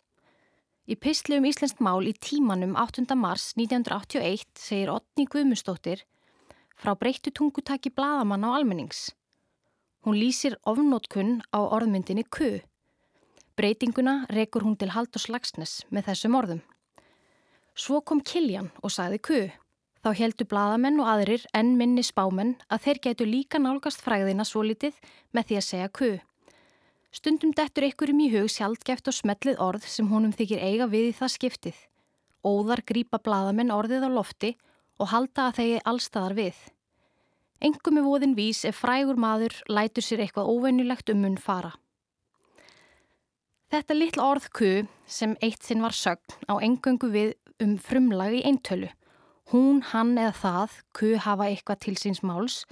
Í 0.89 0.97
pistli 0.97 1.37
um 1.37 1.45
Íslenskt 1.51 1.83
mál 1.85 2.09
í 2.09 2.15
tímanum 2.17 2.73
8. 2.81 3.05
mars 3.13 3.51
1981 3.61 4.49
segir 4.57 4.95
Otni 4.95 5.29
Guðmustóttir 5.29 6.07
frá 6.81 6.95
breyttu 6.97 7.29
tungutaki 7.29 7.93
bladamann 7.93 8.49
á 8.49 8.57
almennings. 8.57 9.11
Hún 10.01 10.17
lýsir 10.17 10.57
ofnótkunn 10.65 11.43
á 11.53 11.61
orðmyndinni 11.61 12.25
ku. 12.33 12.55
Breytinguna 13.53 14.23
rekur 14.33 14.65
hún 14.65 14.81
til 14.81 14.97
Haldur 14.97 15.21
Slagsnes 15.21 15.83
með 15.93 16.09
þessum 16.09 16.41
orðum. 16.41 16.65
Svo 17.79 18.01
kom 18.03 18.19
Kiljan 18.27 18.73
og 18.83 18.91
sagði 18.91 19.19
ku. 19.23 19.41
Þá 20.03 20.09
heldu 20.19 20.47
bladamenn 20.51 20.99
og 20.99 21.11
aðrir 21.13 21.45
enn 21.55 21.77
minni 21.79 22.03
spámenn 22.03 22.57
að 22.67 22.83
þeir 22.87 23.01
getu 23.05 23.27
líka 23.29 23.61
nálgast 23.63 24.03
fræðina 24.03 24.47
svo 24.47 24.65
litið 24.67 24.99
með 25.37 25.47
því 25.51 25.59
að 25.61 25.67
segja 25.67 25.93
ku. 25.95 26.11
Stundum 27.15 27.55
dettur 27.55 27.87
ykkurum 27.87 28.25
í 28.25 28.29
hug 28.35 28.51
sjálfgeft 28.51 29.11
og 29.11 29.17
smellið 29.17 29.63
orð 29.63 29.87
sem 29.87 30.11
honum 30.11 30.35
þykir 30.35 30.65
eiga 30.65 30.91
við 30.91 31.13
í 31.13 31.15
það 31.21 31.35
skiptið. 31.37 31.79
Óðar 32.43 32.83
grýpa 32.87 33.23
bladamenn 33.23 33.75
orðið 33.75 34.07
á 34.07 34.11
lofti 34.11 34.55
og 34.99 35.13
halda 35.15 35.49
að 35.49 35.61
þeir 35.63 35.87
allstaðar 35.87 36.35
við. 36.39 36.59
Engum 37.63 37.99
er 37.99 38.07
voðin 38.07 38.35
vís 38.39 38.65
ef 38.67 38.83
frægur 38.83 39.19
maður 39.19 39.55
lætur 39.71 40.03
sér 40.03 40.27
eitthvað 40.27 40.51
óveinulegt 40.51 41.11
um 41.15 41.23
munn 41.23 41.39
fara. 41.39 41.77
Þetta 43.71 43.95
litla 43.95 44.31
orð 44.33 44.47
ku 44.55 44.71
sem 45.07 45.35
eitt 45.45 45.63
sinn 45.63 45.83
var 45.85 45.95
sögn 45.95 46.39
á 46.49 46.59
engöngu 46.59 47.11
við 47.13 47.35
um 47.63 47.77
frumlag 47.79 48.39
í 48.39 48.45
eintölu. 48.47 48.91
Hún, 49.53 49.81
hann 49.93 50.17
eða 50.21 50.35
það 50.43 50.81
ku 50.97 51.15
hafa 51.25 51.49
eitthvað 51.49 51.85
til 51.87 51.97
síns 51.97 52.23
máls 52.23 52.63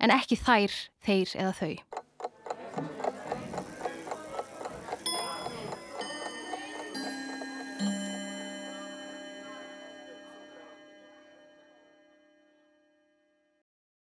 en 0.00 0.14
ekki 0.14 0.38
þær, 0.40 0.78
þeir 1.04 1.34
eða 1.36 1.56
þau. 1.60 1.74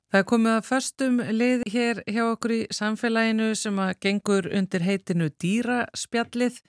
Það 0.08 0.24
er 0.24 0.30
komið 0.32 0.54
að 0.56 0.64
förstum 0.66 1.18
lið 1.36 1.64
hér 1.70 2.00
hjá 2.10 2.22
okkur 2.24 2.52
í 2.56 2.60
samfélaginu 2.74 3.50
sem 3.60 3.76
að 3.84 3.98
gengur 4.06 4.48
undir 4.56 4.86
heitinu 4.88 5.28
dýraspjallið 5.44 6.62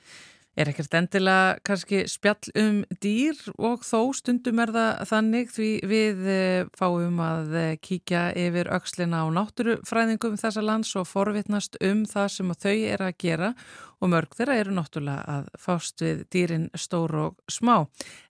er 0.59 0.71
ekkert 0.73 0.95
endilega 0.99 1.59
kannski 1.67 2.03
spjall 2.11 2.53
um 2.59 2.81
dýr 3.03 3.39
og 3.57 3.85
þó 3.87 4.11
stundum 4.17 4.63
er 4.63 4.73
það 4.75 5.03
þannig 5.11 5.53
því 5.55 5.71
við 5.91 6.29
eh, 6.33 6.71
fáum 6.79 7.21
að 7.23 7.57
eh, 7.61 7.71
kíkja 7.83 8.25
yfir 8.39 8.71
aukslina 8.75 9.23
á 9.23 9.27
náttúrufræðingum 9.39 10.39
þessa 10.41 10.65
lands 10.65 10.95
og 10.99 11.07
forvitnast 11.11 11.79
um 11.85 12.05
það 12.09 12.31
sem 12.35 12.55
þau 12.65 12.75
er 12.75 13.05
að 13.07 13.19
gera 13.23 13.53
og 13.99 14.13
mörg 14.13 14.35
þeirra 14.39 14.59
eru 14.63 14.75
náttúrulega 14.75 15.39
að 15.39 15.53
fást 15.63 16.03
við 16.03 16.25
dýrin 16.35 16.69
stór 16.75 17.17
og 17.27 17.39
smá 17.51 17.77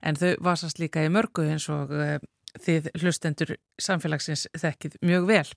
en 0.03 0.20
þau 0.20 0.35
vasast 0.45 0.81
líka 0.83 1.05
í 1.05 1.12
mörgu 1.12 1.49
eins 1.49 1.68
og 1.72 1.95
eh, 1.97 2.18
þið 2.59 2.93
hlustendur 3.01 3.57
samfélagsins 3.81 4.49
þekkið 4.59 5.01
mjög 5.05 5.29
vel. 5.29 5.49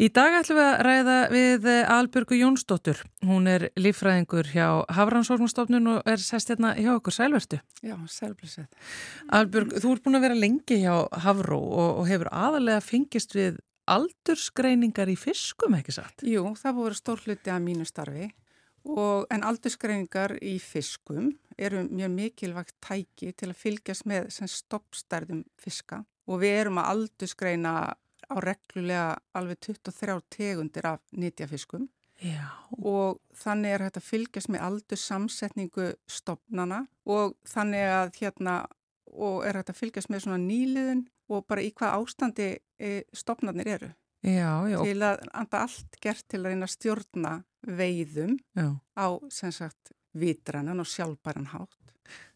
Í 0.00 0.06
dag 0.16 0.32
ætlum 0.32 0.56
við 0.56 0.64
að 0.64 0.78
ræða 0.86 1.14
við 1.28 1.66
Albjörgu 1.92 2.36
Jónsdóttur. 2.38 3.02
Hún 3.28 3.44
er 3.52 3.66
lífræðingur 3.76 4.48
hjá 4.48 4.86
Hafrannsórnastofnun 4.96 5.90
og 5.92 6.08
er 6.08 6.22
sest 6.24 6.48
hérna 6.48 6.70
hjá 6.78 6.94
okkur 6.94 7.12
sælvertu. 7.12 7.58
Já, 7.84 7.98
sælblísið. 8.08 8.64
Albjörg, 9.36 9.76
þú 9.76 9.92
ert 9.92 10.06
búin 10.06 10.16
að 10.16 10.24
vera 10.24 10.40
lengi 10.40 10.80
hjá 10.86 10.94
Hafró 11.26 11.60
og, 11.60 12.00
og 12.00 12.08
hefur 12.08 12.32
aðalega 12.32 12.80
fengist 12.80 13.36
við 13.36 13.60
aldursgreiningar 13.92 15.12
í 15.12 15.20
fiskum, 15.20 15.76
ekki 15.76 15.98
satt? 15.98 16.24
Jú, 16.24 16.48
það 16.56 16.80
voru 16.80 16.96
stór 16.96 17.20
hluti 17.26 17.52
af 17.52 17.60
mínu 17.60 17.84
starfi 17.84 18.32
og, 18.88 19.28
en 19.28 19.44
aldursgreiningar 19.44 20.38
í 20.40 20.56
fiskum 20.64 21.34
eru 21.60 21.84
mjög 21.90 22.16
mikilvægt 22.16 22.78
tæki 22.80 23.34
til 23.36 23.52
að 23.52 23.58
fylgjast 23.66 24.08
með 24.08 24.32
stoppstærðum 24.48 25.44
fiska 25.60 26.06
og 26.24 26.40
við 26.40 26.62
erum 26.62 26.80
að 26.80 26.94
aldursgreina 26.94 27.74
á 28.30 28.36
reglulega 28.42 29.06
alveg 29.36 29.60
23 29.66 30.20
tegundir 30.30 30.86
af 30.86 31.02
nýtjafiskum 31.12 31.88
og 32.84 33.20
þannig 33.36 33.74
er 33.74 33.86
að 33.88 34.02
fylgjast 34.04 34.50
með 34.52 34.64
aldur 34.66 35.00
samsetningu 35.00 35.86
stopnana 36.08 36.84
og 37.08 37.36
þannig 37.48 37.86
að 37.94 38.12
hérna 38.20 38.56
og 39.10 39.46
er 39.48 39.58
að 39.60 39.72
fylgjast 39.74 40.12
með 40.12 40.26
svona 40.26 40.42
nýliðun 40.42 41.06
og 41.30 41.46
bara 41.48 41.64
í 41.64 41.70
hvað 41.74 41.96
ástandi 41.96 42.50
e, 42.78 43.02
stopnarnir 43.16 43.72
eru 43.76 43.90
Já, 44.20 44.68
já, 44.68 44.82
til 44.84 45.00
að 45.00 45.22
anda 45.32 45.62
allt 45.64 45.96
gert 46.02 46.26
til 46.28 46.42
að 46.42 46.52
reyna 46.52 46.66
að 46.68 46.74
stjórna 46.74 47.32
veiðum 47.64 48.36
já. 48.52 48.68
á 49.00 49.08
sem 49.32 49.52
sagt 49.54 49.94
vitrannan 50.12 50.82
og 50.82 50.88
sjálfbæran 50.90 51.48
hátt. 51.54 51.79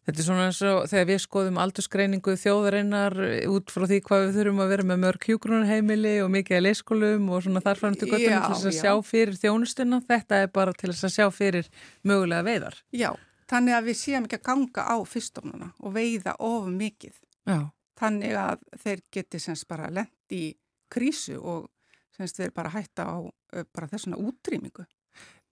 Þetta 0.05 0.21
er 0.21 0.25
svona 0.27 0.43
eins 0.45 0.59
og 0.61 0.83
þegar 0.91 1.05
við 1.09 1.19
skoðum 1.23 1.55
aldursgreiningu 1.63 2.33
þjóðarinnar 2.37 3.15
út 3.49 3.71
frá 3.73 3.85
því 3.89 3.97
hvað 4.05 4.25
við 4.25 4.35
þurfum 4.37 4.59
að 4.61 4.73
vera 4.75 4.85
með 4.85 4.99
mörg 5.01 5.23
hjúgrunarheimili 5.25 6.11
og 6.21 6.29
mikið 6.35 6.57
að 6.59 6.65
leyskólum 6.67 7.31
og 7.33 7.41
svona 7.41 7.63
þarfram 7.65 7.95
til 7.97 8.09
göttum 8.11 8.43
til 8.45 8.51
þess 8.51 8.67
að 8.69 8.75
já. 8.75 8.81
sjá 8.83 9.07
fyrir 9.07 9.39
þjónustuna. 9.41 10.01
Þetta 10.05 10.41
er 10.43 10.51
bara 10.53 10.75
til 10.77 10.91
þess 10.91 11.07
að 11.09 11.15
sjá 11.15 11.25
fyrir 11.33 11.71
mögulega 12.05 12.45
veiðar. 12.45 12.77
Já, 12.93 13.09
þannig 13.49 13.77
að 13.79 13.89
við 13.89 13.97
séum 14.03 14.27
ekki 14.29 14.37
að 14.37 14.45
ganga 14.51 14.85
á 14.93 14.97
fyrstofnuna 15.09 15.71
og 15.81 15.97
veiða 15.97 16.35
of 16.51 16.69
mikið. 16.69 17.17
Já. 17.49 17.59
Þannig 17.97 18.37
að 18.37 18.67
þeir 18.83 19.03
geti 19.17 19.41
semst 19.41 19.67
bara 19.71 19.89
lent 19.89 20.37
í 20.37 20.43
krísu 20.93 21.39
og 21.39 21.71
semst 22.15 22.37
þeir 22.39 22.53
bara 22.55 22.73
hætta 22.75 23.07
á 23.09 23.17
uh, 23.25 23.65
bara 23.73 23.89
þessuna 23.89 24.19
útrýmingu. 24.21 24.85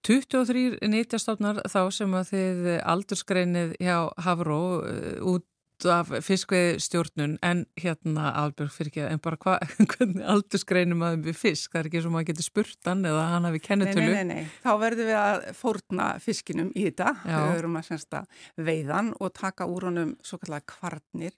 23 0.04 0.84
nýtjastofnar 0.92 1.64
þá 1.72 1.82
sem 1.96 2.14
að 2.18 2.30
þið 2.34 2.70
aldursgreinið 2.92 3.76
hjá 3.80 3.98
Havró 4.26 4.62
uh, 4.84 5.34
út 5.34 5.48
af 5.90 6.12
fiskveið 6.24 6.78
stjórnun 6.84 7.34
en 7.44 7.64
hérna 7.80 8.30
Albjörg 8.40 8.72
fyrir 8.72 8.92
ekki 8.92 9.04
en 9.08 9.22
bara 9.24 9.40
hva, 9.42 9.56
hvernig 9.92 10.24
aldursgreinum 10.34 11.02
maður 11.02 11.24
við 11.28 11.38
fisk? 11.40 11.72
Það 11.74 11.80
er 11.82 11.90
ekki 11.90 12.04
sem 12.06 12.16
maður 12.16 12.30
getur 12.32 12.48
spurt 12.48 12.90
hann 12.90 13.06
eða 13.10 13.26
hann 13.34 13.48
hafi 13.50 13.60
Nei, 13.60 13.66
kennetölu 13.68 14.08
nei, 14.08 14.24
nei, 14.24 14.42
nei, 14.44 14.52
þá 14.64 14.72
verðum 14.84 15.10
við 15.10 15.20
að 15.20 15.46
fórna 15.60 16.10
fiskinum 16.24 16.72
í 16.72 16.88
þetta. 16.88 17.14
Við 17.26 17.54
verum 17.58 17.80
að 17.80 17.88
semst 17.92 18.20
að 18.20 18.44
veiðan 18.70 19.14
og 19.20 19.34
taka 19.40 19.68
úr 19.72 19.90
honum 19.90 20.16
svo 20.24 20.40
kallega 20.42 20.68
kvarnir 20.76 21.38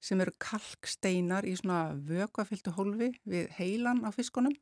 sem 0.00 0.20
eru 0.22 0.32
kalksteinar 0.40 1.46
í 1.48 1.54
svona 1.58 1.90
vökuafyltu 1.94 2.72
hólfi 2.76 3.12
við 3.28 3.50
heilan 3.58 4.04
á 4.06 4.10
fiskunum 4.14 4.54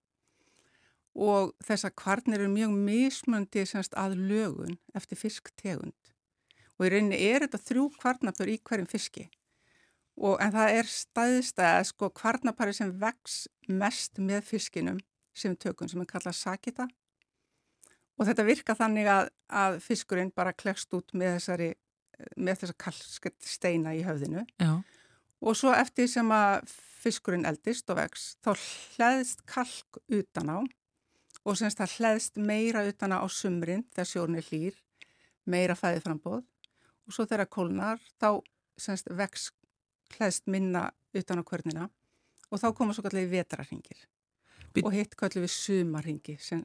og 1.19 1.55
þessar 1.67 1.95
kvarnir 1.99 2.39
eru 2.39 2.53
mjög 2.53 2.75
mismöndi 2.77 3.65
semst 3.67 3.97
að 3.99 4.17
lögun 4.31 4.79
eftir 4.97 5.19
fisktegund. 5.19 5.97
Og 6.79 6.87
í 6.87 6.93
rauninni 6.93 7.19
er 7.19 7.43
þetta 7.45 7.61
þrjú 7.65 7.89
kvarnapur 7.99 8.51
í 8.51 8.59
hverjum 8.63 8.87
fiski. 8.91 9.27
Og 10.19 10.39
en 10.43 10.55
það 10.55 10.77
er 10.79 10.91
staðistæða 10.91 11.83
sko 11.91 12.11
kvarnapari 12.15 12.75
sem 12.75 12.93
vex 13.01 13.47
mest 13.71 14.19
með 14.23 14.47
fiskinum 14.47 15.03
sem 15.35 15.57
tökum 15.59 15.91
sem 15.91 16.03
er 16.03 16.11
kallað 16.11 16.39
sakita. 16.39 16.87
Og 18.19 18.27
þetta 18.27 18.47
virka 18.47 18.75
þannig 18.79 19.11
að, 19.11 19.29
að 19.51 19.81
fiskurinn 19.83 20.35
bara 20.35 20.55
klekst 20.55 20.95
út 20.95 21.15
með 21.15 21.39
þessari 21.39 21.73
með 22.35 22.63
þessa 22.63 22.79
kalksteina 22.83 23.93
í 23.95 24.03
höfðinu. 24.07 24.43
Já, 24.59 24.73
og 25.39 25.57
svo 25.59 25.73
eftir 25.75 26.09
sem 26.11 26.31
að 26.35 26.67
fiskurinn 26.99 27.47
eldist 27.47 27.91
og 27.93 28.01
vex 28.01 28.33
þá 28.43 28.51
hlæðist 28.59 29.45
kalk 29.47 30.01
utan 30.11 30.51
á 30.51 30.59
og 31.49 31.57
semst 31.59 31.81
það 31.81 31.95
hlæðist 31.99 32.39
meira 32.51 32.85
utan 32.89 33.15
á 33.17 33.25
sumrin 33.33 33.85
þegar 33.95 34.11
sjórn 34.13 34.39
er 34.41 34.47
hlýr 34.51 34.77
meira 35.49 35.77
fæði 35.79 36.03
frambóð 36.05 36.43
og 37.09 37.15
svo 37.17 37.25
þegar 37.25 37.49
kólnar 37.53 38.03
þá 38.21 38.31
semst 38.79 39.09
vex 39.17 39.49
hlæðist 40.17 40.47
minna 40.53 40.89
utan 41.17 41.41
á 41.41 41.45
kvörnina 41.49 41.89
og 42.49 42.61
þá 42.61 42.69
koma 42.77 42.95
svo 42.97 43.05
kallið 43.09 43.31
vetrarringir 43.33 44.05
Bít- 44.75 44.85
og 44.85 44.93
hitt 44.93 45.17
kallið 45.17 45.47
við 45.49 45.55
sumarringi 45.57 46.37
sem 46.41 46.65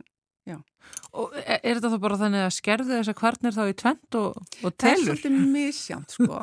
og 1.16 1.32
er, 1.40 1.62
er 1.64 1.78
þetta 1.80 1.94
þá 1.94 2.00
bara 2.04 2.20
þannig 2.20 2.42
að 2.44 2.54
skerðu 2.58 2.90
þessar 2.98 3.16
kvarnir 3.16 3.54
þá 3.56 3.62
í 3.72 3.76
tvent 3.80 4.18
og, 4.20 4.34
og 4.36 4.74
Það 4.74 4.74
er 4.74 4.98
telur? 4.98 5.06
svolítið 5.08 5.46
misjant 5.56 6.16
sko. 6.18 6.40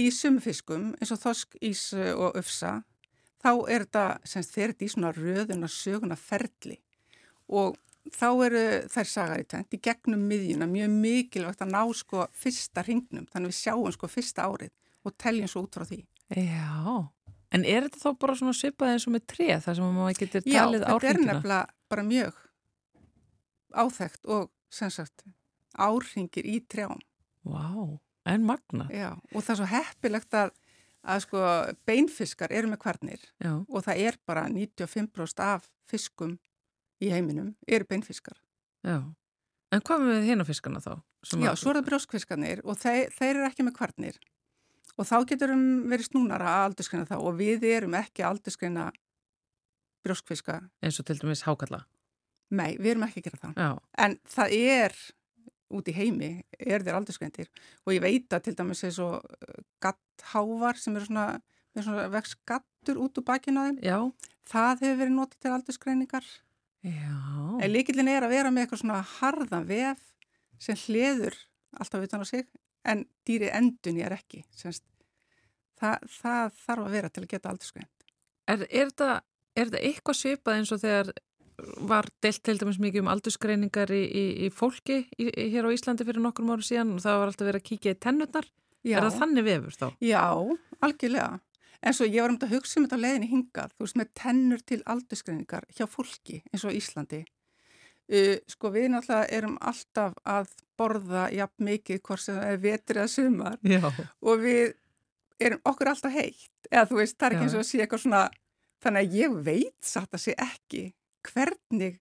í 0.00 0.04
sumfiskum 0.14 0.86
eins 0.96 1.12
og 1.12 1.20
þosk, 1.20 1.58
ís 1.60 1.82
og 1.92 2.38
öfsa 2.40 2.70
þá 3.44 3.50
er 3.68 3.84
þetta, 3.84 4.04
semst 4.24 4.54
þeir 4.56 4.64
eru 4.70 4.86
í 4.86 4.88
svona 4.94 5.12
röðuna 5.12 5.68
söguna 5.68 6.16
ferli 6.16 6.78
og 7.48 7.76
þá 8.14 8.28
eru 8.46 8.64
þær 8.92 9.10
sagar 9.10 9.42
í 9.42 9.46
tvent 9.48 9.76
í 9.76 9.80
gegnum 9.84 10.24
miðjuna 10.30 10.68
mjög 10.70 10.94
mikilvægt 10.94 11.64
að 11.64 11.72
ná 11.74 11.82
sko 11.96 12.26
fyrsta 12.36 12.84
ringnum 12.86 13.28
þannig 13.32 13.52
við 13.52 13.58
sjáum 13.58 13.94
sko 13.94 14.10
fyrsta 14.10 14.48
árið 14.48 14.72
og 15.06 15.16
teljum 15.20 15.50
svo 15.50 15.64
út 15.66 15.78
frá 15.78 15.86
því. 15.88 16.02
Já, 16.36 17.08
en 17.56 17.64
er 17.64 17.86
þetta 17.86 18.02
þá 18.02 18.20
bara 18.24 18.36
svona 18.38 18.56
svipað 18.56 18.94
eins 18.94 19.08
og 19.08 19.14
með 19.14 19.26
treð 19.32 19.64
þar 19.64 19.78
sem 19.78 19.98
maður 19.98 20.20
getur 20.22 20.44
Já, 20.44 20.60
talið 20.60 20.86
þetta 20.86 21.10
er 21.10 21.20
nefnilega 21.24 21.60
bara 21.88 22.06
mjög 22.08 22.40
áþekkt 23.78 24.32
og 24.36 24.48
sem 24.72 24.92
sagt 24.92 25.24
árringir 25.78 26.48
í 26.48 26.58
trjám. 26.68 27.00
Vá, 27.48 27.68
en 28.28 28.44
magna. 28.44 28.88
Já, 28.92 29.12
og 29.32 29.44
það 29.44 29.52
er 29.54 29.60
svo 29.60 29.68
heppilegt 29.72 30.36
að, 30.36 30.52
að 31.08 31.24
sko 31.24 31.44
beinfiskar 31.88 32.52
eru 32.52 32.72
með 32.72 32.82
kvarnir 32.82 33.24
Já, 33.40 33.54
og 33.62 33.86
það 33.86 34.04
er 34.08 34.20
bara 34.28 34.48
95% 34.52 35.44
af 35.44 35.70
fiskum 35.88 36.36
í 37.02 37.10
heiminum 37.12 37.54
eru 37.66 37.84
beinfiskar. 37.88 38.38
já. 38.84 39.02
En 39.68 39.82
hvað 39.84 40.00
með 40.00 40.44
fiskana 40.48 40.80
þá? 40.80 40.94
Já, 41.36 41.52
svo 41.58 41.70
er 41.70 41.76
það 41.80 41.88
brjóskfiskarnir 41.90 42.60
og 42.64 42.78
þeir, 42.80 43.10
þeir 43.12 43.34
eru 43.34 43.46
ekki 43.50 43.66
með 43.66 43.74
kvarnir 43.76 44.16
og 44.96 45.06
þá 45.06 45.16
getur 45.28 45.52
um 45.52 45.64
verið 45.90 46.08
snúnara 46.08 46.48
að 46.54 46.64
aldurskreina 46.70 47.08
þá 47.10 47.16
og 47.18 47.36
við 47.36 47.66
erum 47.68 47.96
ekki 47.98 48.22
að 48.24 48.30
aldurskreina 48.30 48.86
brjóskfiska. 50.06 50.60
eins 50.82 50.98
og 51.00 51.06
til 51.06 51.18
dæmis 51.20 51.44
hákalla. 51.44 51.82
Nei, 52.50 52.78
við 52.78 52.94
erum 52.94 53.04
ekki 53.04 53.20
að 53.20 53.28
gera 53.28 53.40
það. 53.42 53.60
Já, 53.60 53.70
En 53.98 54.16
það 54.24 54.56
er 54.56 54.96
út 55.68 55.88
í 55.90 55.92
heimi, 55.92 56.30
er 56.58 56.80
þeir 56.86 56.96
aldursgreindir 56.96 57.50
og 57.84 57.92
ég 57.92 58.00
veit 58.00 58.32
að 58.32 58.44
til 58.46 58.54
dæmis 58.56 58.84
er 58.88 58.94
svo 58.96 59.10
gatthávar 59.84 60.80
sem 60.80 60.96
eru 60.96 61.10
svona, 61.10 61.26
með 61.76 61.88
svona 61.90 62.08
vex 62.14 62.36
gattur 62.48 63.02
út 63.04 63.20
úr 63.20 63.26
bakinu 63.28 63.60
á 63.60 63.64
þeim. 63.68 63.78
já, 63.84 63.98
Það 64.48 64.80
hefur 64.80 64.96
verið 65.02 65.12
notið 65.18 65.40
til 65.44 65.50
aldursgreiningar. 65.52 66.24
Já. 66.86 67.14
En 67.62 67.72
líkillin 67.72 68.08
er 68.12 68.26
að 68.26 68.34
vera 68.36 68.50
með 68.54 68.66
eitthvað 68.66 68.82
svona 68.84 69.00
harðan 69.18 69.66
vef 69.68 70.02
sem 70.62 70.78
hliður 70.86 71.34
alltaf 71.78 72.04
utan 72.06 72.22
á 72.22 72.26
sig 72.28 72.46
en 72.88 73.04
dýri 73.26 73.50
endun 73.52 73.98
er 74.00 74.14
ekki. 74.16 74.44
Semst, 74.56 74.84
það, 75.80 76.04
það 76.20 76.52
þarf 76.64 76.84
að 76.86 76.94
vera 76.96 77.10
til 77.12 77.24
að 77.24 77.32
geta 77.34 77.50
aldursgrein. 77.52 77.88
Er, 78.48 78.62
er, 78.70 78.92
þetta, 78.92 79.08
er 79.58 79.74
eitthvað 79.82 80.16
svipað 80.22 80.60
eins 80.60 80.72
og 80.72 80.80
þegar 80.84 81.10
var 81.90 82.06
deilt 82.22 82.44
til 82.46 82.54
dæmis 82.60 82.78
mikið 82.78 83.02
um 83.02 83.10
aldursgreiningar 83.10 83.90
í, 83.90 84.04
í, 84.06 84.24
í 84.46 84.48
fólki 84.54 85.00
í, 85.18 85.26
hér 85.50 85.66
á 85.66 85.74
Íslandi 85.74 86.06
fyrir 86.06 86.22
nokkrum 86.22 86.52
árum 86.54 86.62
síðan 86.64 86.94
og 86.94 87.02
það 87.02 87.18
var 87.18 87.32
alltaf 87.32 87.48
verið 87.48 87.62
að 87.64 87.68
kíkja 87.72 87.94
í 87.96 87.98
tennurnar. 88.06 88.46
Já, 88.86 88.94
Er 89.00 89.08
það 89.08 89.16
þannig 89.18 89.46
vefur 89.48 89.74
þá? 89.74 89.86
já, 90.06 90.22
algjörlega. 90.86 91.40
En 91.82 91.94
svo 91.94 92.08
ég 92.08 92.22
var 92.22 92.32
um 92.32 92.38
þetta 92.38 92.48
að 92.48 92.54
hugsa 92.56 92.78
um 92.80 92.86
þetta 92.86 92.98
á 92.98 93.04
leiðinni 93.04 93.30
hingað, 93.30 93.74
þú 93.76 93.84
veist, 93.84 93.98
með 94.00 94.08
tennur 94.18 94.62
til 94.66 94.78
aldursgreiningar 94.94 95.66
hjá 95.76 95.84
fólki 95.90 96.40
eins 96.50 96.64
og 96.66 96.74
Íslandi. 96.74 97.22
Uh, 98.08 98.36
sko 98.48 98.72
við 98.72 98.88
náttúrulega 98.94 99.28
erum 99.36 99.58
alltaf 99.60 100.16
að 100.24 100.50
borða 100.78 101.26
jafn 101.34 101.66
mikið 101.68 102.02
hvort 102.06 102.24
sem 102.24 102.38
það 102.38 102.52
er 102.54 102.60
vetri 102.62 103.02
eða 103.02 103.12
sumar 103.12 103.58
Já. 103.68 103.82
og 104.24 104.44
við 104.44 104.62
erum 105.42 105.60
okkur 105.68 105.90
alltaf 105.92 106.14
heitt 106.14 106.70
eða 106.70 106.86
þú 106.88 107.00
veist, 107.02 107.18
það 107.18 107.26
er 107.26 107.36
ekki 107.36 107.46
eins 107.46 107.56
og 107.56 107.62
að 107.62 107.68
sé 107.68 107.80
eitthvað 107.82 108.02
svona 108.04 108.22
þannig 108.84 109.04
að 109.04 109.18
ég 109.18 109.36
veit 109.48 109.90
satt 109.90 110.16
að 110.16 110.24
sé 110.24 110.34
ekki 110.40 110.82
hvernig 111.28 111.98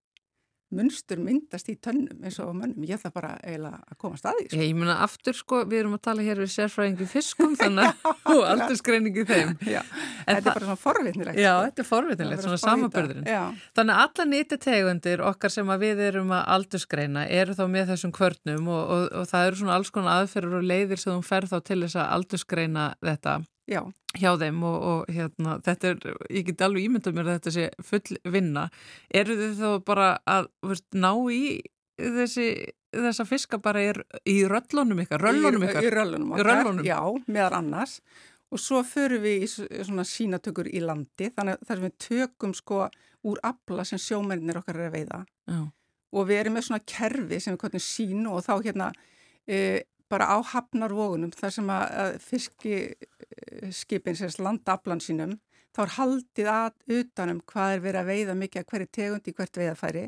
munstur 0.76 1.20
myndast 1.24 1.70
í 1.72 1.78
tönnum 1.80 2.26
eins 2.28 2.38
og 2.44 2.52
mönnum, 2.58 2.84
ég 2.88 2.98
ætla 2.98 3.12
bara 3.16 3.36
eiginlega 3.40 3.80
að 3.88 3.98
komast 4.02 4.28
að 4.28 4.42
því 4.42 4.48
sko. 4.50 4.60
Ég 4.60 4.76
meina 4.76 4.98
aftur 5.06 5.38
sko, 5.38 5.62
við 5.70 5.80
erum 5.82 5.96
að 5.96 6.02
tala 6.10 6.26
hér 6.26 6.42
við 6.44 6.52
sérfræðingi 6.56 7.08
fiskum 7.12 7.56
þannig 7.60 8.04
og 8.34 8.42
aldursgreiningi 8.52 9.26
þeim. 9.30 9.56
Já, 9.64 9.80
þetta 10.26 10.38
er 10.38 10.48
bara 10.50 10.66
svona 10.66 10.80
forvitnilegt 10.84 11.40
Já, 11.40 11.52
sko. 11.54 11.66
þetta 11.68 11.84
er 11.84 11.90
forvitinlegt, 11.92 12.46
svona 12.46 12.60
að 12.60 12.64
samanbörðurinn. 12.66 13.60
Þannig 13.80 13.98
að 13.98 14.06
alla 14.06 14.30
nýttetegundir 14.34 15.28
okkar 15.32 15.56
sem 15.56 15.76
að 15.76 15.86
við 15.88 16.06
erum 16.12 16.34
að 16.36 16.48
aldursgreina 16.58 17.28
eru 17.40 17.58
þá 17.58 17.66
með 17.72 17.94
þessum 17.94 18.16
kvörnum 18.20 18.72
og, 18.74 18.82
og, 18.98 19.06
og 19.22 19.30
það 19.32 19.52
eru 19.52 19.62
svona 19.62 19.78
alls 19.80 19.94
konar 19.96 20.24
aðferður 20.24 20.60
og 20.60 20.68
leiðir 20.74 21.04
sem 21.04 21.16
þú 21.16 21.28
ferð 21.28 21.56
þá 21.56 21.60
til 21.72 21.84
þess 21.86 22.02
að 22.02 22.12
aldursgreina 22.18 22.90
þetta 23.00 23.40
já, 23.68 23.82
hjá 24.18 24.32
þeim 24.42 24.62
og, 24.68 24.78
og 24.92 25.10
hérna, 25.14 25.58
þetta 25.66 25.92
er, 25.94 26.06
ég 26.34 26.46
get 26.50 26.62
alveg 26.66 26.88
ímyndað 26.88 27.18
mér 27.18 27.30
að 27.32 27.40
þetta 27.40 27.54
sé 27.58 27.66
full 27.84 28.20
vinna. 28.38 28.68
Eru 29.14 29.36
þið 29.42 29.58
þá 29.62 29.70
bara 29.90 30.08
að 30.26 30.48
veist, 30.70 30.88
ná 30.96 31.12
í 31.34 31.42
þessi, 31.98 32.48
þessa 32.96 33.26
fiska 33.28 33.60
bara 33.64 33.82
í, 33.84 33.92
í 34.30 34.38
röllunum 34.50 35.04
ykkar, 35.04 35.22
röllunum 35.28 35.66
í, 35.66 35.70
ykkar? 35.72 35.84
í 35.88 35.94
röllunum 35.94 36.32
Í 36.34 36.38
okkar, 36.40 36.52
röllunum? 36.52 36.86
já, 36.88 37.00
meðal 37.28 37.58
annars 37.62 38.00
og 38.48 38.62
svo 38.64 38.80
förum 38.88 39.20
við 39.26 39.42
í 39.44 39.48
svona 39.52 40.06
sínatökur 40.08 40.70
í 40.72 40.80
landi 40.80 41.28
þannig 41.36 41.58
að 41.68 41.82
við 41.84 41.96
tökum 42.06 42.54
sko 42.56 42.86
úr 43.28 43.42
abla 43.44 43.84
sem 43.84 44.00
sjómennir 44.00 44.62
okkar 44.62 44.78
er 44.80 44.88
að 44.88 44.94
veiða 45.02 45.18
Já, 45.52 45.58
og 46.16 46.30
við 46.30 46.40
erum 46.40 46.56
með 46.56 46.68
svona 46.70 46.86
kerfi 46.88 47.42
sem 47.44 47.58
við 47.58 47.60
kallum 47.66 47.84
sín 47.84 48.22
og 48.32 48.40
þá 48.46 48.54
hérna 48.64 48.88
e, 49.50 49.58
bara 50.12 50.30
á 50.32 50.38
hafnarvógunum 50.54 51.34
þar 51.36 51.54
sem 51.58 51.72
að, 51.74 52.20
fiskiskipin 52.24 54.18
sérst 54.18 54.42
landa 54.44 54.78
aflan 54.78 55.04
sínum 55.04 55.38
þá 55.76 55.82
er 55.84 55.94
haldið 55.98 56.52
að 56.52 56.98
utanum 57.00 57.42
hvað 57.50 57.74
er 57.76 57.84
verið 57.84 58.02
að 58.02 58.12
veiða 58.12 58.38
mikið 58.40 58.64
að 58.64 58.72
hverju 58.72 58.90
tegund 58.98 59.28
í 59.28 59.36
hvert 59.38 59.62
veiðafæri 59.62 60.06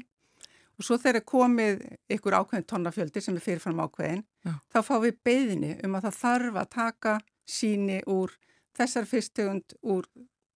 og 0.79 0.87
svo 0.87 0.97
þegar 1.01 1.25
komið 1.27 1.81
ykkur 2.15 2.37
ákveðin 2.39 2.69
tonnafjöldi 2.71 3.23
sem 3.23 3.37
er 3.37 3.45
fyrirfram 3.45 3.81
ákveðin 3.83 4.23
Já. 4.47 4.53
þá 4.71 4.79
fá 4.87 4.95
við 5.03 5.19
beðinni 5.27 5.73
um 5.83 5.97
að 5.99 6.07
það 6.07 6.19
þarf 6.23 6.61
að 6.61 6.69
taka 6.75 7.15
síni 7.49 7.99
úr 8.07 8.35
þessar 8.79 9.09
fyrsttegund 9.09 9.75
úr 9.83 10.07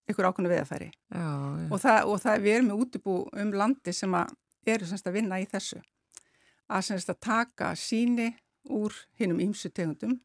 ykkur 0.10 0.30
ákveðin 0.30 0.54
veiðafæri 0.54 0.90
Já, 0.90 1.28
og 1.70 1.84
það, 1.84 2.00
og 2.08 2.24
það 2.24 2.38
er 2.38 2.46
við 2.48 2.56
erum 2.56 2.72
með 2.72 2.86
útibú 2.86 3.18
um 3.44 3.54
landi 3.60 3.94
sem 3.96 4.16
að 4.16 4.34
eru 4.66 4.88
semst 4.88 5.08
að 5.08 5.18
vinna 5.20 5.40
í 5.42 5.48
þessu. 5.50 5.82
Að 6.72 6.86
semst 6.88 7.12
að 7.12 7.20
taka 7.26 7.74
síni 7.80 8.30
úr 8.70 8.94
hinnum 9.20 9.42
ímsu 9.44 9.70
tegundum 9.74 10.20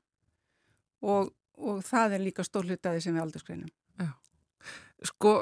og, 1.03 1.33
og 1.59 1.83
það 1.87 2.19
er 2.19 2.25
líka 2.27 2.45
stór 2.47 2.69
hlutaði 2.69 3.03
sem 3.03 3.17
við 3.17 3.25
aldursgreinum. 3.25 3.73
Sko, 5.07 5.33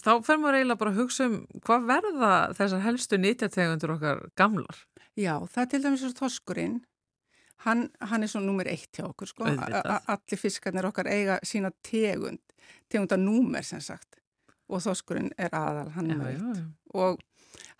þá 0.00 0.12
fer 0.24 0.38
maður 0.40 0.56
eiginlega 0.60 0.80
bara 0.80 0.92
að 0.94 1.00
hugsa 1.02 1.26
um 1.28 1.34
hvað 1.66 1.88
verða 1.90 2.30
þessar 2.56 2.84
helstu 2.86 3.18
nýtjategundur 3.20 3.92
okkar 3.96 4.22
gamlar? 4.40 4.78
Já, 5.18 5.34
það 5.44 5.62
er 5.62 5.68
til 5.72 5.82
dæmis 5.84 6.04
svo 6.04 6.12
þoskurinn, 6.16 6.78
hann, 7.66 7.88
hann 8.00 8.24
er 8.24 8.32
svo 8.32 8.40
nummer 8.40 8.68
eitt 8.72 8.88
hjá 8.96 9.04
okkur 9.10 9.28
sko, 9.28 9.48
allir 9.50 10.40
fiskarnir 10.40 10.88
okkar 10.88 11.10
eiga 11.12 11.36
sína 11.44 11.72
tegund, 11.84 12.40
tegundanúmer 12.88 13.66
sem 13.66 13.82
sagt 13.84 14.16
og 14.70 14.80
þoskurinn 14.84 15.32
er 15.36 15.52
aðal, 15.56 15.90
hann 15.96 16.08
er 16.08 16.14
nummer 16.16 16.30
eitt 16.32 16.96
og 16.96 17.20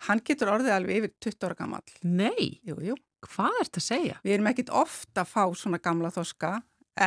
hann 0.05 0.21
getur 0.27 0.51
orðið 0.53 0.75
alveg 0.75 0.99
yfir 1.01 1.13
20 1.31 1.47
ára 1.47 1.57
gammal. 1.63 1.81
Nei, 2.03 2.59
Jú, 2.67 2.77
jú. 2.83 2.97
Hvað 3.27 3.59
ert 3.63 3.79
að 3.79 3.85
segja? 3.85 4.17
Við 4.25 4.35
erum 4.37 4.49
ekkit 4.51 4.73
ofta 4.81 5.23
að 5.23 5.31
fá 5.33 5.43
svona 5.57 5.81
gamla 5.83 6.11
þoska 6.13 6.55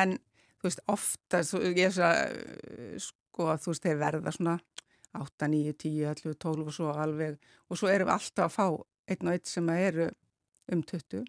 en 0.01 0.17
þú 0.61 0.69
veist 0.69 0.85
ofta, 0.95 1.43
ég 1.75 1.85
er 1.89 1.95
svo 1.95 2.09
að 2.09 3.05
sko 3.05 3.51
að 3.53 3.63
þú 3.65 3.73
veist 3.75 3.87
þeir 3.89 4.01
verða 4.01 4.35
svona 4.35 4.57
8, 5.15 5.49
9, 5.51 5.77
10, 5.79 6.03
11, 6.11 6.37
12 6.43 6.67
og 6.71 6.75
svo 6.75 6.93
alveg 7.05 7.39
og 7.71 7.79
svo 7.79 7.91
erum 7.91 8.11
við 8.11 8.17
alltaf 8.17 8.47
að 8.49 8.55
fá 8.57 8.67
einn 9.15 9.29
og 9.29 9.35
einn 9.37 9.49
sem 9.49 9.73
eru 9.75 10.09
um 10.73 10.83
20. 10.83 11.25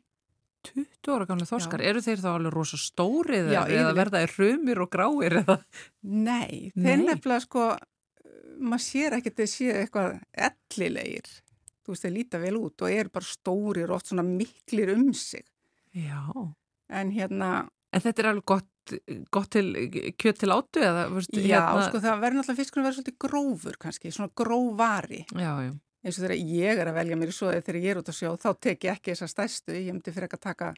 20 0.66 1.12
ára 1.14 1.28
gamla 1.30 1.46
þorskar, 1.46 1.84
Já. 1.84 1.90
eru 1.92 2.02
þeir 2.02 2.22
þá 2.24 2.30
alveg 2.32 2.56
rosa 2.56 2.80
stórið 2.82 3.52
Já, 3.54 3.60
eða 3.70 3.92
verða 3.98 4.22
þeir 4.24 4.34
hrumir 4.40 4.82
og 4.82 4.90
gráir 4.94 5.38
eða? 5.44 5.58
Nei, 6.02 6.72
þeir 6.74 7.04
nefnilega 7.04 7.44
sko 7.44 7.68
maður 8.56 8.86
sér 8.86 9.18
ekkert 9.18 9.44
að 9.44 9.52
séu 9.52 9.76
eitthvað 9.76 10.16
ellilegir, 10.48 11.30
þú 11.86 11.94
veist 11.94 12.06
þeir 12.08 12.16
líta 12.18 12.42
vel 12.42 12.56
út 12.60 12.82
og 12.86 12.92
eru 12.92 13.14
bara 13.14 13.30
stórir 13.30 13.90
og 13.92 14.00
oft 14.00 14.12
svona 14.12 14.26
miklir 14.26 14.92
um 14.96 15.14
sig 15.14 15.46
Já. 15.96 16.22
en 16.90 17.12
hérna 17.16 17.70
En 17.96 18.02
þetta 18.04 18.20
er 18.22 18.28
alveg 18.34 18.44
gott, 18.52 18.94
gott 19.32 19.50
til 19.56 19.70
kjöt 20.20 20.42
til 20.42 20.52
áttu 20.52 20.82
eða? 20.84 21.06
Veist, 21.14 21.32
Já, 21.40 21.62
sko 21.88 22.02
það 22.04 22.18
verður 22.26 22.42
náttúrulega 22.42 22.60
fiskurinn 22.60 22.88
verður 22.90 22.98
svolítið 22.98 23.18
grófur 23.24 23.78
kannski, 23.80 24.12
svona 24.12 24.34
grófvari. 24.36 25.22
Já, 25.32 25.54
já. 25.64 25.72
Eins 26.04 26.20
og 26.20 26.26
þegar 26.26 26.36
ég 26.36 26.82
er 26.84 26.92
að 26.92 26.98
velja 27.00 27.16
mér 27.22 27.32
í 27.32 27.36
svoðið 27.38 27.64
þegar 27.70 27.80
ég 27.80 27.94
er 27.94 28.02
út 28.02 28.12
að 28.12 28.18
sjó, 28.20 28.34
þá 28.44 28.50
tek 28.68 28.84
ég 28.84 28.98
ekki 28.98 29.14
þessa 29.14 29.30
stærstu, 29.32 29.78
ég 29.80 29.96
myndi 29.96 30.12
fyrir 30.12 30.28
ekki 30.28 30.38
að 30.42 30.44
taka 30.50 30.74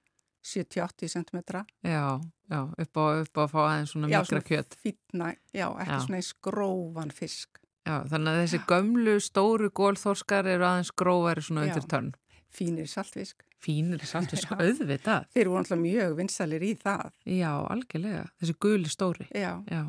70-80 0.45 1.11
cm. 1.15 1.41
Já, 1.83 2.05
já, 2.53 2.59
upp 2.85 3.01
á, 3.01 3.05
upp 3.25 3.33
á 3.35 3.41
að 3.43 3.51
fá 3.51 3.59
aðeins 3.65 3.91
svona 3.95 4.11
Já, 4.13 4.19
mikra 4.21 4.41
kjöt. 4.47 4.77
fítna, 4.85 5.33
já, 5.51 5.67
ekki 5.73 5.97
Já. 5.97 5.99
svona 6.05 6.19
eins 6.21 6.31
grófan 6.47 7.11
fisk. 7.17 7.59
Já, 7.87 7.95
þannig 8.11 8.31
að 8.33 8.39
þessi 8.43 8.61
gömlu 8.69 9.17
stóru 9.23 9.69
gólþorskar 9.79 10.49
eru 10.53 10.67
aðeins 10.67 10.93
grófari 10.99 11.43
svona 11.45 11.67
undir 11.67 11.85
tönn. 11.91 12.09
Fínir 12.57 12.89
saltfisk. 12.91 13.45
Fínir 13.63 14.03
saltfisk, 14.07 14.51
auðvitað. 14.59 15.29
Þeir 15.33 15.49
voru 15.51 15.61
náttúrulega 15.63 15.83
mjög 15.85 16.17
vinsalir 16.19 16.65
í 16.67 16.73
það. 16.81 17.13
Já, 17.31 17.53
algjörlega. 17.71 18.25
Þessi 18.41 18.57
guli 18.67 18.91
stóri. 18.91 19.29
Já, 19.31 19.53
Já. 19.71 19.85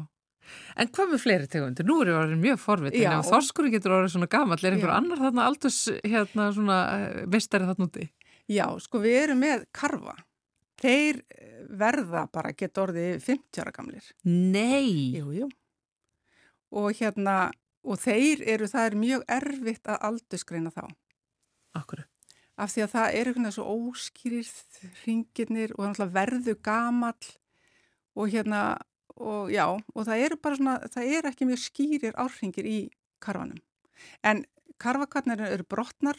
En 0.81 0.89
hvað 0.97 1.11
með 1.13 1.21
fleiri 1.21 1.49
tegundir? 1.53 1.85
Nú 1.85 1.99
er 2.01 2.09
ég 2.09 2.19
orðin 2.23 2.39
mjög 2.41 2.61
forvitin. 2.63 3.03
Já. 3.03 3.11
Ef 3.19 3.27
þorskurinn 3.29 3.75
getur 3.75 3.93
orðið 3.99 4.15
svona 4.15 4.29
gamall, 4.33 4.63
er 4.63 4.77
einhver 4.77 4.93
Já. 4.95 4.97
annar 4.97 5.21
þarna 5.21 5.45
aldurs 5.45 5.81
hérna 6.01 6.47
svona 6.57 6.79
uh, 6.95 7.19
mistari 7.29 7.69
þarna 7.69 7.89
úti? 7.91 8.07
já, 8.49 8.65
sko 8.81 9.01
við 9.03 9.19
erum 9.23 9.43
með 9.45 9.67
karfa. 9.77 10.15
Þeir 10.79 11.21
eh, 11.35 11.63
verða 11.79 12.25
bara 12.33 12.55
geta 12.57 12.85
orðið 12.87 13.19
50 13.27 13.63
ára 13.65 13.73
gamlir. 13.75 14.11
Nei! 14.25 15.19
Jú, 15.19 15.33
jú. 15.35 15.49
Og 16.79 16.93
hérna, 16.97 17.51
og 17.89 18.01
þeir 18.03 18.45
eru, 18.55 18.69
það 18.69 18.87
er 18.87 18.97
mjög 19.03 19.25
erfitt 19.39 19.89
að 19.89 20.05
aldursgreina 20.11 20.73
þá. 20.75 20.85
Akkur. 21.79 22.05
af 22.59 22.73
því 22.73 22.83
að 22.83 22.91
það 22.91 23.09
er 23.15 23.29
einhvern 23.29 23.45
veginn 23.47 23.55
svo 23.55 23.65
óskýrir 23.71 24.49
ringirnir 25.05 25.75
og 25.79 26.01
verður 26.11 26.57
gamall 26.59 27.29
og 28.19 28.33
hérna 28.33 28.63
og 29.19 29.51
já, 29.51 29.65
og 29.67 30.07
það 30.07 30.25
eru 30.25 30.39
bara 30.43 30.59
svona, 30.59 30.75
það 30.91 31.13
er 31.15 31.29
ekki 31.31 31.47
mjög 31.47 31.61
skýrir 31.63 32.19
árringir 32.19 32.67
í 32.67 32.79
karfanum. 33.23 33.59
En 34.23 34.45
karfakvarnir 34.79 35.43
eru 35.49 35.67
brotnar 35.67 36.19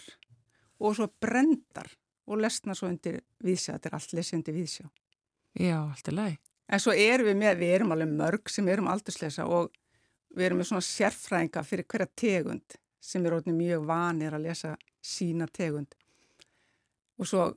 og 0.79 0.95
svo 0.97 1.07
brendar 1.21 1.91
og 2.29 2.41
lesnar 2.43 2.77
svo 2.77 2.89
undir 2.91 3.21
viðsjá, 3.43 3.77
þetta 3.77 3.89
er 3.89 3.97
allt 3.97 4.15
lesið 4.17 4.39
undir 4.39 4.57
viðsjá. 4.59 4.87
Já, 5.59 5.77
allt 5.81 6.11
er 6.11 6.17
læg. 6.17 6.39
En 6.69 6.83
svo 6.83 6.93
erum 6.93 7.31
við 7.31 7.39
með, 7.39 7.61
við 7.63 7.75
erum 7.77 7.95
alveg 7.95 8.11
mörg 8.19 8.51
sem 8.51 8.67
erum 8.69 8.91
aldurslesa 8.91 9.47
og 9.49 9.71
við 10.35 10.45
erum 10.49 10.61
með 10.61 10.69
svona 10.71 10.85
sérfræðinga 10.85 11.63
fyrir 11.65 11.87
hverja 11.89 12.09
tegund 12.15 12.77
sem 13.01 13.25
er 13.25 13.33
orðin 13.37 13.57
mjög 13.57 13.85
vanir 13.89 14.35
að 14.37 14.45
lesa 14.49 14.75
sína 15.01 15.47
tegund. 15.47 15.95
Og 17.19 17.27
svo 17.27 17.49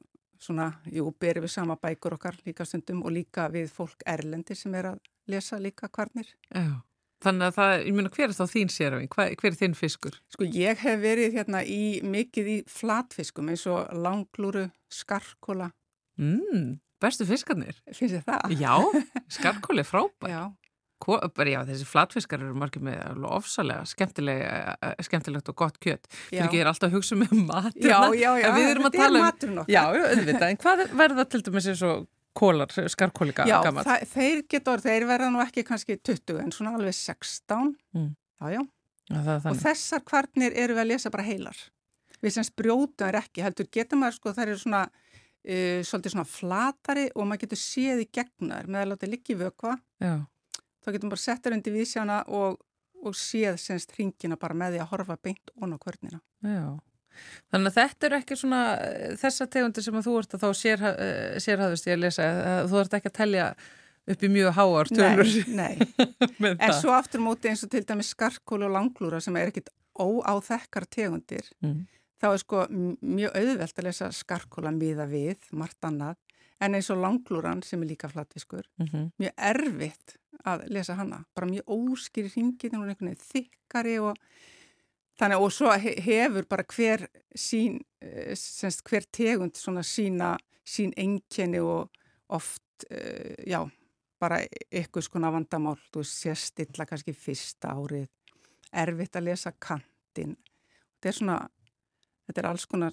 svona, 0.42 0.72
jú, 0.90 1.08
berum 1.20 1.44
við 1.46 1.52
sama 1.54 1.76
bækur 1.78 2.16
okkar 2.16 2.38
líka 2.46 2.64
stundum 2.66 3.02
og 3.06 3.12
líka 3.14 3.48
við 3.52 3.68
fólk 3.70 4.02
erlendi 4.10 4.56
sem 4.58 4.74
er 4.74 4.88
að 4.94 5.02
lesa 5.30 5.58
líka 5.62 5.86
kvarnir. 5.92 6.26
Já. 6.50 6.80
Þannig 7.22 7.46
að 7.46 7.54
það, 7.54 7.72
ég 7.86 7.94
meina, 7.94 8.10
hver 8.10 8.24
er 8.26 8.34
þá 8.34 8.46
þín 8.50 8.70
sérafing? 8.74 9.10
Hver, 9.14 9.36
er 9.52 9.54
þinn 9.60 9.76
fiskur? 9.78 10.16
Sko 10.34 10.46
ég 10.50 10.80
hef 10.82 10.96
verið 11.04 11.36
hérna 11.36 11.60
í 11.62 12.00
mikið 12.02 12.48
í 12.50 12.56
flatfiskum 12.66 13.52
eins 13.52 13.62
og 13.70 13.92
langlúru, 13.94 14.68
skarkóla, 14.90 15.70
Mm, 16.18 16.74
bestu 17.00 17.24
fiskarnir? 17.24 17.78
finnst 17.94 18.18
þið 18.18 18.24
það? 18.26 18.56
Já, 18.58 18.74
skarkóli 19.32 19.80
er 19.80 19.88
frábær. 19.88 20.28
Já, 20.28 20.42
já, 21.52 21.58
þessi 21.68 21.86
flatfiskar 21.88 22.42
eru 22.44 22.54
margir 22.58 22.84
með 22.84 23.26
ofsalega 23.26 23.82
eh, 23.82 24.94
skemmtilegt 25.02 25.50
og 25.52 25.58
gott 25.58 25.78
kjöt. 25.82 26.08
Fyrir 26.28 26.42
já. 26.42 26.46
ekki 26.46 26.62
er 26.62 26.70
alltaf 26.70 26.90
að 26.90 26.98
hugsa 26.98 27.18
með 27.18 27.36
mat. 27.42 27.76
Já, 27.76 27.98
já, 28.14 28.30
já, 28.38 28.48
En 28.48 28.56
við 28.58 28.70
erum 28.70 28.88
að 28.88 28.98
tala 28.98 29.22
um-. 29.28 29.62
Já, 29.66 29.82
já, 29.82 30.02
auðvitað. 30.08 30.48
En 30.48 30.60
hvað 30.62 30.84
verða 31.02 31.26
til 31.28 31.42
dæmis 31.46 31.70
eins 31.72 31.84
og 31.88 32.06
kólar, 32.32 32.72
skarkólika 32.88 33.46
Já, 33.48 33.58
það, 33.60 34.06
þeir 34.12 34.42
geta 34.48 34.72
orð, 34.72 34.86
þeir 34.88 35.06
verða 35.10 35.28
nú 35.34 35.42
ekki 35.44 35.64
kannski 35.68 35.98
20 36.00 36.40
en 36.40 36.54
svona 36.54 36.74
alveg 36.78 36.96
16. 36.96 37.74
Mm. 37.96 38.10
Já, 38.40 38.54
já. 38.56 38.62
Já, 39.12 39.18
það 39.26 39.48
Og 39.50 39.62
þessar 39.62 40.04
kvarnir 40.08 40.56
eru 40.56 40.76
við 40.76 40.84
að 40.84 40.90
lesa 40.94 41.12
bara 41.12 41.26
heilar. 41.26 41.58
Við 42.22 42.36
sem 42.36 42.46
sprjóta 42.46 43.08
er 43.10 43.18
ekki, 43.18 43.42
heldur 43.44 43.68
getur 43.74 44.00
maður 44.00 44.18
sko, 44.18 44.34
þær 44.36 44.46
eru 44.46 44.60
svona, 44.62 44.82
uh, 44.86 45.80
svolítið 45.84 46.14
svona 46.14 46.28
flatari 46.30 47.08
og 47.12 47.26
maður 47.26 47.44
getur 47.46 47.60
séð 47.60 48.04
í 48.04 48.10
gegna 48.14 48.60
þær 48.60 48.70
með 48.70 48.84
að 48.84 48.92
láta 48.92 49.10
liggi 49.10 49.36
vökva. 49.40 49.74
Já, 50.02 50.14
Þá 50.82 50.92
getur 50.92 51.06
maður 51.08 51.14
bara 51.16 51.24
sett 51.24 51.44
þær 51.46 51.56
undir 51.58 51.76
vísjána 51.76 52.20
og, 52.28 52.56
og 53.02 53.14
séð 53.18 53.58
semst 53.62 53.92
hringina 53.96 54.36
bara 54.40 54.54
með 54.58 54.76
því 54.76 54.80
að 54.84 54.90
horfa 54.94 55.16
beint 55.22 55.52
ón 55.62 55.74
á 55.74 55.78
kvörnina. 55.82 56.20
já. 56.42 56.64
Þannig 57.52 57.68
að 57.68 57.74
þetta 57.76 58.06
eru 58.08 58.16
ekki 58.22 58.36
svona 58.40 58.58
eh, 58.80 59.10
þessa 59.20 59.44
tegundir 59.52 59.84
sem 59.84 59.96
að 60.00 60.06
þú 60.06 60.12
ert 60.22 60.34
að 60.38 60.44
þá 60.46 60.50
sér, 60.56 60.82
uh, 60.88 61.34
sérhæðust 61.44 61.86
ég 61.90 61.98
að 61.98 62.00
lesa. 62.06 62.22
eh, 62.24 62.60
Þú 62.70 62.78
ert 62.80 62.94
ekki 62.96 63.10
að 63.10 63.16
telja 63.18 63.48
upp 64.14 64.22
í 64.24 64.30
mjög 64.32 64.54
háar 64.56 64.88
tölur 64.90 65.28
Nei, 65.52 65.52
nei. 65.60 65.74
En 66.56 66.56
það. 66.56 66.78
svo 66.80 66.94
aftur 66.96 67.20
móti 67.22 67.50
eins 67.52 67.62
og 67.66 67.70
til 67.74 67.84
dæmis 67.86 68.14
skarkólu 68.16 68.64
og 68.70 68.72
langlúra 68.78 69.20
sem 69.20 69.36
er 69.36 69.52
ekkit 69.52 69.68
óáþekkar 70.00 70.88
tegundir. 70.88 71.52
Mm. 71.60 71.84
þá 72.22 72.26
er 72.32 72.40
sko 72.40 72.64
mjög 72.70 73.36
auðvelt 73.36 73.78
að 73.82 73.86
lesa 73.90 74.08
skarkóla 74.14 74.72
miða 74.74 75.04
við, 75.10 75.36
margt 75.52 75.84
annað, 75.84 76.16
en 76.62 76.76
eins 76.78 76.88
og 76.94 77.00
langlúran 77.02 77.60
sem 77.66 77.82
er 77.84 77.92
líka 77.92 78.08
flatfiskur, 78.08 78.64
Mm 78.80 79.10
mjög 79.20 79.32
erfitt 79.52 80.16
að 80.44 80.64
lesa 80.74 80.94
hana, 80.98 81.24
bara 81.34 81.46
mjög 81.50 81.68
óskýri 81.70 82.30
hringið, 82.32 82.74
hún 82.74 82.84
er 82.86 82.92
einhvern 82.94 83.12
veginn 83.12 83.28
þykkari 83.28 83.96
og 84.02 84.16
þannig 85.20 85.44
og 85.44 85.52
svo 85.54 85.70
he- 85.78 86.00
hefur 86.02 86.46
bara 86.48 86.64
hver 86.64 87.06
sín, 87.38 87.80
eh, 88.00 88.32
semst 88.34 88.82
hver 88.88 89.04
tegund 89.12 89.54
svona 89.54 89.82
sína, 89.86 90.36
sín 90.66 90.92
enginni 90.96 91.60
og 91.60 91.90
oft, 92.32 92.62
uh, 92.90 93.34
já, 93.46 93.60
bara 94.20 94.38
eitthvað 94.72 95.02
skona 95.04 95.30
vandamál, 95.30 95.76
þú 95.92 96.00
veist, 96.00 96.16
sérstilla 96.24 96.86
kannski 96.88 97.12
fyrsta 97.12 97.74
árið, 97.74 98.08
erfitt 98.72 99.18
að 99.18 99.24
lesa 99.28 99.52
kantinn, 99.60 100.36
þetta 100.96 101.08
er 101.10 101.12
svona, 101.18 101.36
þetta 102.26 102.38
er 102.42 102.48
alls 102.48 102.64
konar 102.66 102.92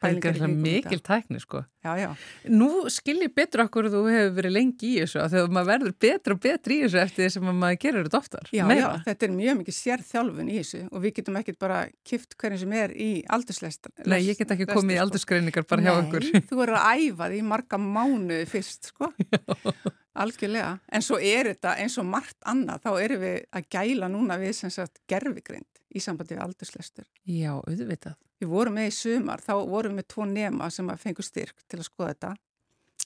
pælingar 0.00 0.36
ekki 0.36 0.48
mikil 0.64 1.02
tækni, 1.04 1.40
sko. 1.42 1.62
Já, 1.84 1.92
já, 1.96 2.08
Nú 2.52 2.88
skil 2.92 3.18
ég 3.24 3.32
betur 3.36 3.62
okkur 3.64 3.88
þú 3.92 4.00
hefur 4.08 4.32
verið 4.36 4.54
lengi 4.56 4.88
í 4.90 5.00
þessu 5.00 5.22
þegar 5.32 5.52
maður 5.56 5.70
verður 5.70 5.94
betur 6.04 6.34
og 6.34 6.40
betur 6.44 6.74
í 6.74 6.78
þessu 6.84 7.00
eftir 7.02 7.24
því 7.24 7.30
sem 7.36 7.50
að 7.52 7.58
maður 7.62 7.78
gerir 7.84 8.08
þetta 8.08 8.20
oftar. 8.20 8.50
já, 8.52 8.64
þetta 9.06 9.28
er 9.28 9.34
mjög 9.36 9.60
mikið 9.60 9.76
sérþjálfun 9.78 10.50
í 10.50 10.58
þessu 10.58 10.82
og 10.90 11.04
við 11.04 11.14
getum 11.20 11.40
ekkert 11.40 11.60
bara 11.62 11.78
kift 12.04 12.36
hverjum 12.40 12.62
sem 12.64 12.76
er 12.80 12.94
í 12.96 13.10
aldurslest. 13.36 13.90
Nei, 14.04 14.18
ég 14.26 14.40
get 14.40 14.54
ekki 14.56 14.68
komið 14.70 14.98
í 14.98 15.00
aldursgreiningar 15.04 15.68
bara 15.70 15.86
hjá 15.86 15.94
okkur. 15.96 16.28
Nei, 16.28 16.44
þú 16.50 16.60
verður 16.60 16.80
að 16.80 17.04
æfa 17.06 17.30
því 17.32 17.42
marga 17.54 17.80
mánuði 17.80 18.44
fyrst, 18.50 18.92
sko. 18.92 19.12
Algjörlega, 20.20 20.72
en 20.90 21.04
svo 21.06 21.20
er 21.22 21.52
þetta 21.52 21.76
eins 21.80 21.94
og 22.02 22.08
margt 22.10 22.36
annað, 22.50 22.82
þá 22.82 22.90
erum 22.98 23.22
við 23.22 23.36
að 23.56 23.68
gæla 23.72 24.08
núna 24.10 24.36
við 24.40 24.56
sem 24.58 24.72
sagt 24.74 24.98
gerfigrind 25.08 25.80
í 25.94 26.02
sambandi 26.02 26.34
við 26.34 26.42
aldurslestur. 26.44 27.06
Já, 27.24 27.54
auðvitað. 27.62 28.18
Við 28.40 28.48
vorum 28.48 28.78
með 28.78 28.88
í 28.88 28.94
sumar, 28.96 29.42
þá 29.44 29.52
vorum 29.68 29.98
við 30.00 30.08
tvo 30.14 30.26
nema 30.28 30.70
sem 30.72 30.88
að 30.88 31.02
fengu 31.02 31.24
styrk 31.24 31.64
til 31.68 31.80
að 31.80 31.88
skoða 31.90 32.14
þetta 32.14 32.32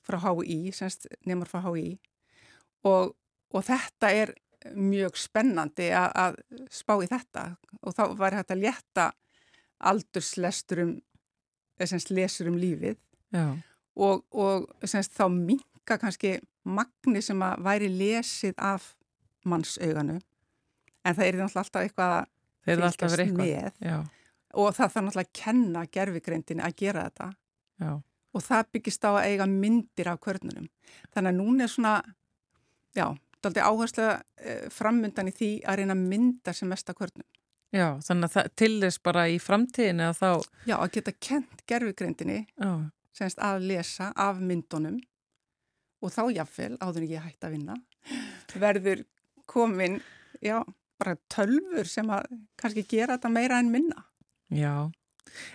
frá 0.04 0.18
HÍ, 0.22 0.58
semst 0.74 1.08
nemar 1.26 1.50
frá 1.50 1.62
HÍ 1.64 1.96
og, 2.86 3.14
og 3.54 3.66
þetta 3.66 4.10
er 4.14 4.34
mjög 4.74 5.18
spennandi 5.20 5.90
að, 5.96 6.10
að 6.14 6.36
spá 6.72 6.94
í 7.02 7.08
þetta. 7.10 7.44
Og 7.84 7.96
þá 7.96 8.04
var 8.16 8.36
hægt 8.38 8.54
að 8.54 8.62
létta 8.64 9.08
aldurslesturum, 9.84 10.94
semst 11.82 12.12
lesur 12.14 12.48
um 12.48 12.56
lífið. 12.60 12.96
Já. 13.34 13.48
og, 13.98 14.22
og 14.30 14.68
semst 14.86 15.14
þá 15.16 15.26
minka 15.32 15.98
kannski 15.98 16.36
magni 16.64 17.22
sem 17.22 17.40
að 17.42 17.64
væri 17.66 17.88
lesið 17.90 18.54
af 18.62 18.92
mannsauganu 19.44 20.20
en 21.04 21.16
það 21.16 21.26
er 21.26 21.40
alltaf 21.44 21.80
eitthvað 21.82 22.14
að 22.18 22.28
fylgjast 22.64 23.34
með. 23.36 23.72
Já, 23.84 23.98
og 24.54 24.74
það 24.74 24.92
þarf 24.94 25.04
náttúrulega 25.06 25.28
að 25.28 25.38
kenna 25.42 25.84
gerfigreindinni 25.96 26.64
að 26.64 26.76
gera 26.80 27.04
þetta 27.08 27.28
já, 27.84 27.92
og 28.34 28.42
það 28.42 28.70
byggist 28.74 29.06
á 29.06 29.10
að 29.12 29.26
eiga 29.28 29.46
myndir 29.50 30.10
af 30.10 30.20
kvörnunum. 30.24 30.66
Þannig 31.14 31.30
að 31.30 31.38
núna 31.38 31.64
er 31.66 31.70
svona, 31.70 31.94
já, 32.96 33.06
daldi 33.44 33.62
áherslu 33.62 34.08
eh, 34.10 34.66
frammundan 34.74 35.30
í 35.30 35.34
því 35.36 35.50
að 35.68 35.80
reyna 35.80 35.94
að 35.96 36.04
mynda 36.10 36.54
sem 36.56 36.68
mest 36.70 36.90
af 36.90 36.98
kvörnum. 36.98 37.26
já, 37.74 37.88
þannig 38.06 38.28
að 38.28 38.34
það, 38.34 38.50
til 38.56 38.72
þess 38.82 39.00
bara 39.02 39.24
í 39.28 39.38
framtíðinu 39.42 40.08
að 40.08 40.18
þá, 40.20 40.30
Já, 40.66 40.76
að 40.78 40.92
geta 40.96 41.12
kent 41.20 41.64
gerfigreindinni 41.66 42.38
semst 43.14 43.38
að 43.38 43.66
lesa 43.70 44.12
af 44.16 44.38
myndunum 44.42 45.00
og 46.02 46.12
þá 46.12 46.22
jáfnvel, 46.36 46.76
áður 46.82 47.02
en 47.04 47.10
ég 47.14 47.22
hætti 47.24 47.46
að 47.46 47.54
vinna, 47.54 47.76
verður 48.60 49.04
komin, 49.46 50.00
já, 50.42 50.58
bara 51.00 51.16
tölfur 51.32 51.88
sem 51.88 52.10
að 52.12 52.26
kannski 52.60 52.84
gera 52.88 53.16
þetta 53.16 53.30
meira 53.32 53.58
en 53.62 53.70
minna. 53.72 54.04
Já. 54.52 54.90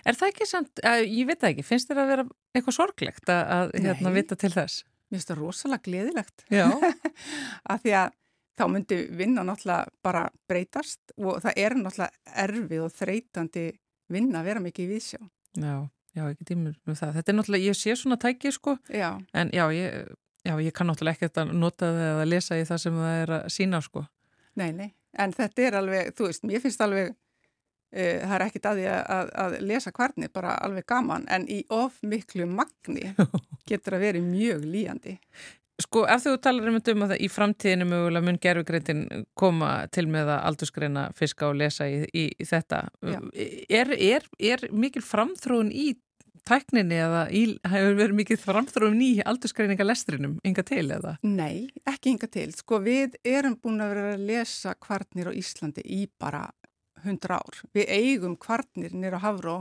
Er 0.04 0.16
það 0.18 0.32
ekki 0.32 0.46
samt, 0.50 0.80
að, 0.84 1.04
ég 1.06 1.28
veit 1.28 1.40
það 1.40 1.52
ekki, 1.54 1.62
finnst 1.64 1.88
þér 1.90 2.00
að 2.02 2.08
vera 2.10 2.24
eitthvað 2.54 2.76
sorglegt 2.76 3.30
að, 3.32 3.42
að 3.56 3.70
hérna 3.86 4.10
vita 4.14 4.36
til 4.36 4.50
þess? 4.52 4.82
Mér 5.10 5.18
finnst 5.18 5.30
það 5.30 5.38
rosalega 5.40 5.84
gleðilegt. 5.86 6.44
Af 7.72 7.80
því 7.84 7.94
að 8.00 8.10
þá 8.60 8.64
myndi 8.68 8.98
vinna 9.16 9.44
náttúrulega 9.46 9.88
bara 10.04 10.24
breytast 10.50 11.14
og 11.16 11.38
það 11.44 11.62
er 11.62 11.76
náttúrulega 11.78 12.34
erfið 12.44 12.82
og 12.84 12.92
þreytandi 12.98 13.64
vinna 14.12 14.42
að 14.42 14.50
vera 14.50 14.62
mikið 14.66 14.84
í 14.84 14.90
viðsjá. 14.90 15.20
já, 15.56 15.76
já, 16.18 16.24
ekki 16.26 16.48
tímur 16.50 16.76
með 16.84 16.98
það. 17.00 17.14
Þetta 17.18 17.32
er 17.32 17.38
náttúrulega, 17.38 17.68
ég 17.70 17.78
sé 17.78 17.96
svona 17.96 18.18
tæki 18.20 18.52
sko, 18.52 18.76
Já, 18.92 19.08
en 19.32 19.52
já, 19.54 19.64
ég, 19.74 20.12
já, 20.44 20.54
ég 20.60 20.74
kann 20.76 20.90
náttúrulega 20.90 21.16
ekkert 21.16 21.40
að 21.44 21.54
nota 21.56 21.88
það 21.94 22.08
eða 22.10 22.28
lesa 22.28 22.58
í 22.60 22.66
það 22.68 22.82
sem 22.84 23.00
það 23.00 23.16
er 23.22 23.34
að 23.38 23.48
sína 23.56 23.80
sko. 23.86 24.04
nei, 24.60 24.70
nei. 24.76 24.90
En 25.18 25.32
þetta 25.34 25.62
er 25.66 25.74
alveg, 25.80 26.12
þú 26.14 26.28
veist, 26.28 26.44
mér 26.46 26.60
finnst 26.62 26.82
alveg, 26.84 27.16
uh, 27.92 28.18
það 28.24 28.34
er 28.36 28.46
ekkit 28.46 28.68
að 28.70 28.80
því 28.80 28.90
að, 28.96 29.32
að, 29.44 29.56
lesa 29.70 29.94
kvarni, 29.94 30.32
bara 30.32 30.58
alveg 30.64 30.88
gaman, 30.90 31.28
en 31.30 31.46
í 31.50 31.62
of 31.74 32.00
miklu 32.02 32.48
magni 32.50 33.14
getur 33.70 33.98
að 33.98 34.06
vera 34.08 34.26
mjög 34.26 34.66
líjandi. 34.66 35.16
Sko, 35.80 36.04
ef 36.12 36.26
þú 36.26 36.34
talar 36.44 36.68
um 36.68 36.76
þetta 36.76 36.92
um 36.92 37.04
að 37.06 37.12
það 37.14 37.22
í 37.24 37.28
framtíðinu 37.32 37.86
mögulega 37.88 38.26
mun 38.26 38.38
gerfugreindin 38.44 39.24
koma 39.38 39.70
til 39.94 40.06
með 40.12 40.34
að 40.34 40.42
aldursgreina 40.50 41.06
fiska 41.16 41.48
og 41.48 41.56
lesa 41.56 41.88
í, 41.88 42.02
í, 42.12 42.26
í 42.36 42.46
þetta, 42.48 42.82
Já. 43.00 43.16
er, 43.80 43.94
er, 43.96 44.26
er 44.50 44.66
mikil 44.76 45.02
framþróun 45.06 45.72
í 45.72 45.94
tækninni 46.50 46.98
eða 47.00 47.24
í, 47.32 47.42
hefur 47.68 47.96
verið 47.98 48.18
mikil 48.18 48.38
framþróun 48.40 49.00
í 49.04 49.10
aldursgreininga 49.28 49.86
lestrinum, 49.86 50.36
ynga 50.46 50.64
til 50.66 50.86
eða? 50.96 51.16
Nei, 51.26 51.68
ekki 51.88 52.14
hinga 52.14 52.30
til. 52.32 52.48
Sko, 52.56 52.80
við 52.84 53.16
erum 53.26 53.56
búin 53.60 53.82
að 53.84 53.94
vera 53.94 54.14
að 54.14 54.26
lesa 54.30 54.74
kvarnir 54.80 55.30
á 55.30 55.32
Íslandi 55.36 55.84
í 55.84 56.04
bara 56.20 56.46
100 57.04 57.36
ár. 57.36 57.60
Við 57.76 57.92
eigum 57.96 58.36
kvarnir 58.40 58.94
nýra 58.94 59.20
á 59.20 59.24
Hafró 59.24 59.60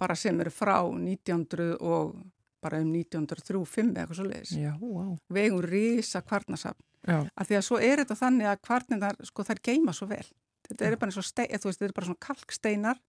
bara 0.00 0.16
sem 0.18 0.38
eru 0.42 0.50
frá 0.50 0.78
1900 0.82 1.76
og 1.80 2.16
bara 2.62 2.78
um 2.82 2.92
1903-05 2.94 3.90
eða 3.90 4.04
eitthvað 4.04 4.18
svo 4.18 4.26
leiðis. 4.28 4.54
Já, 4.54 4.72
wow. 4.78 5.16
Við 5.32 5.48
eigum 5.48 5.64
risa 5.66 6.22
kvarnasafn. 6.22 6.84
Af 7.10 7.48
því 7.48 7.58
að 7.58 7.64
svo 7.66 7.80
er 7.82 8.02
þetta 8.02 8.16
þannig 8.20 8.48
að 8.50 8.60
kvarnirnar, 8.62 9.18
sko, 9.26 9.46
þær 9.46 9.60
geima 9.66 9.94
svo 9.96 10.06
vel. 10.12 10.24
Þetta 10.68 10.86
eru 10.86 11.00
bara 11.00 11.16
þetta 11.16 11.88
eru 11.88 11.96
bara 11.96 12.08
svona 12.08 12.22
kalksteinar 12.22 13.00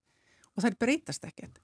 og 0.54 0.64
þær 0.64 0.78
breytast 0.82 1.26
ekkert. 1.28 1.60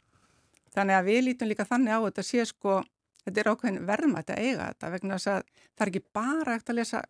Þannig 0.70 0.96
að 1.00 1.08
við 1.10 1.22
lítum 1.26 1.50
líka 1.50 1.66
þannig 1.66 1.98
á 1.98 2.00
þetta 2.06 2.26
sé 2.26 2.44
sko, 2.46 2.76
þetta 3.24 3.42
er 3.42 3.50
ákveðin 3.50 3.86
verðmætt 3.88 4.30
að 4.30 4.44
eiga 4.44 4.68
þetta 4.70 4.92
vegna 4.94 5.18
þess 5.18 5.32
að 5.32 5.40
það 5.50 5.84
er 5.84 5.90
ekki 5.90 6.04
bara 6.14 6.54
eftir 6.54 6.74
að 6.74 6.80
lesa 6.80 7.02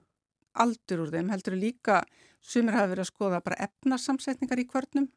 aldur 0.55 1.05
úr 1.05 1.15
þeim, 1.15 1.31
heldur 1.33 1.57
líka 1.59 2.01
sumir 2.41 2.77
hafa 2.77 2.93
verið 2.95 3.05
að 3.05 3.13
skoða 3.13 3.41
bara 3.45 3.61
efnarsamsetningar 3.67 4.63
í 4.63 4.67
kvörnum 4.69 5.09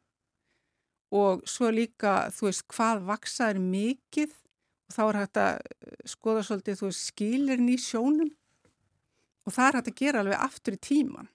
og 1.14 1.44
svo 1.48 1.70
líka, 1.72 2.30
þú 2.34 2.48
veist, 2.48 2.64
hvað 2.74 3.04
vaksa 3.08 3.50
er 3.52 3.60
mikið 3.62 4.32
og 4.34 4.96
þá 4.96 5.02
er 5.04 5.20
hægt 5.20 5.40
að 5.40 5.52
eh, 5.54 6.00
skoða 6.10 6.46
svolítið, 6.46 6.80
þú 6.80 6.90
veist, 6.90 7.06
skilirinn 7.12 7.72
í 7.72 7.78
sjónum 7.80 8.32
og 9.44 9.54
það 9.54 9.66
er 9.66 9.78
hægt 9.78 9.92
að 9.92 10.00
gera 10.00 10.24
alveg 10.24 10.46
aftur 10.48 10.76
í 10.76 10.82
tíman 10.88 11.30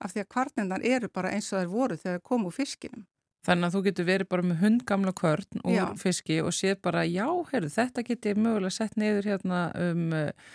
af 0.00 0.14
því 0.14 0.22
að 0.22 0.30
kvarnindar 0.32 0.84
eru 0.86 1.10
bara 1.12 1.32
eins 1.34 1.50
og 1.52 1.60
þær 1.60 1.72
voru 1.74 1.98
þegar 2.00 2.20
þær 2.20 2.28
komu 2.30 2.48
úr 2.48 2.56
fiskinum. 2.56 3.04
Þannig 3.44 3.66
að 3.66 3.74
þú 3.74 3.80
getur 3.86 4.06
verið 4.08 4.28
bara 4.28 4.44
með 4.44 4.58
hundgamla 4.60 5.12
kvörn 5.16 5.62
úr 5.64 5.74
Já. 5.74 5.84
fiski 6.00 6.40
og 6.44 6.52
séð 6.56 6.80
bara, 6.84 7.06
já, 7.08 7.26
heyrðu, 7.52 7.70
þetta 7.72 8.04
geti 8.04 8.34
mögulega 8.36 8.74
sett 8.76 8.98
niður 9.00 9.28
hérna 9.32 9.60
um 9.80 10.02
uh, 10.16 10.50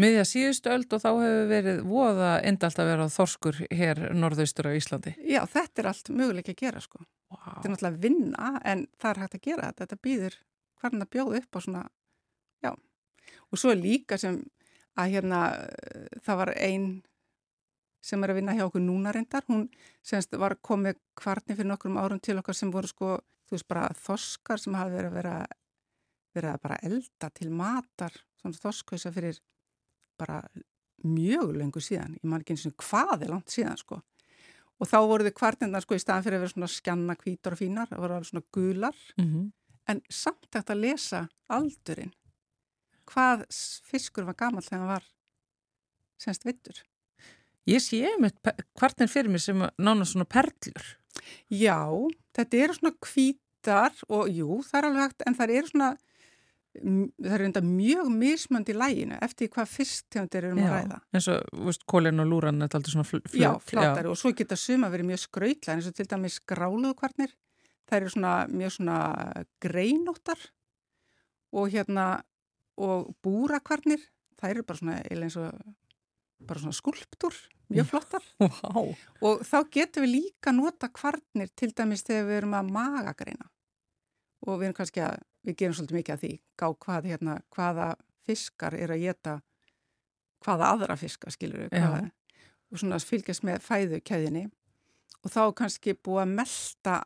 miðja 0.00 0.22
síðustu 0.28 0.70
öld 0.72 0.92
og 0.96 1.02
þá 1.02 1.08
hefur 1.10 1.48
verið 1.50 1.80
voða 1.84 2.30
endalt 2.48 2.78
að 2.80 2.88
vera 2.92 3.08
þorskur 3.12 3.58
hér 3.70 4.00
norðaustur 4.16 4.70
á 4.70 4.76
Íslandi. 4.78 5.12
Já, 5.28 5.42
þetta 5.52 5.82
er 5.82 5.88
allt 5.90 6.08
möguleik 6.16 6.48
að 6.48 6.60
gera 6.64 6.80
sko. 6.80 7.02
Þetta 7.32 7.50
er 7.52 7.70
Wow. 7.70 7.72
náttúrulega 7.72 8.00
vinna 8.02 8.48
en 8.64 8.86
það 9.00 9.10
er 9.10 9.20
hægt 9.22 9.34
að 9.38 9.44
gera 9.46 9.68
þetta. 9.70 9.84
Þetta 9.86 10.02
býður 10.06 10.34
hvernig 10.82 11.06
að 11.06 11.12
bjóða 11.14 11.38
upp 11.40 11.56
á 11.56 11.60
svona, 11.64 11.82
já. 12.62 12.70
Og 13.52 13.58
svo 13.58 13.70
er 13.72 13.80
líka 13.80 14.18
sem 14.20 14.42
að 15.00 15.12
hérna 15.14 15.38
það 16.24 16.36
var 16.42 16.52
ein 16.56 17.02
sem 18.02 18.24
er 18.24 18.32
að 18.32 18.34
vinna 18.40 18.52
hjá 18.58 18.64
okkur 18.66 18.82
núna 18.84 19.12
reyndar. 19.14 19.44
Hún 19.48 19.68
semst 20.02 20.32
var 20.36 20.56
komið 20.60 20.98
kvartni 21.16 21.56
fyrir 21.56 21.70
nokkrum 21.70 21.96
árum 21.96 22.20
til 22.20 22.36
okkar 22.40 22.54
sem 22.58 22.70
voru 22.74 22.88
sko, 22.90 23.20
þú 23.48 23.56
veist 23.56 23.68
bara 23.68 23.88
þoskar 23.94 24.58
sem 24.60 24.74
hafi 24.74 24.90
verið 24.96 25.08
að 25.12 25.16
vera, 25.20 25.36
verið 26.34 26.50
að 26.52 26.62
bara 26.66 26.78
elda 26.82 27.30
til 27.30 27.50
matar, 27.50 28.12
svona 28.42 28.60
þoskhausa 28.60 29.12
fyrir 29.14 29.40
bara 30.20 30.42
mjög 31.02 31.56
lengur 31.56 31.82
síðan. 31.82 32.18
Ég 32.18 32.28
man 32.28 32.42
ekki 32.42 32.56
eins 32.56 32.68
og 32.68 32.76
hvað 32.82 33.26
er 33.26 33.32
langt 33.32 33.52
síðan 33.52 33.80
sko. 33.80 34.02
Og 34.82 34.88
þá 34.90 34.98
voru 35.06 35.26
þið 35.26 35.36
kvartindar 35.38 35.84
sko 35.84 35.94
í 35.94 36.02
staðan 36.02 36.24
fyrir 36.26 36.40
að 36.40 36.44
vera 36.44 36.54
svona 36.54 36.70
skjanna 36.70 37.16
hvítar 37.18 37.54
og 37.54 37.60
fínar, 37.60 37.90
það 37.90 38.02
voru 38.02 38.16
alveg 38.16 38.30
svona 38.30 38.48
gular, 38.54 39.02
Mm 39.18 39.50
en 39.90 40.00
samt 40.12 40.48
þetta 40.52 40.74
að 40.74 40.82
lesa 40.86 41.20
aldurinn. 41.52 42.12
Hvað 43.08 43.44
fiskur 43.88 44.26
var 44.28 44.38
gamall 44.38 44.64
þegar 44.64 44.82
hann 44.82 44.92
var 44.94 45.06
semst 46.22 46.46
vittur. 46.46 46.82
Ég 47.68 47.82
sé 47.82 48.10
með 48.22 48.38
kvarnir 48.78 49.10
fyrir 49.10 49.30
mig 49.30 49.42
sem 49.42 49.58
nána 49.58 50.06
svona 50.08 50.26
perlur. 50.26 50.86
Já, 51.50 51.86
þetta 52.34 52.62
eru 52.64 52.78
svona 52.78 52.94
hvítar 53.06 53.98
og 54.08 54.30
jú, 54.30 54.62
það 54.66 54.78
er 54.78 54.88
alveg 54.88 55.04
hægt, 55.04 55.26
en 55.26 55.38
það 55.38 55.54
eru 55.58 55.70
svona, 55.70 55.90
það 56.72 57.34
eru 57.36 57.46
enda 57.48 57.60
mjög 57.64 58.08
mismönd 58.14 58.70
í 58.72 58.76
læginu 58.76 59.18
eftir 59.24 59.50
hvað 59.52 59.68
fisktegundir 59.74 60.46
eru 60.48 60.56
um 60.56 60.62
að 60.64 60.72
ræða. 60.72 61.00
eins 61.12 61.28
og, 61.28 61.76
kólin 61.90 62.22
og 62.22 62.30
lúran 62.30 62.64
er 62.64 62.76
aldrei 62.78 62.94
svona 62.94 63.08
fl 63.08 63.20
fl 63.28 63.42
Já, 63.42 63.50
flátari 63.60 64.08
og 64.08 64.16
svo 64.16 64.32
geta 64.36 64.56
suma 64.56 64.88
verið 64.92 65.10
mjög 65.10 65.22
skrautlega 65.26 65.76
eins 65.76 65.90
og 65.90 65.96
til 65.98 66.08
dæmis 66.08 66.40
gráluðu 66.48 66.96
kvarnir. 66.96 67.36
Það 67.90 67.98
eru 67.98 68.14
svona 68.14 68.32
mjög 68.48 68.74
svona 68.78 68.98
greinóttar 69.60 70.48
og 71.52 71.68
hérna 71.74 72.08
og 72.80 73.12
búrakvarnir, 73.20 74.00
það 74.40 74.54
eru 74.54 74.64
bara 74.64 74.80
svona 74.80 74.98
eins 75.12 75.36
og 75.36 75.52
bara 76.42 76.62
svona 76.62 76.74
skulptúr, 76.74 77.36
mjög 77.68 77.90
flottar 77.92 78.24
Vá. 78.40 78.80
og 79.20 79.44
þá 79.44 79.58
getum 79.70 80.06
við 80.06 80.14
líka 80.16 80.56
nota 80.56 80.88
kvarnir 80.88 81.52
til 81.54 81.70
dæmis 81.76 82.02
þegar 82.08 82.30
við 82.30 82.40
erum 82.40 82.56
að 82.56 82.72
magagreina 82.72 83.51
og 84.46 84.58
við 84.58 84.68
erum 84.68 84.78
kannski 84.78 85.04
að, 85.04 85.20
við 85.46 85.58
gerum 85.60 85.76
svolítið 85.78 85.98
mikið 85.98 86.14
að 86.14 86.24
því, 86.24 86.32
gá 86.58 86.66
hvað 86.84 87.08
hérna, 87.12 87.36
hvaða 87.54 87.88
fiskar 88.26 88.76
eru 88.78 88.96
að 88.96 89.06
geta 89.06 89.36
hvaða 90.42 90.72
aðra 90.74 90.98
fiska 90.98 91.30
skilur 91.30 91.64
við, 91.64 91.76
hvaða, 91.76 92.10
og 92.72 92.82
svona 92.82 92.98
fylgjast 93.02 93.46
með 93.46 93.62
fæðukeðinni 93.66 94.46
og 95.22 95.30
þá 95.30 95.40
er 95.44 95.56
kannski 95.62 95.94
búið 95.94 96.24
að 96.24 96.34
melta 96.40 96.96